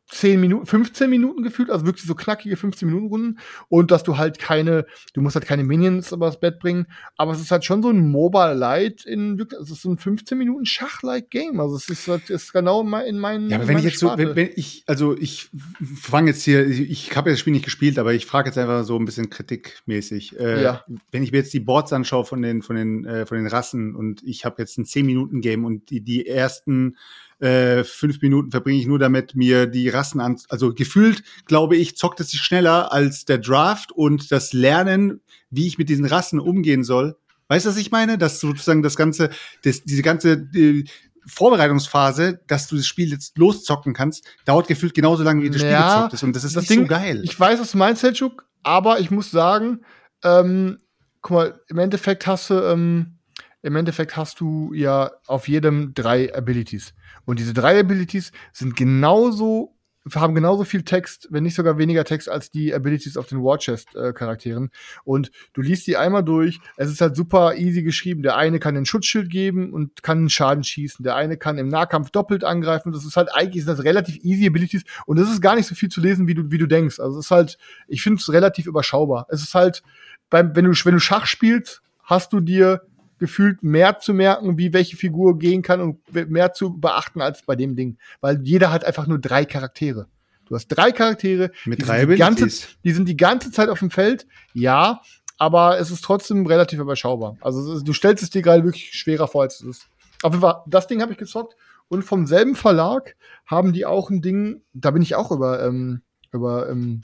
[0.09, 4.15] 10 Minuten, 15 Minuten gefühlt, also wirklich so knackige 15 Minuten Runden und dass du
[4.17, 6.85] halt keine, du musst halt keine Minions übers Bett bringen,
[7.17, 9.97] aber es ist halt schon so ein MOBA Light in wirklich, es ist so ein
[9.97, 13.57] 15 Minuten Schach-like Game, also es ist, halt- ist genau in mein- in meinen Ja,
[13.57, 14.27] aber wenn ich jetzt so, Sparte.
[14.27, 15.49] wenn, wenn ich, also ich
[15.81, 18.99] fange jetzt hier, ich, habe das Spiel nicht gespielt, aber ich frage jetzt einfach so
[18.99, 20.38] ein bisschen kritikmäßig.
[20.39, 20.84] Äh, Ja.
[21.11, 23.95] Wenn ich mir jetzt die Boards anschaue von den, von den, äh, von den Rassen
[23.95, 26.97] und ich habe jetzt ein 10-Minuten-Game und die, die ersten
[27.44, 31.98] äh, fünf Minuten verbringe ich nur damit, mir die Rassen an, also gefühlt, glaube ich,
[31.98, 36.40] zockt es sich schneller als der Draft und das Lernen, wie ich mit diesen Rassen
[36.40, 37.18] umgehen soll.
[37.49, 38.18] Weißt du, was ich meine?
[38.18, 39.30] Dass sozusagen das ganze,
[39.64, 40.86] das, diese ganze äh,
[41.26, 45.74] Vorbereitungsphase, dass du das Spiel jetzt loszocken kannst, dauert gefühlt genauso lange, wie das Spiel
[45.74, 46.24] Ja, gezockt ist.
[46.24, 47.22] Und das ist das nicht Ding- so geil.
[47.24, 49.82] Ich weiß, was du meinst, Selchuk, aber ich muss sagen,
[50.24, 50.78] ähm,
[51.22, 53.18] guck mal, im Endeffekt hast du, ähm,
[53.64, 56.94] im Endeffekt hast du ja auf jedem drei Abilities.
[57.26, 59.73] Und diese drei Abilities sind genauso,
[60.14, 63.57] haben genauso viel Text, wenn nicht sogar weniger Text als die Abilities auf den War
[63.57, 64.68] Chest äh.
[65.06, 66.60] Und du liest die einmal durch.
[66.76, 68.22] Es ist halt super easy geschrieben.
[68.22, 71.02] Der eine kann ein Schutzschild geben und kann einen Schaden schießen.
[71.02, 72.91] Der eine kann im Nahkampf doppelt angreifen.
[72.91, 74.84] Das ist halt eigentlich sind das relativ easy Abilities.
[75.06, 76.99] Und es ist gar nicht so viel zu lesen, wie du, wie du denkst.
[76.99, 77.57] Also es ist halt,
[77.88, 79.26] ich finde es relativ überschaubar.
[79.30, 79.84] Es ist halt,
[80.30, 82.81] beim, wenn du, wenn du Schach spielst, hast du dir
[83.24, 87.56] gefühlt mehr zu merken, wie welche Figur gehen kann und mehr zu beachten als bei
[87.56, 87.98] dem Ding.
[88.20, 90.08] Weil jeder hat einfach nur drei Charaktere.
[90.45, 93.70] Du hast drei Charaktere, Mit die, drei sind die, ganze, die sind die ganze Zeit
[93.70, 95.00] auf dem Feld, ja,
[95.38, 97.38] aber es ist trotzdem relativ überschaubar.
[97.40, 99.88] Also du stellst es dir gerade wirklich schwerer vor, als es ist.
[100.22, 101.56] Auf jeden Fall, das Ding habe ich gezockt.
[101.88, 106.02] Und vom selben Verlag haben die auch ein Ding, da bin ich auch über, ähm,
[106.34, 107.04] über ähm,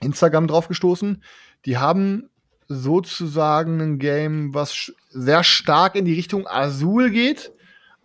[0.00, 1.22] Instagram drauf gestoßen.
[1.66, 2.30] Die haben
[2.66, 7.52] sozusagen ein Game, was sehr stark in die Richtung Azul geht.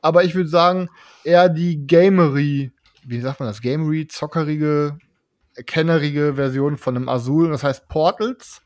[0.02, 0.90] Aber ich würde sagen,
[1.24, 2.72] eher die Gamery,
[3.04, 3.62] wie sagt man das?
[3.62, 4.98] Gamery, zockerige,
[5.66, 7.50] kennerige Version von einem Azul.
[7.50, 8.62] Das heißt Portals,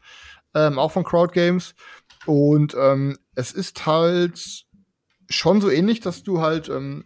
[0.54, 1.74] ähm, auch von Crowd Games.
[2.26, 4.66] Und ähm, es ist halt
[5.30, 7.06] schon so ähnlich, dass du halt ähm,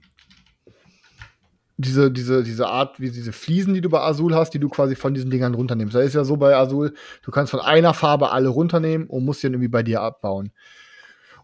[1.77, 4.95] diese, diese, diese Art, wie diese Fliesen, die du bei Azul hast, die du quasi
[4.95, 5.95] von diesen Dingern runternimmst.
[5.95, 9.43] Da ist ja so bei Azul, du kannst von einer Farbe alle runternehmen und musst
[9.43, 10.51] die dann irgendwie bei dir abbauen.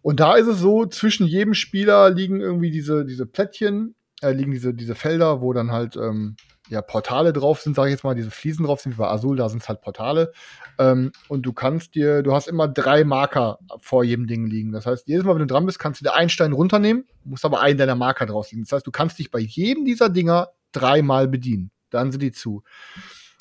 [0.02, 4.52] Und da ist es so, zwischen jedem Spieler liegen irgendwie diese, diese Plättchen, äh, liegen
[4.52, 6.36] diese, diese Felder, wo dann halt ähm,
[6.70, 9.36] ja, Portale drauf sind, sage ich jetzt mal, diese Fliesen drauf sind, wie bei Azul,
[9.36, 10.32] da sind es halt Portale.
[10.80, 14.72] Ähm, und du kannst dir, du hast immer drei Marker vor jedem Ding liegen.
[14.72, 17.44] Das heißt, jedes Mal, wenn du dran bist, kannst du dir einen Stein runternehmen, musst
[17.44, 18.64] aber einen deiner Marker draus liegen.
[18.64, 21.72] Das heißt, du kannst dich bei jedem dieser Dinger dreimal bedienen.
[21.90, 22.64] Dann sind die zu.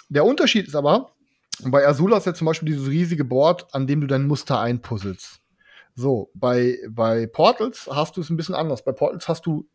[0.09, 1.13] Der Unterschied ist aber,
[1.63, 4.59] bei Azul hast du ja zum Beispiel dieses riesige Board, an dem du dein Muster
[4.59, 5.41] einpuzzelst.
[5.95, 8.85] So, bei, bei Portals hast du es ein bisschen anders.
[8.85, 9.69] Bei Portals hast du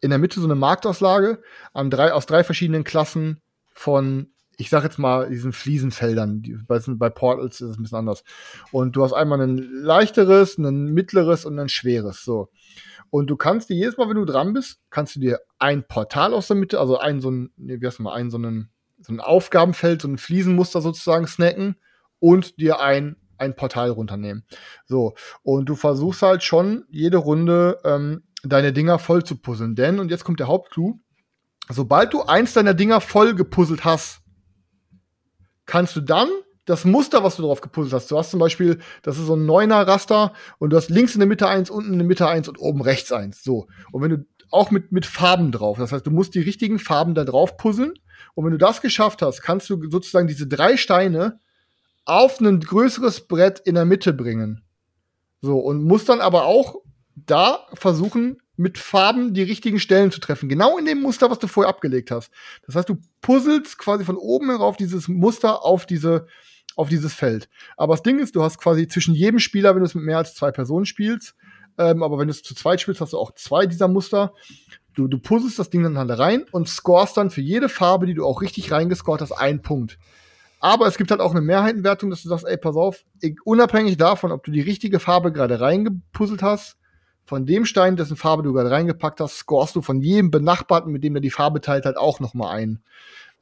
[0.00, 1.42] in der Mitte so eine Marktauslage
[1.72, 3.40] an drei, aus drei verschiedenen Klassen
[3.72, 6.64] von, ich sag jetzt mal, diesen Fliesenfeldern.
[6.66, 8.22] Bei, bei Portals ist es ein bisschen anders.
[8.70, 12.22] Und du hast einmal ein leichteres, ein mittleres und ein schweres.
[12.22, 12.50] So.
[13.10, 16.34] Und du kannst dir jedes Mal, wenn du dran bist, kannst du dir ein Portal
[16.34, 19.20] aus der Mitte, also ein so ein, wie heißt mal, ein so ein, so ein
[19.20, 21.76] Aufgabenfeld, so ein Fliesenmuster sozusagen snacken
[22.18, 24.44] und dir ein, ein Portal runternehmen.
[24.86, 25.14] So.
[25.42, 29.74] Und du versuchst halt schon jede Runde ähm, deine Dinger voll zu puzzeln.
[29.74, 31.00] Denn, und jetzt kommt der Hauptclou,
[31.68, 34.20] sobald du eins deiner Dinger voll gepuzzelt hast,
[35.66, 36.28] kannst du dann
[36.64, 38.10] das Muster, was du drauf gepuzzelt hast.
[38.10, 41.20] Du hast zum Beispiel, das ist so ein neuner Raster und du hast links in
[41.20, 43.42] der Mitte eins, unten in der Mitte eins und oben rechts eins.
[43.42, 43.66] So.
[43.92, 47.14] Und wenn du auch mit, mit Farben drauf, das heißt, du musst die richtigen Farben
[47.14, 47.94] da drauf puzzeln.
[48.34, 51.40] Und wenn du das geschafft hast, kannst du sozusagen diese drei Steine
[52.04, 54.62] auf ein größeres Brett in der Mitte bringen.
[55.40, 56.76] So, und musst dann aber auch
[57.14, 60.48] da versuchen, mit Farben die richtigen Stellen zu treffen.
[60.48, 62.30] Genau in dem Muster, was du vorher abgelegt hast.
[62.66, 66.26] Das heißt, du puzzelst quasi von oben herauf dieses Muster auf diese,
[66.76, 67.48] auf dieses Feld.
[67.76, 70.18] Aber das Ding ist, du hast quasi zwischen jedem Spieler, wenn du es mit mehr
[70.18, 71.34] als zwei Personen spielst,
[71.78, 74.32] ähm, aber wenn du es zu zweit spielst, hast du auch zwei dieser Muster.
[74.94, 78.14] Du, du puzzelst das Ding dann halt rein und scorest dann für jede Farbe, die
[78.14, 79.98] du auch richtig reingescored hast, einen Punkt.
[80.64, 83.04] Aber es gibt halt auch eine Mehrheitenwertung, dass du sagst, ey, pass auf,
[83.44, 86.78] unabhängig davon, ob du die richtige Farbe gerade reingepuzzelt hast,
[87.26, 91.04] von dem Stein, dessen Farbe du gerade reingepackt hast, scorest du von jedem Benachbarten, mit
[91.04, 92.82] dem der die Farbe teilt, halt auch noch mal ein.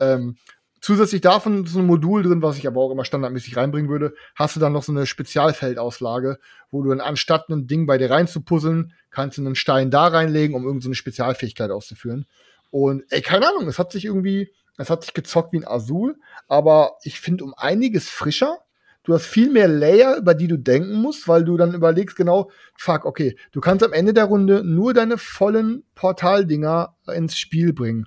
[0.00, 0.36] Ähm,
[0.80, 4.56] zusätzlich davon ist ein Modul drin, was ich aber auch immer standardmäßig reinbringen würde, hast
[4.56, 6.40] du dann noch so eine Spezialfeldauslage,
[6.72, 10.56] wo du dann anstatt ein Ding bei dir reinzupuzzeln, kannst du einen Stein da reinlegen,
[10.56, 12.26] um irgendeine so Spezialfähigkeit auszuführen.
[12.72, 16.18] Und ey, keine Ahnung, es hat sich irgendwie, es hat sich gezockt wie ein Azul,
[16.48, 18.58] aber ich finde um einiges frischer.
[19.04, 22.50] Du hast viel mehr Layer, über die du denken musst, weil du dann überlegst genau,
[22.76, 28.06] fuck, okay, du kannst am Ende der Runde nur deine vollen Portaldinger ins Spiel bringen.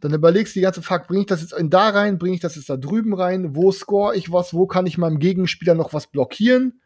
[0.00, 2.40] Dann überlegst du die ganze Fuck, bringe ich das jetzt in da rein, bringe ich
[2.40, 5.92] das jetzt da drüben rein, wo score ich was, wo kann ich meinem Gegenspieler noch
[5.92, 6.80] was blockieren?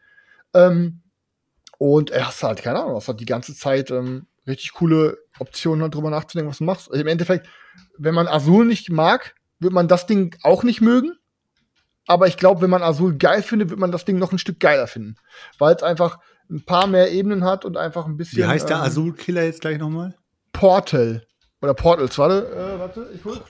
[0.53, 1.03] Ähm,
[1.79, 5.83] und er hast halt, keine Ahnung, hast halt die ganze Zeit ähm, richtig coole Optionen,
[5.83, 6.91] halt drüber nachzudenken, was du machst.
[6.91, 7.47] Also Im Endeffekt,
[7.99, 11.13] wenn man Azul nicht mag, wird man das Ding auch nicht mögen.
[12.07, 14.61] Aber ich glaube, wenn man Azul geil findet, wird man das Ding noch ein Stück
[14.61, 15.17] geiler finden.
[15.59, 16.19] Weil es einfach
[16.51, 18.39] ein paar mehr Ebenen hat und einfach ein bisschen.
[18.39, 20.15] Wie heißt der ähm, Azul-Killer jetzt gleich nochmal?
[20.53, 21.27] Portal.
[21.63, 23.41] Oder Portals, warte, äh, warte, ich hol.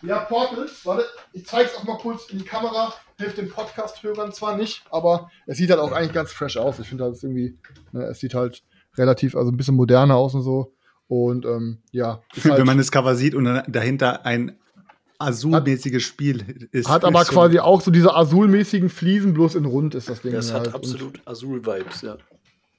[0.00, 2.94] Ja, Portals, warte, ich zeig's auch mal kurz in die Kamera.
[3.18, 6.78] Hilft den Podcast-Hörern zwar nicht, aber es sieht halt auch eigentlich ganz fresh aus.
[6.78, 7.58] Ich finde halt irgendwie,
[7.92, 8.62] ne, es sieht halt
[8.98, 10.72] relativ, also ein bisschen moderner aus und so.
[11.08, 14.58] Und ähm, ja, halt, Wenn man das Cover sieht und dann dahinter ein
[15.18, 16.88] Azul-mäßiges Spiel ist.
[16.88, 20.32] Hat aber quasi auch so diese Azul-mäßigen Fliesen, bloß in rund ist das Ding.
[20.32, 20.66] Das halt.
[20.66, 22.16] hat Und- absolut Azul-Vibes, ja.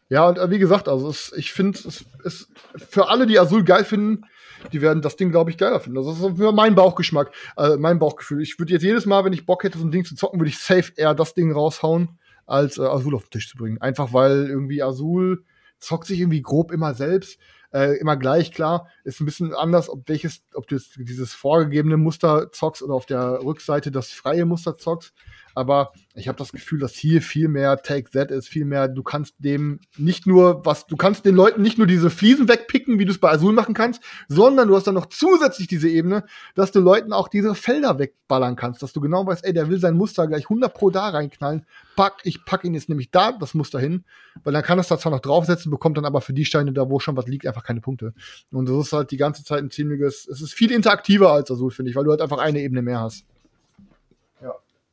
[0.09, 3.63] Ja, und äh, wie gesagt, also es, ich finde, es ist für alle, die Azul
[3.65, 4.23] geil finden,
[4.71, 6.01] die werden das Ding, glaube ich, geiler finden.
[6.01, 8.41] Das ist für mein Bauchgeschmack, äh, mein Bauchgefühl.
[8.41, 10.49] Ich würde jetzt jedes Mal, wenn ich Bock hätte, so ein Ding zu zocken, würde
[10.49, 13.81] ich safe eher das Ding raushauen, als äh, Azul auf den Tisch zu bringen.
[13.81, 15.43] Einfach weil irgendwie Azul
[15.79, 17.39] zockt sich irgendwie grob immer selbst,
[17.73, 18.87] äh, immer gleich, klar.
[19.03, 23.43] Ist ein bisschen anders, ob welches, ob du dieses vorgegebene Muster zockst oder auf der
[23.43, 25.13] Rückseite das freie Muster zockst.
[25.57, 29.01] Aber ich habe das Gefühl, dass hier viel mehr Take That ist, viel mehr, du
[29.01, 33.05] kannst dem nicht nur was, du kannst den Leuten nicht nur diese Fliesen wegpicken, wie
[33.05, 36.71] du es bei Azul machen kannst, sondern du hast dann noch zusätzlich diese Ebene, dass
[36.71, 39.95] du Leuten auch diese Felder wegballern kannst, dass du genau weißt, ey, der will sein
[39.97, 41.65] Muster gleich 100 pro da reinknallen,
[41.95, 44.05] pack, ich pack ihn jetzt nämlich da, das Muster hin,
[44.43, 46.87] weil dann kann es da zwar noch draufsetzen, bekommt dann aber für die Steine da,
[46.87, 48.13] wo schon was liegt, einfach keine Punkte.
[48.51, 51.71] Und das ist halt die ganze Zeit ein ziemliches, es ist viel interaktiver als Azul,
[51.71, 53.25] finde ich, weil du halt einfach eine Ebene mehr hast.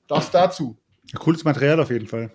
[0.08, 0.76] Das dazu.
[1.18, 2.30] Cooles Material auf jeden Fall.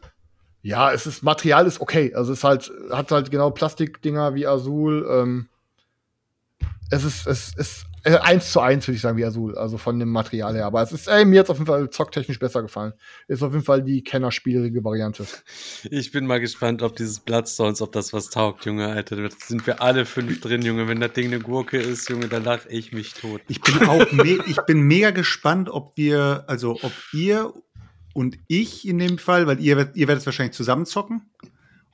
[0.62, 2.14] Ja, es ist Material ist okay.
[2.14, 5.08] Also es ist halt hat halt genau Plastikdinger wie Azul.
[5.10, 5.50] Ähm,
[6.92, 10.00] es ist es ist äh, eins zu eins würde ich sagen wie Azul, also von
[10.00, 10.66] dem Material her.
[10.66, 12.94] Aber es ist ey, mir jetzt auf jeden Fall zocktechnisch besser gefallen.
[13.28, 15.26] Ist auf jeden Fall die kennerspielige Variante.
[15.90, 19.16] Ich bin mal gespannt, ob dieses Bloodstones, ob das was taugt, Junge, Alter.
[19.18, 20.88] Da sind wir alle fünf drin, Junge.
[20.88, 23.42] Wenn das Ding eine Gurke ist, Junge, dann lach ich mich tot.
[23.48, 27.54] Ich bin auch me ich bin mega gespannt, ob wir, also ob ihr
[28.14, 31.30] und ich in dem Fall, weil ihr, werdet- ihr werdet es wahrscheinlich zusammen zocken,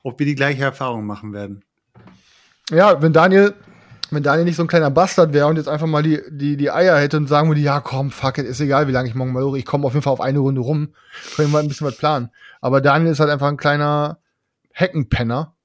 [0.02, 1.62] ob wir die gleiche Erfahrung machen werden.
[2.70, 3.54] Ja, wenn Daniel
[4.10, 6.70] wenn Daniel nicht so ein kleiner Bastard wäre und jetzt einfach mal die, die, die
[6.70, 9.32] Eier hätte und sagen würde, ja komm, fuck it, ist egal, wie lange ich morgen
[9.32, 10.92] mal hoch, ich komme auf jeden Fall auf eine Runde rum,
[11.34, 12.30] können wir mal ein bisschen was planen.
[12.60, 14.18] Aber Daniel ist halt einfach ein kleiner
[14.70, 15.55] Heckenpenner.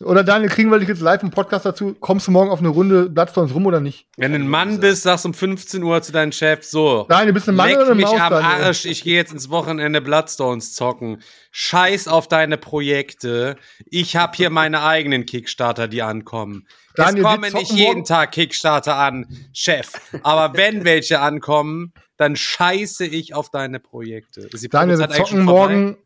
[0.00, 1.94] Oder Daniel, kriegen wir dich jetzt live im Podcast dazu?
[1.98, 4.06] Kommst du morgen auf eine Runde Bloodstones rum oder nicht?
[4.18, 7.06] Wenn du ein Mann bist, sagst um 15 Uhr zu deinem Chef, so.
[7.08, 8.64] Daniel, bist du ein Mann Leck oder eine mich Maus, am Daniel?
[8.66, 11.22] Arsch, ich gehe jetzt ins Wochenende Bloodstones zocken.
[11.50, 13.56] Scheiß auf deine Projekte.
[13.86, 16.66] Ich habe hier meine eigenen Kickstarter, die ankommen.
[16.94, 19.92] Daniel, es kommen nicht jeden morgen- Tag Kickstarter an, Chef.
[20.22, 24.48] Aber wenn welche ankommen, dann scheiße ich auf deine Projekte.
[24.70, 25.96] Daniel, wir zocken morgen,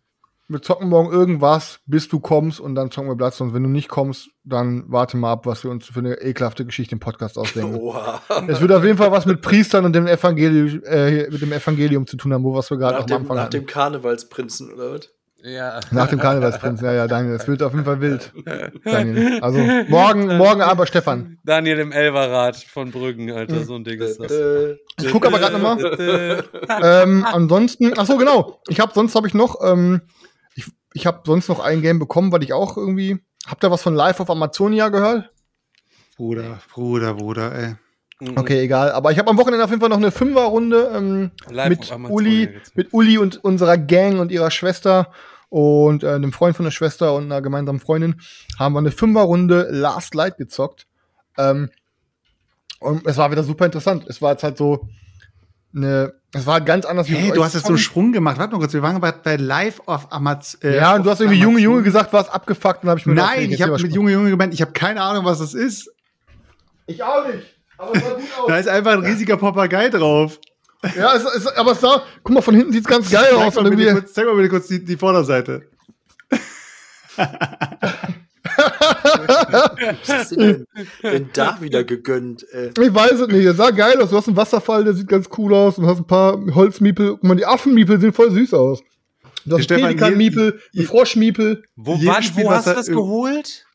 [0.51, 3.55] wir zocken morgen irgendwas, bis du kommst und dann zocken wir Bloodstones.
[3.55, 6.97] Wenn du nicht kommst, dann warte mal ab, was wir uns für eine ekelhafte Geschichte
[6.97, 7.77] im Podcast ausdenken.
[7.81, 8.21] Oha.
[8.49, 12.07] Es wird auf jeden Fall was mit Priestern und dem Evangelium, äh, mit dem Evangelium
[12.07, 13.53] zu tun haben, wo was wir gerade am Anfang nach hatten.
[13.53, 15.09] dem Karnevalsprinzen, oder was?
[15.43, 15.81] Ja.
[15.91, 18.33] Nach dem Karnevalsprinz, ja, ja, Daniel, es wird auf jeden Fall wild.
[18.85, 19.41] Daniel.
[19.41, 19.59] Also
[19.89, 21.39] morgen, morgen aber Stefan.
[21.45, 24.33] Daniel im Elverrad von Brüggen, Alter, so ein Ding ist das.
[25.01, 26.45] Ich guck aber gerade nochmal.
[26.83, 28.61] ähm, ansonsten, ach so, genau.
[28.69, 30.03] Ich habe sonst habe ich noch, ähm,
[30.95, 33.95] ich, habe sonst noch ein Game bekommen, weil ich auch irgendwie, habt ihr was von
[33.95, 35.31] Live of Amazonia gehört?
[36.17, 37.75] Bruder, Bruder, Bruder, ey.
[38.37, 38.93] Okay, egal.
[38.93, 42.51] Aber ich habe am Wochenende auf jeden Fall noch eine Fünferrunde ähm, Live mit Uli,
[42.75, 45.11] mit Uli und unserer Gang und ihrer Schwester
[45.49, 48.21] und äh, einem Freund von der Schwester und einer gemeinsamen Freundin
[48.59, 50.87] haben wir eine Fünferrunde Last Light gezockt.
[51.39, 51.71] Ähm,
[52.79, 54.05] und es war wieder super interessant.
[54.07, 54.89] Es war jetzt halt so
[55.75, 57.79] eine, es war halt ganz anders Hey, mit du hast jetzt so einen.
[57.79, 58.39] Sprung gemacht.
[58.39, 60.59] Warte mal kurz, wir waren bei, bei Live of Amaz.
[60.63, 61.63] äh, Ja, und du hast irgendwie Junge, Amazon.
[61.73, 63.93] Junge gesagt, warst abgefuckt und habe ich mir gedacht, Nein, okay, ich habe mit.
[63.95, 65.91] Junge, Junge gemeint, ich habe keine Ahnung, was das ist.
[66.87, 67.45] Ich auch nicht.
[67.79, 68.47] Aber es sah gut aus.
[68.49, 70.39] Da ist einfach ein riesiger Papagei drauf.
[70.97, 73.55] ja, es, es, aber es sah, guck mal, von hinten sieht's ganz geil Zeig aus.
[73.55, 75.63] mal, bitte kurz, zeig mal bitte kurz die, die Vorderseite.
[78.81, 80.67] was denn,
[81.03, 82.45] denn da wieder gegönnt?
[82.53, 83.45] Äh, Ich weiß es nicht.
[83.45, 84.11] Es sah geil aus.
[84.11, 85.79] Du hast einen Wasserfall, der sieht ganz cool aus.
[85.79, 87.13] Und hast ein paar Holzmiepel.
[87.13, 88.83] Guck mal, die Affenmiepel sehen voll süß aus.
[89.47, 91.63] Du hast einen Pelikanmiepel, einen Froschmiepel.
[91.77, 93.67] Wo, wann, Spiel, wo hast du das geholt?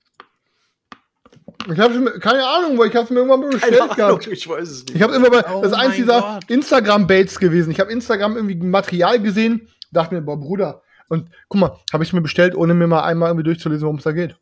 [1.72, 4.28] Ich habe keine Ahnung, weil ich habe es mir irgendwann mal bestellt keine Ahnung, gehabt.
[4.28, 4.96] ich weiß es nicht.
[4.96, 6.44] Ich habe immer bei, Oh das ist eins dieser Gott.
[6.52, 7.72] Instagram-Baits gewesen.
[7.72, 10.84] Ich habe Instagram irgendwie Material gesehen, dachte mir, boah, Bruder.
[11.10, 14.04] Und guck mal, habe ich mir bestellt, ohne mir mal einmal irgendwie durchzulesen, worum es
[14.04, 14.36] da geht.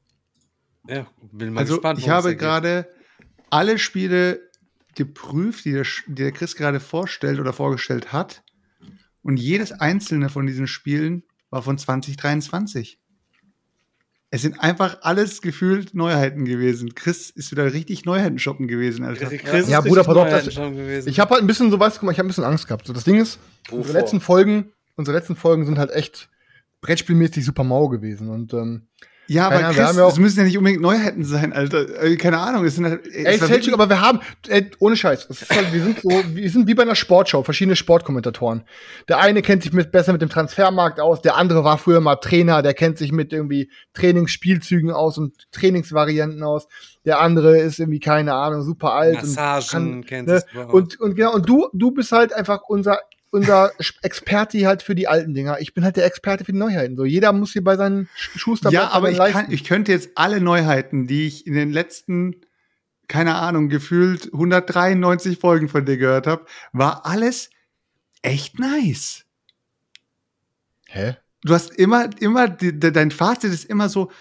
[0.87, 1.99] Ja, bin mal Also, gespannt.
[1.99, 2.87] ich habe gerade
[3.49, 4.41] alle Spiele
[4.95, 8.43] geprüft, die der, die der Chris gerade vorstellt oder vorgestellt hat.
[9.21, 12.99] Und jedes einzelne von diesen Spielen war von 2023.
[14.29, 16.95] Es sind einfach alles gefühlt Neuheiten gewesen.
[16.95, 19.27] Chris ist wieder richtig Neuheiten shoppen gewesen, Alter.
[19.37, 20.47] Chris Ja, ist Bruder, pass auf.
[21.05, 22.67] Ich habe halt ein bisschen so, weißt du, guck mal, ich habe ein bisschen Angst
[22.67, 22.87] gehabt.
[22.87, 23.39] So, das Ding ist,
[23.69, 24.01] unsere Wovor?
[24.01, 26.29] letzten Folgen, unsere letzten Folgen sind halt echt
[26.81, 28.29] Brettspielmäßig super mau gewesen.
[28.29, 28.87] Und ähm,
[29.27, 31.23] Ja, Keine aber Ahnung, wir Chris, haben ja auch- es müssen ja nicht unbedingt Neuheiten
[31.23, 32.03] sein, Alter.
[32.03, 32.65] Äh, Keine Ahnung.
[32.65, 34.19] Es sind halt, es Ey, war Selchuk, aber wir haben,
[34.49, 37.41] ey, ohne Scheiß, es ist halt, wir sind so, wir sind wie bei einer Sportschau,
[37.43, 38.63] verschiedene Sportkommentatoren.
[39.07, 42.17] Der eine kennt sich mit, besser mit dem Transfermarkt aus, der andere war früher mal
[42.17, 46.67] Trainer, der kennt sich mit irgendwie Trainingsspielzügen aus und Trainingsvarianten aus.
[47.05, 49.15] Der andere ist irgendwie, keine Ahnung, super alt.
[49.15, 50.43] Massagen und, kennt ne?
[50.69, 52.99] und, und genau, und du, du bist halt einfach unser,
[53.33, 53.71] unser
[54.03, 55.59] Experte halt für die alten Dinger.
[55.59, 56.95] Ich bin halt der Experte für die Neuheiten.
[56.95, 59.41] So, jeder muss hier bei seinen Sch- Schuster Ja, aber ich, Leisten.
[59.45, 62.35] kann, ich könnte jetzt alle Neuheiten, die ich in den letzten,
[63.07, 67.49] keine Ahnung, gefühlt 193 Folgen von dir gehört habe, war alles
[68.21, 69.25] echt nice.
[70.87, 71.17] Hä?
[71.41, 74.11] Du hast immer, immer, die, de, dein Fazit ist immer so,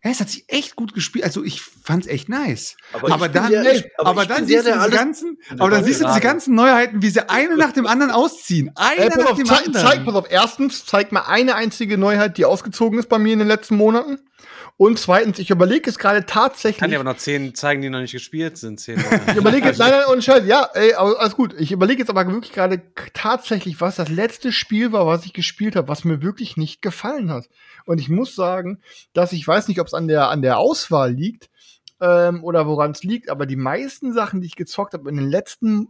[0.00, 1.24] hä, es hat sich echt gut gespielt.
[1.24, 2.76] Also ich fand's echt nice.
[2.92, 3.54] Aber dann,
[3.98, 7.10] aber aber dann siehst du diese ganzen, aber dann siehst du diese ganzen Neuheiten, wie
[7.10, 8.70] sie eine nach dem anderen ausziehen.
[8.74, 9.86] Eine Ey, pass nach auf, dem zeig, anderen.
[9.86, 13.38] zeig, pass auf, erstens, zeig mal eine einzige Neuheit, die ausgezogen ist bei mir in
[13.40, 14.18] den letzten Monaten.
[14.80, 16.78] Und zweitens, ich überlege es gerade tatsächlich.
[16.78, 18.80] Kann ja aber noch zehn zeigen, die noch nicht gespielt sind.
[18.80, 21.54] Zehn ich überlege jetzt, nein, nein, ohne Scheiß, ja, ey, alles gut.
[21.58, 22.80] Ich überlege jetzt aber wirklich gerade
[23.12, 27.30] tatsächlich, was das letzte Spiel war, was ich gespielt habe, was mir wirklich nicht gefallen
[27.30, 27.50] hat.
[27.84, 28.80] Und ich muss sagen,
[29.12, 31.50] dass ich weiß nicht, ob es an der, an der Auswahl liegt
[32.00, 35.28] ähm, oder woran es liegt, aber die meisten Sachen, die ich gezockt habe in den
[35.28, 35.88] letzten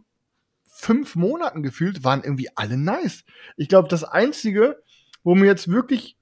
[0.67, 3.23] fünf Monaten gefühlt, waren irgendwie alle nice.
[3.55, 4.83] Ich glaube, das Einzige,
[5.23, 6.17] wo mir jetzt wirklich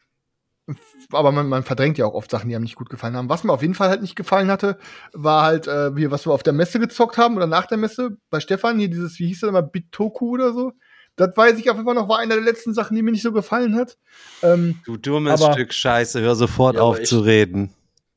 [1.12, 3.30] aber man, man verdrängt ja auch oft Sachen, die einem nicht gut gefallen haben.
[3.30, 4.78] Was mir auf jeden Fall halt nicht gefallen hatte,
[5.14, 8.18] war halt, äh, wie, was wir auf der Messe gezockt haben oder nach der Messe
[8.30, 10.74] bei Stefan, hier dieses, wie hieß das immer, Bitoku oder so.
[11.16, 13.24] Das weiß ich auf jeden Fall noch, war eine der letzten Sachen, die mir nicht
[13.24, 13.98] so gefallen hat.
[14.42, 17.74] Ähm, Du dummes Aber- Stück Scheiße, hör sofort Ja, auf ich- zu reden.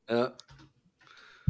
[0.09, 0.31] Ja.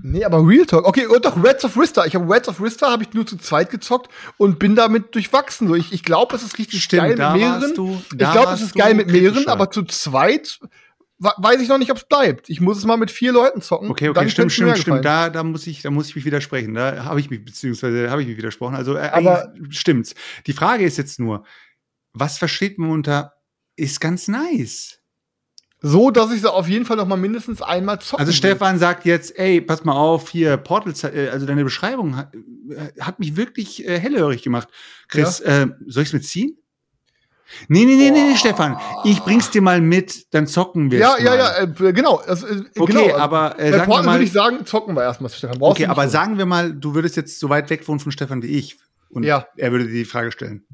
[0.02, 0.86] nee, aber Real Talk.
[0.88, 2.06] Okay, und doch Reds of Rista.
[2.06, 5.68] Ich habe Reds of Rista habe ich nur zu zweit gezockt und bin damit durchwachsen.
[5.68, 7.74] So, ich, ich glaube, es ist richtig Stimmt, geil mit mehreren.
[7.76, 10.60] du- ich glaube, es ist geil mit mehreren, aber zu zweit
[11.24, 12.50] weiß ich noch nicht, ob es bleibt.
[12.50, 13.90] Ich muss es mal mit vier Leuten zocken.
[13.90, 15.06] Okay, Dann okay, stimmt, es stimmt, stimmt.
[15.06, 16.74] Da, da muss ich, da muss ich mich widersprechen.
[16.74, 18.76] Da habe ich mich, beziehungsweise habe ich mich widersprochen.
[18.76, 20.16] Also, äh, Aber- stimmt's.
[20.48, 21.46] Die Frage ist jetzt nur,
[22.14, 23.34] was versteht man unter,
[23.76, 25.00] ist ganz nice?
[25.86, 28.38] So, dass ich sie auf jeden Fall noch mal mindestens einmal zocken Also will.
[28.38, 33.02] Stefan sagt jetzt, ey, pass mal auf, hier, Portal, äh, also deine Beschreibung hat, äh,
[33.02, 34.70] hat mich wirklich äh, hellhörig gemacht.
[35.10, 36.58] Chris, äh, soll ich's mitziehen?
[37.68, 38.78] Nee, nee, nee, nee, nee, Stefan.
[39.04, 42.16] Ich bring's dir mal mit, dann zocken wir Ja, ja, ja, äh, genau.
[42.18, 43.06] Also, äh, Okay, genau.
[43.06, 45.60] Also, aber äh, bei sagen wir mal, würde ich sagen, zocken wir erstmal, Stefan.
[45.60, 46.12] Brauchst okay, aber so.
[46.12, 48.78] sagen wir mal, du würdest jetzt so weit weg wohnen von Stefan wie ich.
[49.10, 49.46] Und Ja.
[49.58, 50.66] er würde dir die Frage stellen.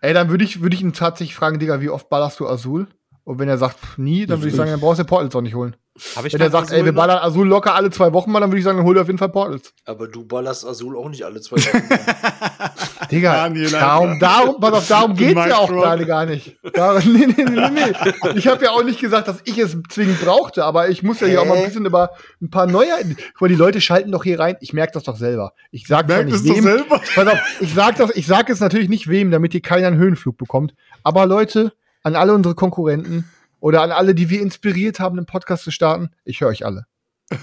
[0.00, 2.86] Ey, dann würde ich, würde ich ihn tatsächlich fragen, Digga, wie oft ballerst du Azul?
[3.24, 5.42] Und wenn er sagt, pff, nie, dann würde ich sagen, dann brauchst du Portals auch
[5.42, 5.76] nicht holen.
[6.16, 8.40] Hab ich Wenn er sagt, ey, wir Azul ballern Azul locker alle zwei Wochen mal,
[8.40, 9.72] dann würde ich sagen, dann hol dir auf jeden Fall Portals.
[9.84, 11.82] Aber du ballerst Azul auch nicht alle zwei Wochen.
[13.10, 16.56] Digga, Daniel, darum, darum, pass auf, darum geht's ja auch gerade gar nicht.
[16.74, 18.30] Darum, nee, nee, nee, nee, nee.
[18.36, 21.26] Ich habe ja auch nicht gesagt, dass ich es zwingend brauchte, aber ich muss ja
[21.26, 22.10] hier auch mal ein bisschen über
[22.40, 23.16] ein paar Neuheiten.
[23.32, 24.56] Guck mal, die Leute schalten doch hier rein.
[24.60, 25.52] Ich merke das doch selber.
[25.70, 26.62] Ich sag nicht es doch wem.
[26.62, 27.00] selber.
[27.14, 29.98] Pass auf, ich sag das, ich sag jetzt natürlich nicht wem, damit hier keiner einen
[29.98, 30.74] Höhenflug bekommt.
[31.02, 31.72] Aber Leute,
[32.02, 33.24] an alle unsere Konkurrenten
[33.60, 36.86] oder an alle, die wir inspiriert haben, einen Podcast zu starten, ich höre euch alle.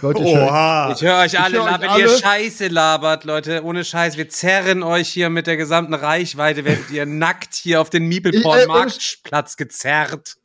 [0.02, 0.91] Leute, ich höre Oha.
[0.94, 2.02] Ich höre euch alle, hör euch alle.
[2.02, 3.64] ihr Scheiße labert, Leute.
[3.64, 4.18] Ohne Scheiß.
[4.18, 9.56] Wir zerren euch hier mit der gesamten Reichweite, werdet ihr nackt hier auf den Miepelporn-Marktplatz
[9.56, 10.35] gezerrt.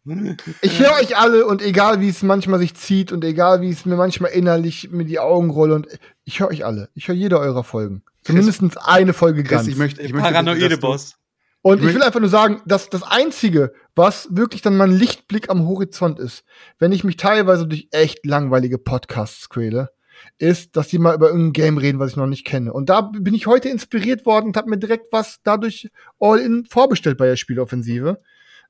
[0.61, 3.85] Ich höre euch alle und egal wie es manchmal sich zieht und egal wie es
[3.85, 5.89] mir manchmal innerlich mir die Augen rolle und
[6.25, 6.89] ich höre euch alle.
[6.95, 8.05] Ich höre jede eurer Folgen.
[8.23, 9.69] Zumindest eine Folge Chris, ganz.
[9.69, 11.17] ich möchte, ich möchte Paranoide Boss.
[11.63, 15.67] Und ich will einfach nur sagen, dass das Einzige, was wirklich dann mein Lichtblick am
[15.67, 16.45] Horizont ist,
[16.79, 19.91] wenn ich mich teilweise durch echt langweilige Podcasts quäle,
[20.39, 22.73] ist, dass die mal über irgendein Game reden, was ich noch nicht kenne.
[22.73, 27.17] Und da bin ich heute inspiriert worden und habe mir direkt was dadurch All-In vorbestellt
[27.17, 28.21] bei der Spieloffensive.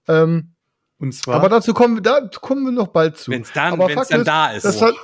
[0.06, 0.52] Ähm,
[1.02, 1.34] Und zwar.
[1.34, 3.32] aber dazu kommen wir, da kommen wir noch bald zu.
[3.32, 4.64] Wenn's dann, Aber wenn's dann ist, da ist.
[4.64, 4.94] das halt,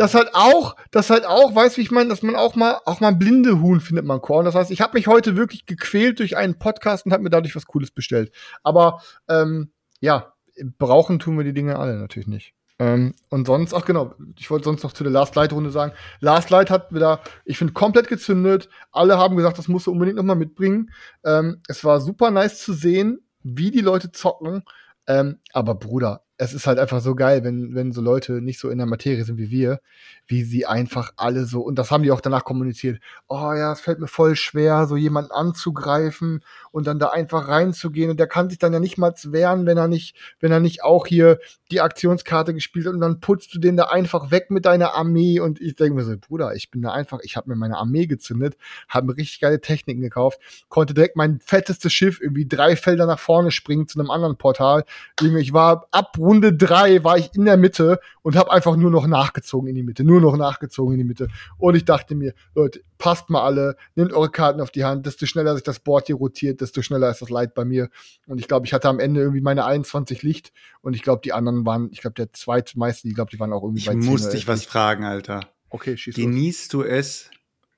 [0.00, 2.80] das halt auch, das halt auch, weißt du, wie ich meine, dass man auch mal,
[2.86, 4.44] auch mal blinde Huhn findet man Korn.
[4.44, 7.54] Das heißt, ich habe mich heute wirklich gequält durch einen Podcast und habe mir dadurch
[7.54, 8.32] was Cooles bestellt.
[8.64, 9.70] Aber ähm,
[10.00, 10.34] ja,
[10.76, 12.52] brauchen tun wir die Dinge alle natürlich nicht.
[12.80, 15.92] Ähm, und sonst, ach genau, ich wollte sonst noch zu der Last Light Runde sagen.
[16.18, 18.68] Last Light hat wieder, ich finde, komplett gezündet.
[18.90, 20.90] Alle haben gesagt, das musst du unbedingt noch mal mitbringen.
[21.24, 24.64] Ähm, es war super nice zu sehen, wie die Leute zocken.
[25.06, 28.68] Ähm, aber Bruder, es ist halt einfach so geil, wenn, wenn so Leute nicht so
[28.68, 29.80] in der Materie sind wie wir,
[30.26, 33.80] wie sie einfach alle so, und das haben die auch danach kommuniziert, oh ja, es
[33.80, 36.42] fällt mir voll schwer, so jemanden anzugreifen
[36.74, 39.78] und dann da einfach reinzugehen und der kann sich dann ja nicht mal wehren, wenn
[39.78, 41.38] er nicht, wenn er nicht auch hier
[41.70, 45.38] die Aktionskarte gespielt hat und dann putzt du den da einfach weg mit deiner Armee
[45.38, 48.06] und ich denke mir so, Bruder, ich bin da einfach, ich habe mir meine Armee
[48.06, 48.56] gezündet,
[48.88, 53.20] habe mir richtig geile Techniken gekauft, konnte direkt mein fettestes Schiff irgendwie drei Felder nach
[53.20, 54.82] vorne springen zu einem anderen Portal.
[55.20, 59.06] Ich war ab Runde drei war ich in der Mitte und habe einfach nur noch
[59.06, 61.28] nachgezogen in die Mitte, nur noch nachgezogen in die Mitte.
[61.56, 65.26] Und ich dachte mir, Leute, passt mal alle, nehmt eure Karten auf die Hand, desto
[65.26, 67.88] schneller sich das Board hier rotiert, desto schneller ist das Light bei mir.
[68.26, 71.32] Und ich glaube, ich hatte am Ende irgendwie meine 21 Licht und ich glaube, die
[71.32, 74.04] anderen waren, ich glaube, der zweitmeiste, ich glaube, die waren auch irgendwie Ich bei 10
[74.04, 74.70] muss oder dich 11 was Licht.
[74.70, 75.40] fragen, Alter.
[75.70, 76.24] Okay, schieß los.
[76.24, 77.30] Genießt du es,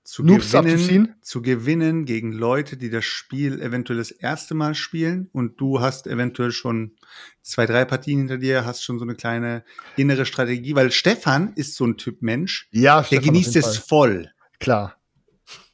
[0.06, 5.28] zu Noobs gewinnen, zu gewinnen gegen Leute, die das Spiel eventuell das erste Mal spielen
[5.32, 6.92] und du hast eventuell schon
[7.42, 9.64] zwei, drei Partien hinter dir, hast schon so eine kleine
[9.96, 14.30] innere Strategie, weil Stefan ist so ein Typ Mensch, Ja, der Stefan, genießt es voll.
[14.60, 14.96] Klar.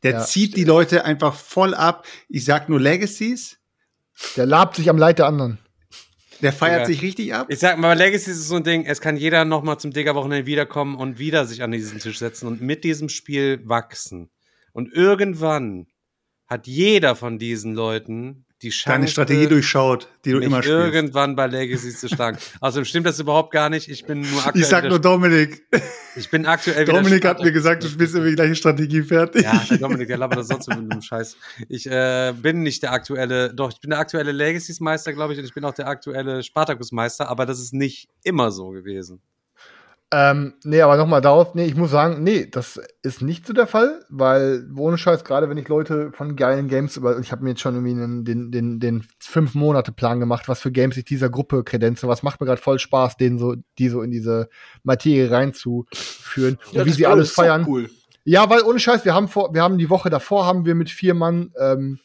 [0.03, 0.21] Der Ja.
[0.25, 2.07] zieht die Leute einfach voll ab.
[2.29, 3.59] Ich sag nur Legacies,
[4.37, 5.59] Der labt sich am Leid der anderen.
[6.43, 6.87] der feiert Ja.
[6.87, 7.47] sich richtig ab.
[7.51, 10.45] Ich sag mal, Legacy ist so ein Ding, es kann jeder noch mal zum Digger-Wochenende
[10.47, 14.29] wiederkommen und wieder sich an diesen Tisch setzen und mit diesem Spiel wachsen.
[14.73, 15.87] Und irgendwann
[16.47, 20.95] hat jeder von diesen Leuten die Chance, Deine Strategie durchschaut, die du immer spielst.
[20.95, 22.39] irgendwann bei Legacy zu schlagen.
[22.61, 23.89] Außerdem stimmt das überhaupt gar nicht.
[23.89, 25.65] Ich bin nur aktuell Ich sag nur Dominik.
[26.17, 29.43] ich bin aktuell Dominik hat mir gesagt, du spielst immer die gleiche Strategie fertig.
[29.43, 31.37] Ja, der Dominik, der labert das sonst mit einem Scheiß.
[31.69, 35.45] Ich äh, bin nicht der aktuelle, doch, ich bin der aktuelle Legacies-Meister, glaube ich, und
[35.45, 39.21] ich bin auch der aktuelle Spartacus-Meister, aber das ist nicht immer so gewesen.
[40.15, 43.67] Ähm, nee, aber nochmal darauf, nee, ich muss sagen, nee, das ist nicht so der
[43.67, 47.51] Fall, weil ohne Scheiß, gerade wenn ich Leute von geilen Games über, ich habe mir
[47.51, 51.07] jetzt schon irgendwie einen, den, den, den fünf Monate Plan gemacht, was für Games ich
[51.07, 54.51] dieser Gruppe kredenze, was macht mir gerade voll Spaß, denen so, die so in diese
[54.83, 57.65] Materie reinzuführen und wie sie alles feiern.
[57.67, 57.89] Cool.
[58.25, 60.91] Ja, weil ohne Scheiß, wir haben vor, wir haben die Woche davor haben wir mit
[60.91, 62.01] vier Mann, ähm,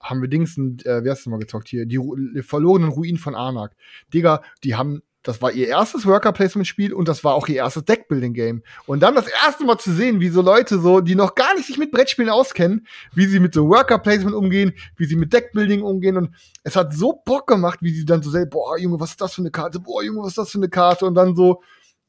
[0.00, 3.18] haben wir Dings, äh, wie hast du mal gezockt hier, die, Ru die verlorenen Ruinen
[3.18, 3.74] von Arnak.
[4.14, 8.62] Digga, die haben, das war ihr erstes Worker-Placement-Spiel und das war auch ihr erstes Deckbuilding-Game.
[8.86, 11.66] Und dann das erste Mal zu sehen, wie so Leute so, die noch gar nicht
[11.66, 16.16] sich mit Brettspielen auskennen, wie sie mit so Worker-Placement umgehen, wie sie mit Deckbuilding umgehen
[16.16, 16.34] und
[16.64, 19.34] es hat so Bock gemacht, wie sie dann so selber, boah, Junge, was ist das
[19.34, 19.80] für eine Karte?
[19.80, 21.04] Boah, Junge, was ist das für eine Karte?
[21.04, 21.62] Und dann so,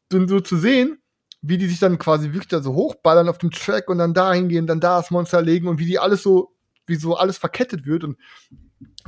[0.08, 1.02] dann so zu sehen,
[1.42, 4.34] wie die sich dann quasi wirklich da so hochballern auf dem Track und dann da
[4.34, 6.54] hingehen, dann da das Monster legen und wie die alles so,
[6.88, 8.16] wie so alles verkettet wird und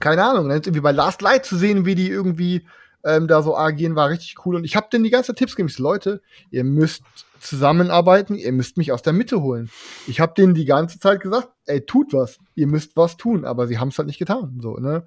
[0.01, 2.67] keine Ahnung, dann ist irgendwie bei Last Light zu sehen, wie die irgendwie
[3.03, 4.55] ähm, da so agieren, war richtig cool.
[4.55, 5.73] Und ich habe denen die ganze Zeit Tipps gegeben.
[5.77, 7.03] Leute, ihr müsst
[7.39, 9.69] zusammenarbeiten, ihr müsst mich aus der Mitte holen.
[10.07, 13.67] Ich habe denen die ganze Zeit gesagt, ey, tut was, ihr müsst was tun, aber
[13.67, 14.59] sie haben es halt nicht getan.
[14.61, 15.05] So, ne?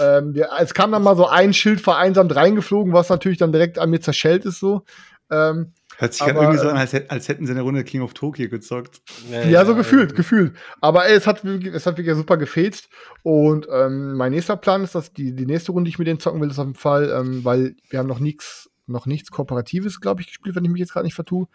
[0.00, 3.78] Ähm, der, es kam dann mal so ein Schild vereinsamt reingeflogen, was natürlich dann direkt
[3.78, 4.82] an mir zerschellt ist, so.
[5.30, 8.02] Ähm, Hört sich Aber, irgendwie so an, als, hätt- als hätten sie eine Runde King
[8.02, 9.00] of Tokyo gezockt.
[9.48, 10.54] Ja, so gefühlt, gefühlt.
[10.80, 12.88] Aber ey, es hat, wirklich- es hat wirklich super gefetzt.
[13.22, 16.20] Und ähm, mein nächster Plan ist, dass die, die nächste Runde, die ich mit denen
[16.20, 20.00] zocken will, ist auf jeden Fall, ähm, weil wir haben noch nichts, noch nichts Kooperatives,
[20.00, 21.46] glaube ich, gespielt, wenn ich mich jetzt gerade nicht vertue.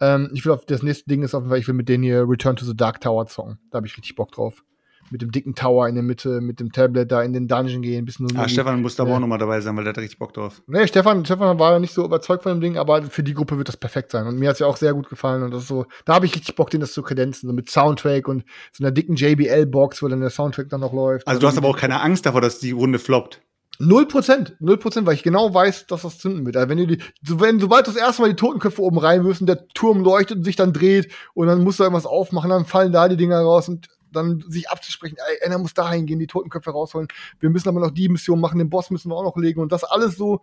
[0.00, 2.04] Ähm, ich will auf das nächste Ding ist auf jeden Fall, ich will mit denen
[2.04, 3.58] hier Return to the Dark Tower zocken.
[3.70, 4.62] Da habe ich richtig Bock drauf.
[5.10, 8.04] Mit dem dicken Tower in der Mitte, mit dem Tablet da in den Dungeon gehen,
[8.04, 8.36] bisschen so.
[8.36, 10.62] Ah, Stefan muss da auch nochmal dabei sein, weil der hat richtig Bock drauf.
[10.66, 13.56] Nee, Stefan, Stefan war ja nicht so überzeugt von dem Ding, aber für die Gruppe
[13.58, 14.26] wird das perfekt sein.
[14.26, 15.42] Und mir hat's ja auch sehr gut gefallen.
[15.42, 17.48] Und das ist so, da habe ich richtig Bock, den das zu kredenzen.
[17.48, 21.26] So mit Soundtrack und so einer dicken JBL-Box, wo dann der Soundtrack dann noch läuft.
[21.26, 23.40] Also du hast aber auch keine Angst davor, dass die Runde floppt.
[23.80, 26.56] Null Prozent, null Prozent, weil ich genau weiß, dass das zünden wird.
[26.56, 29.40] Also wenn du die, so, wenn, sobald du das erste Mal die Totenköpfe oben reinwirfst
[29.40, 32.64] und der Turm leuchtet und sich dann dreht und dann musst du irgendwas aufmachen, dann
[32.64, 33.88] fallen da die Dinger raus und
[34.18, 37.08] dann sich abzusprechen, ey, einer muss da hingehen, die Totenköpfe rausholen.
[37.40, 39.72] Wir müssen aber noch die Mission machen, den Boss müssen wir auch noch legen und
[39.72, 40.42] das alles so,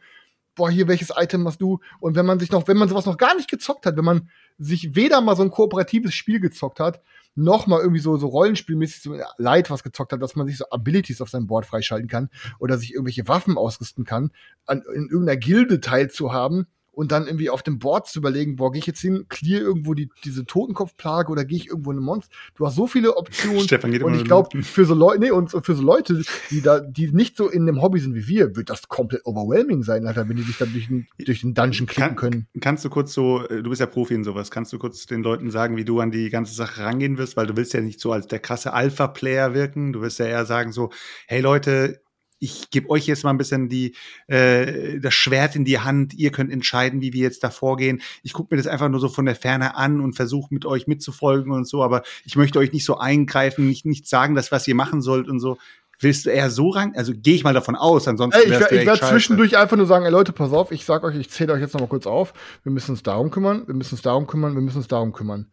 [0.56, 1.80] boah, hier, welches Item hast du?
[2.00, 4.30] Und wenn man sich noch, wenn man sowas noch gar nicht gezockt hat, wenn man
[4.58, 7.02] sich weder mal so ein kooperatives Spiel gezockt hat,
[7.36, 10.66] noch mal irgendwie so, so rollenspielmäßig so Light was gezockt hat, dass man sich so
[10.72, 12.30] Abilities auf seinem Board freischalten kann
[12.60, 14.32] oder sich irgendwelche Waffen ausrüsten kann,
[14.66, 18.80] an, in irgendeiner Gilde teilzuhaben und dann irgendwie auf dem Board zu überlegen, boah, gehe
[18.80, 22.32] ich jetzt hin, clear irgendwo die, diese Totenkopfplage oder gehe ich irgendwo in ein Monster?
[22.56, 23.62] Du hast so viele Optionen.
[23.62, 26.80] Stefan geht und ich glaube, für so Leute, nee, und für so Leute, die da,
[26.80, 30.28] die nicht so in dem Hobby sind wie wir, wird das komplett overwhelming sein, Alter,
[30.30, 32.48] wenn die sich dann durch den, durch den Dungeon klicken Kann- können.
[32.62, 35.24] Kannst du kurz so, äh, du bist ja Profi in sowas, kannst du kurz den
[35.24, 38.00] Leuten sagen, wie du an die ganze Sache rangehen wirst, weil du willst ja nicht
[38.00, 40.90] so als der krasse Alpha-Player wirken, du wirst ja eher sagen so,
[41.28, 42.02] hey Leute,
[42.46, 43.96] ich gebe euch jetzt mal ein bisschen die,
[44.28, 48.02] äh, das Schwert in die Hand, ihr könnt entscheiden, wie wir jetzt da vorgehen.
[48.24, 50.88] Ich gucke mir das einfach nur so von der Ferne an und versuche mit euch
[50.88, 54.68] mitzufolgen und so, aber ich möchte euch nicht so eingreifen, nicht, nicht sagen, das, was
[54.68, 55.58] ihr machen sollt und so.
[56.00, 56.92] Willst du eher so ran?
[56.96, 59.12] Also gehe ich mal davon aus, ansonsten Ey, ich werde ich echt werd scheiße.
[59.14, 61.74] zwischendurch einfach nur sagen, ey Leute, pass auf, ich sag euch, ich zähle euch jetzt
[61.74, 62.34] noch mal kurz auf.
[62.64, 65.48] Wir müssen uns darum kümmern, wir müssen uns darum kümmern, wir müssen uns darum kümmern.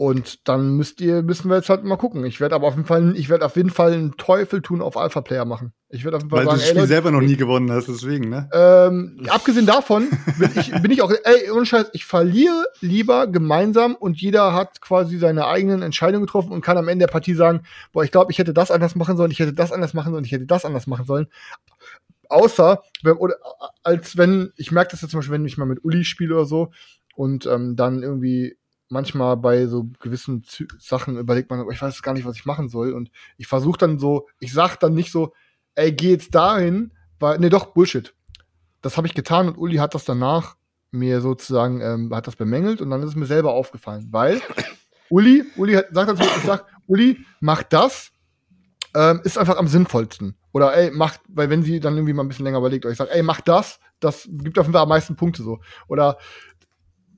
[0.00, 2.24] Und dann müsst ihr, müssen wir jetzt halt mal gucken.
[2.24, 4.96] Ich werde aber auf jeden Fall, ich werde auf jeden Fall einen Teufel tun auf
[4.96, 5.74] Alpha-Player machen.
[5.90, 7.36] Ich werde auf jeden Fall Weil du sagen, das ey Spiel Leute, selber noch nie
[7.36, 8.48] gewonnen hast, deswegen, ne?
[8.54, 10.08] ähm, abgesehen davon
[10.38, 14.80] bin ich, bin ich auch, ey, ohne Scheiß, ich verliere lieber gemeinsam und jeder hat
[14.80, 17.60] quasi seine eigenen Entscheidungen getroffen und kann am Ende der Partie sagen,
[17.92, 20.24] boah, ich glaube, ich hätte das anders machen sollen, ich hätte das anders machen sollen,
[20.24, 21.26] ich hätte das anders machen sollen.
[22.30, 23.34] außer, wenn, oder,
[23.82, 26.46] als wenn, ich merke das jetzt zum Beispiel, wenn ich mal mit Uli spiele oder
[26.46, 26.70] so
[27.16, 28.56] und ähm, dann irgendwie
[28.90, 32.44] manchmal bei so gewissen Zü Sachen überlegt man, aber ich weiß gar nicht, was ich
[32.44, 32.92] machen soll.
[32.92, 35.32] Und ich versuche dann so, ich sag dann nicht so,
[35.74, 38.14] ey, geh jetzt dahin, weil, nee, doch, Bullshit.
[38.82, 40.56] Das habe ich getan und Uli hat das danach
[40.90, 44.40] mir sozusagen, ähm, hat das bemängelt und dann ist es mir selber aufgefallen, weil
[45.10, 48.10] Uli, Uli hat, sagt dann so, ich sag, Uli, mach das,
[48.94, 50.36] ähm, ist einfach am sinnvollsten.
[50.52, 52.98] Oder ey, mach, weil wenn sie dann irgendwie mal ein bisschen länger überlegt, oder ich
[52.98, 55.60] sag, ey, mach das, das gibt auf jeden Fall am meisten Punkte so.
[55.86, 56.18] Oder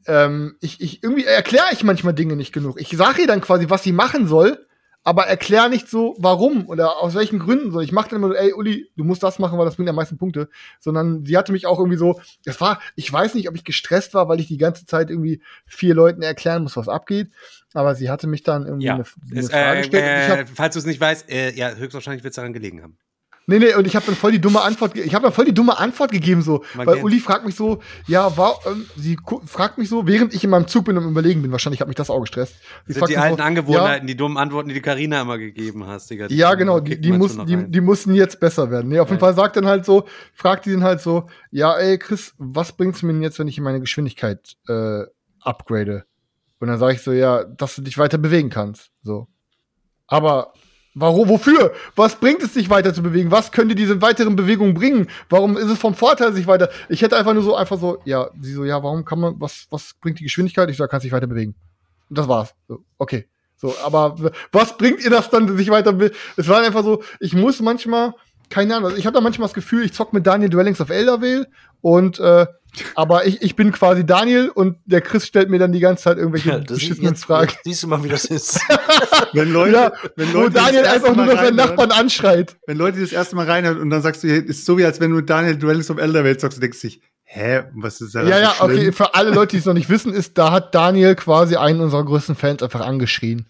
[0.07, 2.81] ähm, ich, ich irgendwie erkläre ich manchmal Dinge nicht genug.
[2.81, 4.67] Ich sage ihr dann quasi, was sie machen soll,
[5.05, 7.81] aber erklär nicht so, warum oder aus welchen Gründen so.
[7.81, 9.97] Ich mache dann immer so, ey, Uli, du musst das machen, weil das bringt am
[9.97, 10.49] meisten Punkte.
[10.79, 14.15] Sondern sie hatte mich auch irgendwie so, das war, ich weiß nicht, ob ich gestresst
[14.15, 17.31] war, weil ich die ganze Zeit irgendwie vier Leuten erklären muss, was abgeht.
[17.75, 20.05] Aber sie hatte mich dann irgendwie Ja, eine, eine ist, Frage äh, gestellt.
[20.05, 22.53] und ich hab, äh, falls du es nicht weißt, äh, ja, höchstwahrscheinlich wird es daran
[22.53, 22.97] gelegen haben.
[23.47, 25.53] Nee, nee, und ich habe dann voll die dumme Antwort, ich habe dann voll die
[25.55, 29.19] dumme Antwort gegeben so, Man weil kennt- Uli fragt mich so, ja, war, ähm, sie
[29.47, 31.97] fragt mich so, während ich in meinem Zug bin und Überlegen bin, wahrscheinlich hat mich
[31.97, 32.55] das auch gestresst.
[32.87, 36.09] Sie sind die alten so, Angewohnheiten, die dummen Antworten, die die Carina immer gegeben hast,
[36.11, 36.27] Digga.
[36.29, 38.89] Ja, ja genau, die, die, man muss, schon noch die, die mussten jetzt besser werden.
[38.89, 39.27] Nee, auf jeden Ja.
[39.27, 40.05] Fall sagt dann halt so,
[40.35, 43.59] fragt die dann halt so, ja, ey, Chris, was bringt's mir denn jetzt, wenn ich
[43.61, 45.03] meine Geschwindigkeit äh,
[45.41, 46.05] upgrade?
[46.61, 48.93] Und dann sage ich so, ja, dass du dich weiter bewegen kannst.
[49.03, 49.27] So.
[50.07, 50.53] Aber
[50.95, 51.73] warum, wofür?
[51.97, 53.31] Was bringt es, sich weiter zu bewegen?
[53.31, 55.09] Was könnte diese weiteren Bewegungen bringen?
[55.29, 56.71] Warum ist es vom Vorteil, sich weiter?
[56.89, 59.67] Ich hätte einfach nur so, einfach so, ja, sie so, ja, warum kann man, was,
[59.71, 60.69] was bringt die Geschwindigkeit?
[60.71, 61.55] Ich so, kannst dich weiter bewegen.
[62.09, 62.55] Und das war's.
[62.69, 63.27] So, okay.
[63.57, 64.17] So, aber
[64.51, 65.97] was bringt ihr das dann, sich weiter?
[66.37, 68.13] Es war einfach so, ich muss manchmal,
[68.53, 70.91] keine Ahnung, also ich habe da manchmal das Gefühl, ich zock mit Daniel Dwellings of
[70.91, 71.47] Eldervale
[71.81, 72.47] und äh,
[72.95, 76.17] aber ich, ich bin quasi Daniel und der Chris stellt mir dann die ganze Zeit
[76.19, 77.53] irgendwelche Ja, das beschissenen jetzt, Fragen.
[77.65, 78.61] siehst du mal, wie das ist.
[79.35, 82.57] Wenn Leute, Ja, wenn wo Leute das Daniel einfach nur noch seinen Nachbarn anschreit.
[82.67, 85.11] Wenn Leute das erste Mal reinhören und dann sagst du, ist so wie als wenn
[85.11, 88.49] du Daniel Duelist of Elderwelt zockst, du denkst dich, hä, was ist da Ja, ja,
[88.59, 88.79] so schlimm?
[88.79, 91.81] okay, für alle Leute, die es noch nicht wissen, ist, da hat Daniel quasi einen
[91.81, 93.47] unserer größten Fans einfach angeschrien.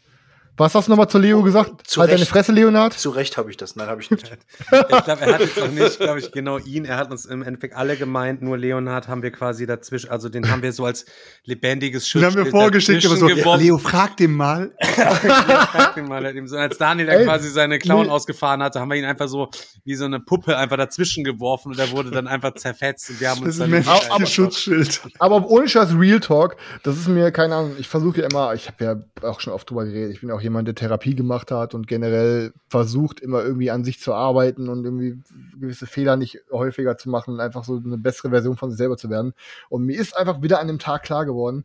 [0.57, 1.87] Was hast du nochmal zu Leo gesagt?
[1.87, 2.31] zu halt deine Recht.
[2.31, 2.93] Fresse, Leonard.
[2.93, 3.75] Zu Recht habe ich das.
[3.75, 4.31] Nein, habe ich nicht.
[4.71, 6.85] Ich glaube, er hat jetzt auch nicht, glaube ich, genau ihn.
[6.85, 10.51] Er hat uns im Endeffekt alle gemeint, nur Leonhard haben wir quasi dazwischen, also den
[10.51, 11.07] haben wir so als
[11.45, 13.63] lebendiges Den Schutzschild haben wir vorgeschickt, aber so, geworfen.
[13.65, 14.73] Leo, frag den mal.
[14.83, 18.13] Frag ihn mal, er hat ihm so, als Daniel dann Ey, quasi seine Clown nee.
[18.13, 19.49] ausgefahren hatte, haben wir ihn einfach so
[19.85, 23.31] wie so eine Puppe einfach dazwischen geworfen und er wurde dann einfach zerfetzt und wir
[23.31, 25.01] haben uns Das ist ein dann menschliches aber- Schutzschild.
[25.19, 28.69] Aber ohne Scheiß Real Talk, das ist mir, keine Ahnung, ich versuche ja immer, ich
[28.69, 31.75] habe ja auch schon oft drüber geredet, ich bin auch jemand, der Therapie gemacht hat
[31.75, 35.23] und generell versucht immer irgendwie an sich zu arbeiten und irgendwie
[35.59, 39.11] gewisse Fehler nicht häufiger zu machen einfach so eine bessere Version von sich selber zu
[39.11, 39.33] werden.
[39.69, 41.65] Und mir ist einfach wieder an dem Tag klar geworden,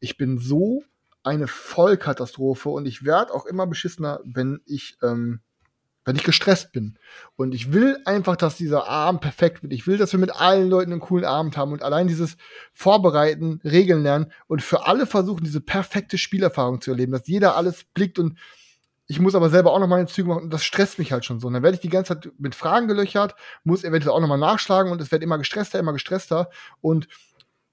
[0.00, 0.82] ich bin so
[1.22, 5.40] eine Vollkatastrophe und ich werde auch immer beschissener, wenn ich, ähm,
[6.08, 6.98] wenn ich gestresst bin.
[7.36, 9.74] Und ich will einfach, dass dieser Abend perfekt wird.
[9.74, 12.38] Ich will, dass wir mit allen Leuten einen coolen Abend haben und allein dieses
[12.72, 17.84] Vorbereiten, Regeln lernen und für alle versuchen, diese perfekte Spielerfahrung zu erleben, dass jeder alles
[17.84, 18.38] blickt und
[19.06, 21.40] ich muss aber selber auch noch meine Züge machen und das stresst mich halt schon
[21.40, 21.46] so.
[21.46, 24.90] Und dann werde ich die ganze Zeit mit Fragen gelöchert, muss eventuell auch nochmal nachschlagen
[24.90, 26.48] und es wird immer gestresster, immer gestresster
[26.80, 27.06] und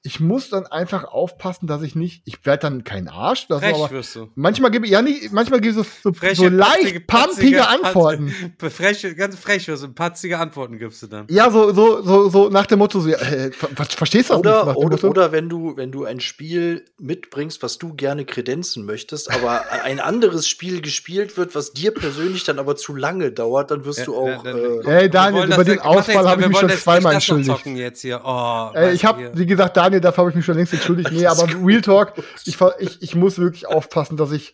[0.06, 3.74] ich muss dann einfach aufpassen, dass ich nicht, ich werde dann kein Arsch, das frech
[3.76, 4.30] aber wirst du.
[4.36, 7.68] manchmal gebe ich, ja nicht, manchmal gebe ich so, so, Freche, so leicht pumpige patzige-
[7.68, 8.34] Antworten.
[8.58, 11.26] patz- Freche, ganz frech wirst du, patzige Antworten gibst du dann.
[11.30, 14.66] Ja, so, so, so, so nach dem Motto, so, äh, ver ver- verstehst du das
[14.66, 14.76] nicht?
[14.76, 18.86] Oder, dem oder, oder wenn du, wenn du ein Spiel mitbringst, was du gerne kredenzen
[18.86, 23.72] möchtest, aber ein anderes Spiel gespielt wird, was dir persönlich dann aber zu lange dauert,
[23.72, 24.28] dann wirst Ja, du auch.
[24.28, 27.30] ja, dann- äh, Ey, Daniel, über den Ausfall habe wir ich mich schon zweimal nicht
[27.30, 27.66] entschuldigt.
[27.66, 28.22] Jetzt hier.
[28.24, 31.12] Oh, Ey, ich habe, wie gesagt, Daniel, dafür habe ich mich schon längst entschuldigt.
[31.12, 32.14] Nee, aber Real Talk,
[32.46, 34.54] ich, ich, ich muss wirklich aufpassen, dass ich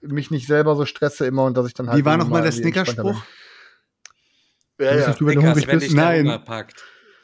[0.00, 1.98] mich nicht selber so stresse immer und dass ich dann halt.
[1.98, 3.22] Wie war nochmal der Snickerspruch?
[4.78, 5.12] ja, ja.
[5.12, 5.94] Du, wenn du hungrig wenn bist?
[5.94, 6.40] Nein.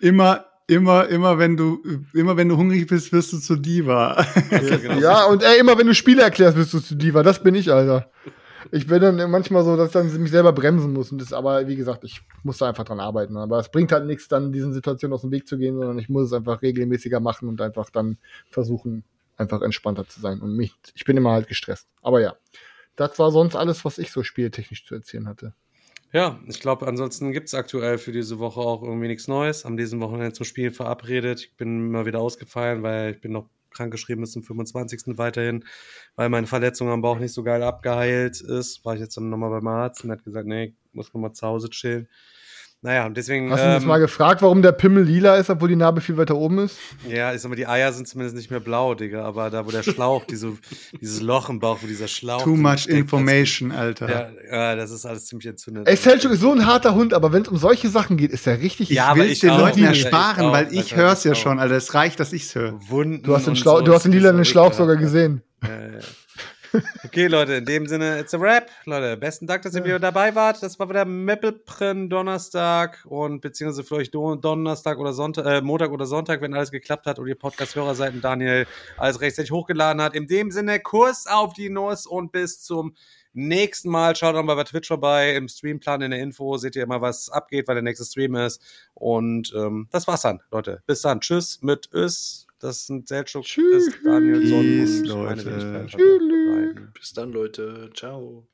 [0.01, 1.83] Immer, immer, immer, wenn du,
[2.15, 4.13] immer wenn du hungrig bist, wirst du zu Diva.
[4.51, 4.99] Also, genau.
[4.99, 7.23] Ja, und ey, immer wenn du Spiele erklärst, bist du zu Diva.
[7.23, 8.11] Das bin ich, Alter.
[8.73, 11.13] Ich bin dann manchmal so, dass ich dann mich selber bremsen muss.
[11.13, 13.37] Und das, aber wie gesagt, ich muss da einfach dran arbeiten.
[13.37, 16.09] Aber es bringt halt nichts, dann diesen Situationen aus dem Weg zu gehen, sondern ich
[16.09, 18.19] muss es einfach regelmäßiger machen und einfach dann
[18.51, 19.05] versuchen,
[19.37, 20.41] einfach entspannter zu sein.
[20.41, 21.89] Und mich, ich bin immer halt gestresst.
[22.03, 22.35] Aber ja,
[22.97, 25.55] das war sonst alles, was ich so spieltechnisch zu erzählen hatte.
[26.13, 29.65] Ja, ich glaube, ansonsten gibt es aktuell für diese Woche auch irgendwie nichts Neues.
[29.65, 31.41] Am diesem Wochenende zum Spiel verabredet.
[31.41, 35.19] Ich bin mal wieder ausgefallen, weil ich bin noch krankgeschrieben bis zum 25.
[35.19, 35.65] weiterhin,
[36.17, 38.85] weil meine Verletzung am Bauch nicht so geil abgeheilt ist.
[38.85, 41.71] War ich jetzt dann nochmal beim Arzt und hat gesagt, nee, muss nochmal zu Hause
[41.71, 42.09] chillen.
[42.83, 43.53] Naja, und deswegen.
[43.53, 46.17] Hast du jetzt ähm, mal gefragt, warum der Pimmel lila ist, obwohl die Narbe viel
[46.17, 46.79] weiter oben ist?
[47.07, 49.71] Ja, ich sag mal, die Eier sind zumindest nicht mehr blau, Digga, aber da, wo
[49.71, 50.57] der Schlauch, diese,
[50.99, 52.43] dieses Loch im Bauch, wo dieser Schlauch.
[52.43, 54.07] Too much steckt, information, Alter.
[54.07, 55.87] Das, ja, ja, das ist alles ziemlich entzündet.
[55.87, 58.47] Ey, Selchuk ist so ein harter Hund, aber wenn es um solche Sachen geht, ist
[58.47, 58.89] er richtig.
[58.89, 60.97] Ja, ich will ich es den auch, Leuten Alter, ich ersparen, auch, weil ich Alter,
[60.97, 61.43] höre es ja ich auch.
[61.43, 61.75] schon, Alter.
[61.75, 62.81] Es reicht, dass ich es höre.
[62.89, 63.23] Wunden.
[63.23, 65.43] Du hast den, Schlau so, du hast den so Schlauch sogar gesehen.
[65.63, 65.99] Ja, ja.
[67.05, 68.71] Okay, Leute, in dem Sinne, it's a wrap.
[68.85, 70.63] Leute, besten Dank, dass ihr wieder dabei wart.
[70.63, 75.91] Das war wieder Meppelprin Donnerstag und beziehungsweise für euch Don Donnerstag oder Sonntag, äh, Montag
[75.91, 78.67] oder Sonntag, wenn alles geklappt hat und ihr Podcast-Hörerseiten Daniel
[78.97, 80.15] alles rechtzeitig hochgeladen hat.
[80.15, 82.95] In dem Sinne, Kurs auf die Nuss und bis zum
[83.33, 84.15] nächsten Mal.
[84.17, 85.35] Schaut doch mal bei Twitch vorbei.
[85.35, 88.61] Im Streamplan in der Info seht ihr immer, was abgeht, weil der nächste Stream ist.
[88.95, 90.83] Und ähm, das war's dann, Leute.
[90.87, 91.21] Bis dann.
[91.21, 92.47] Tschüss mit Ös.
[92.61, 95.45] Das sind Seltschuk, das ist Danielson Tschüss, und meine.
[95.47, 95.89] Wenigkeit.
[95.89, 96.30] Tschüss.
[96.95, 97.91] Bis dann, Leute.
[97.95, 98.47] Ciao.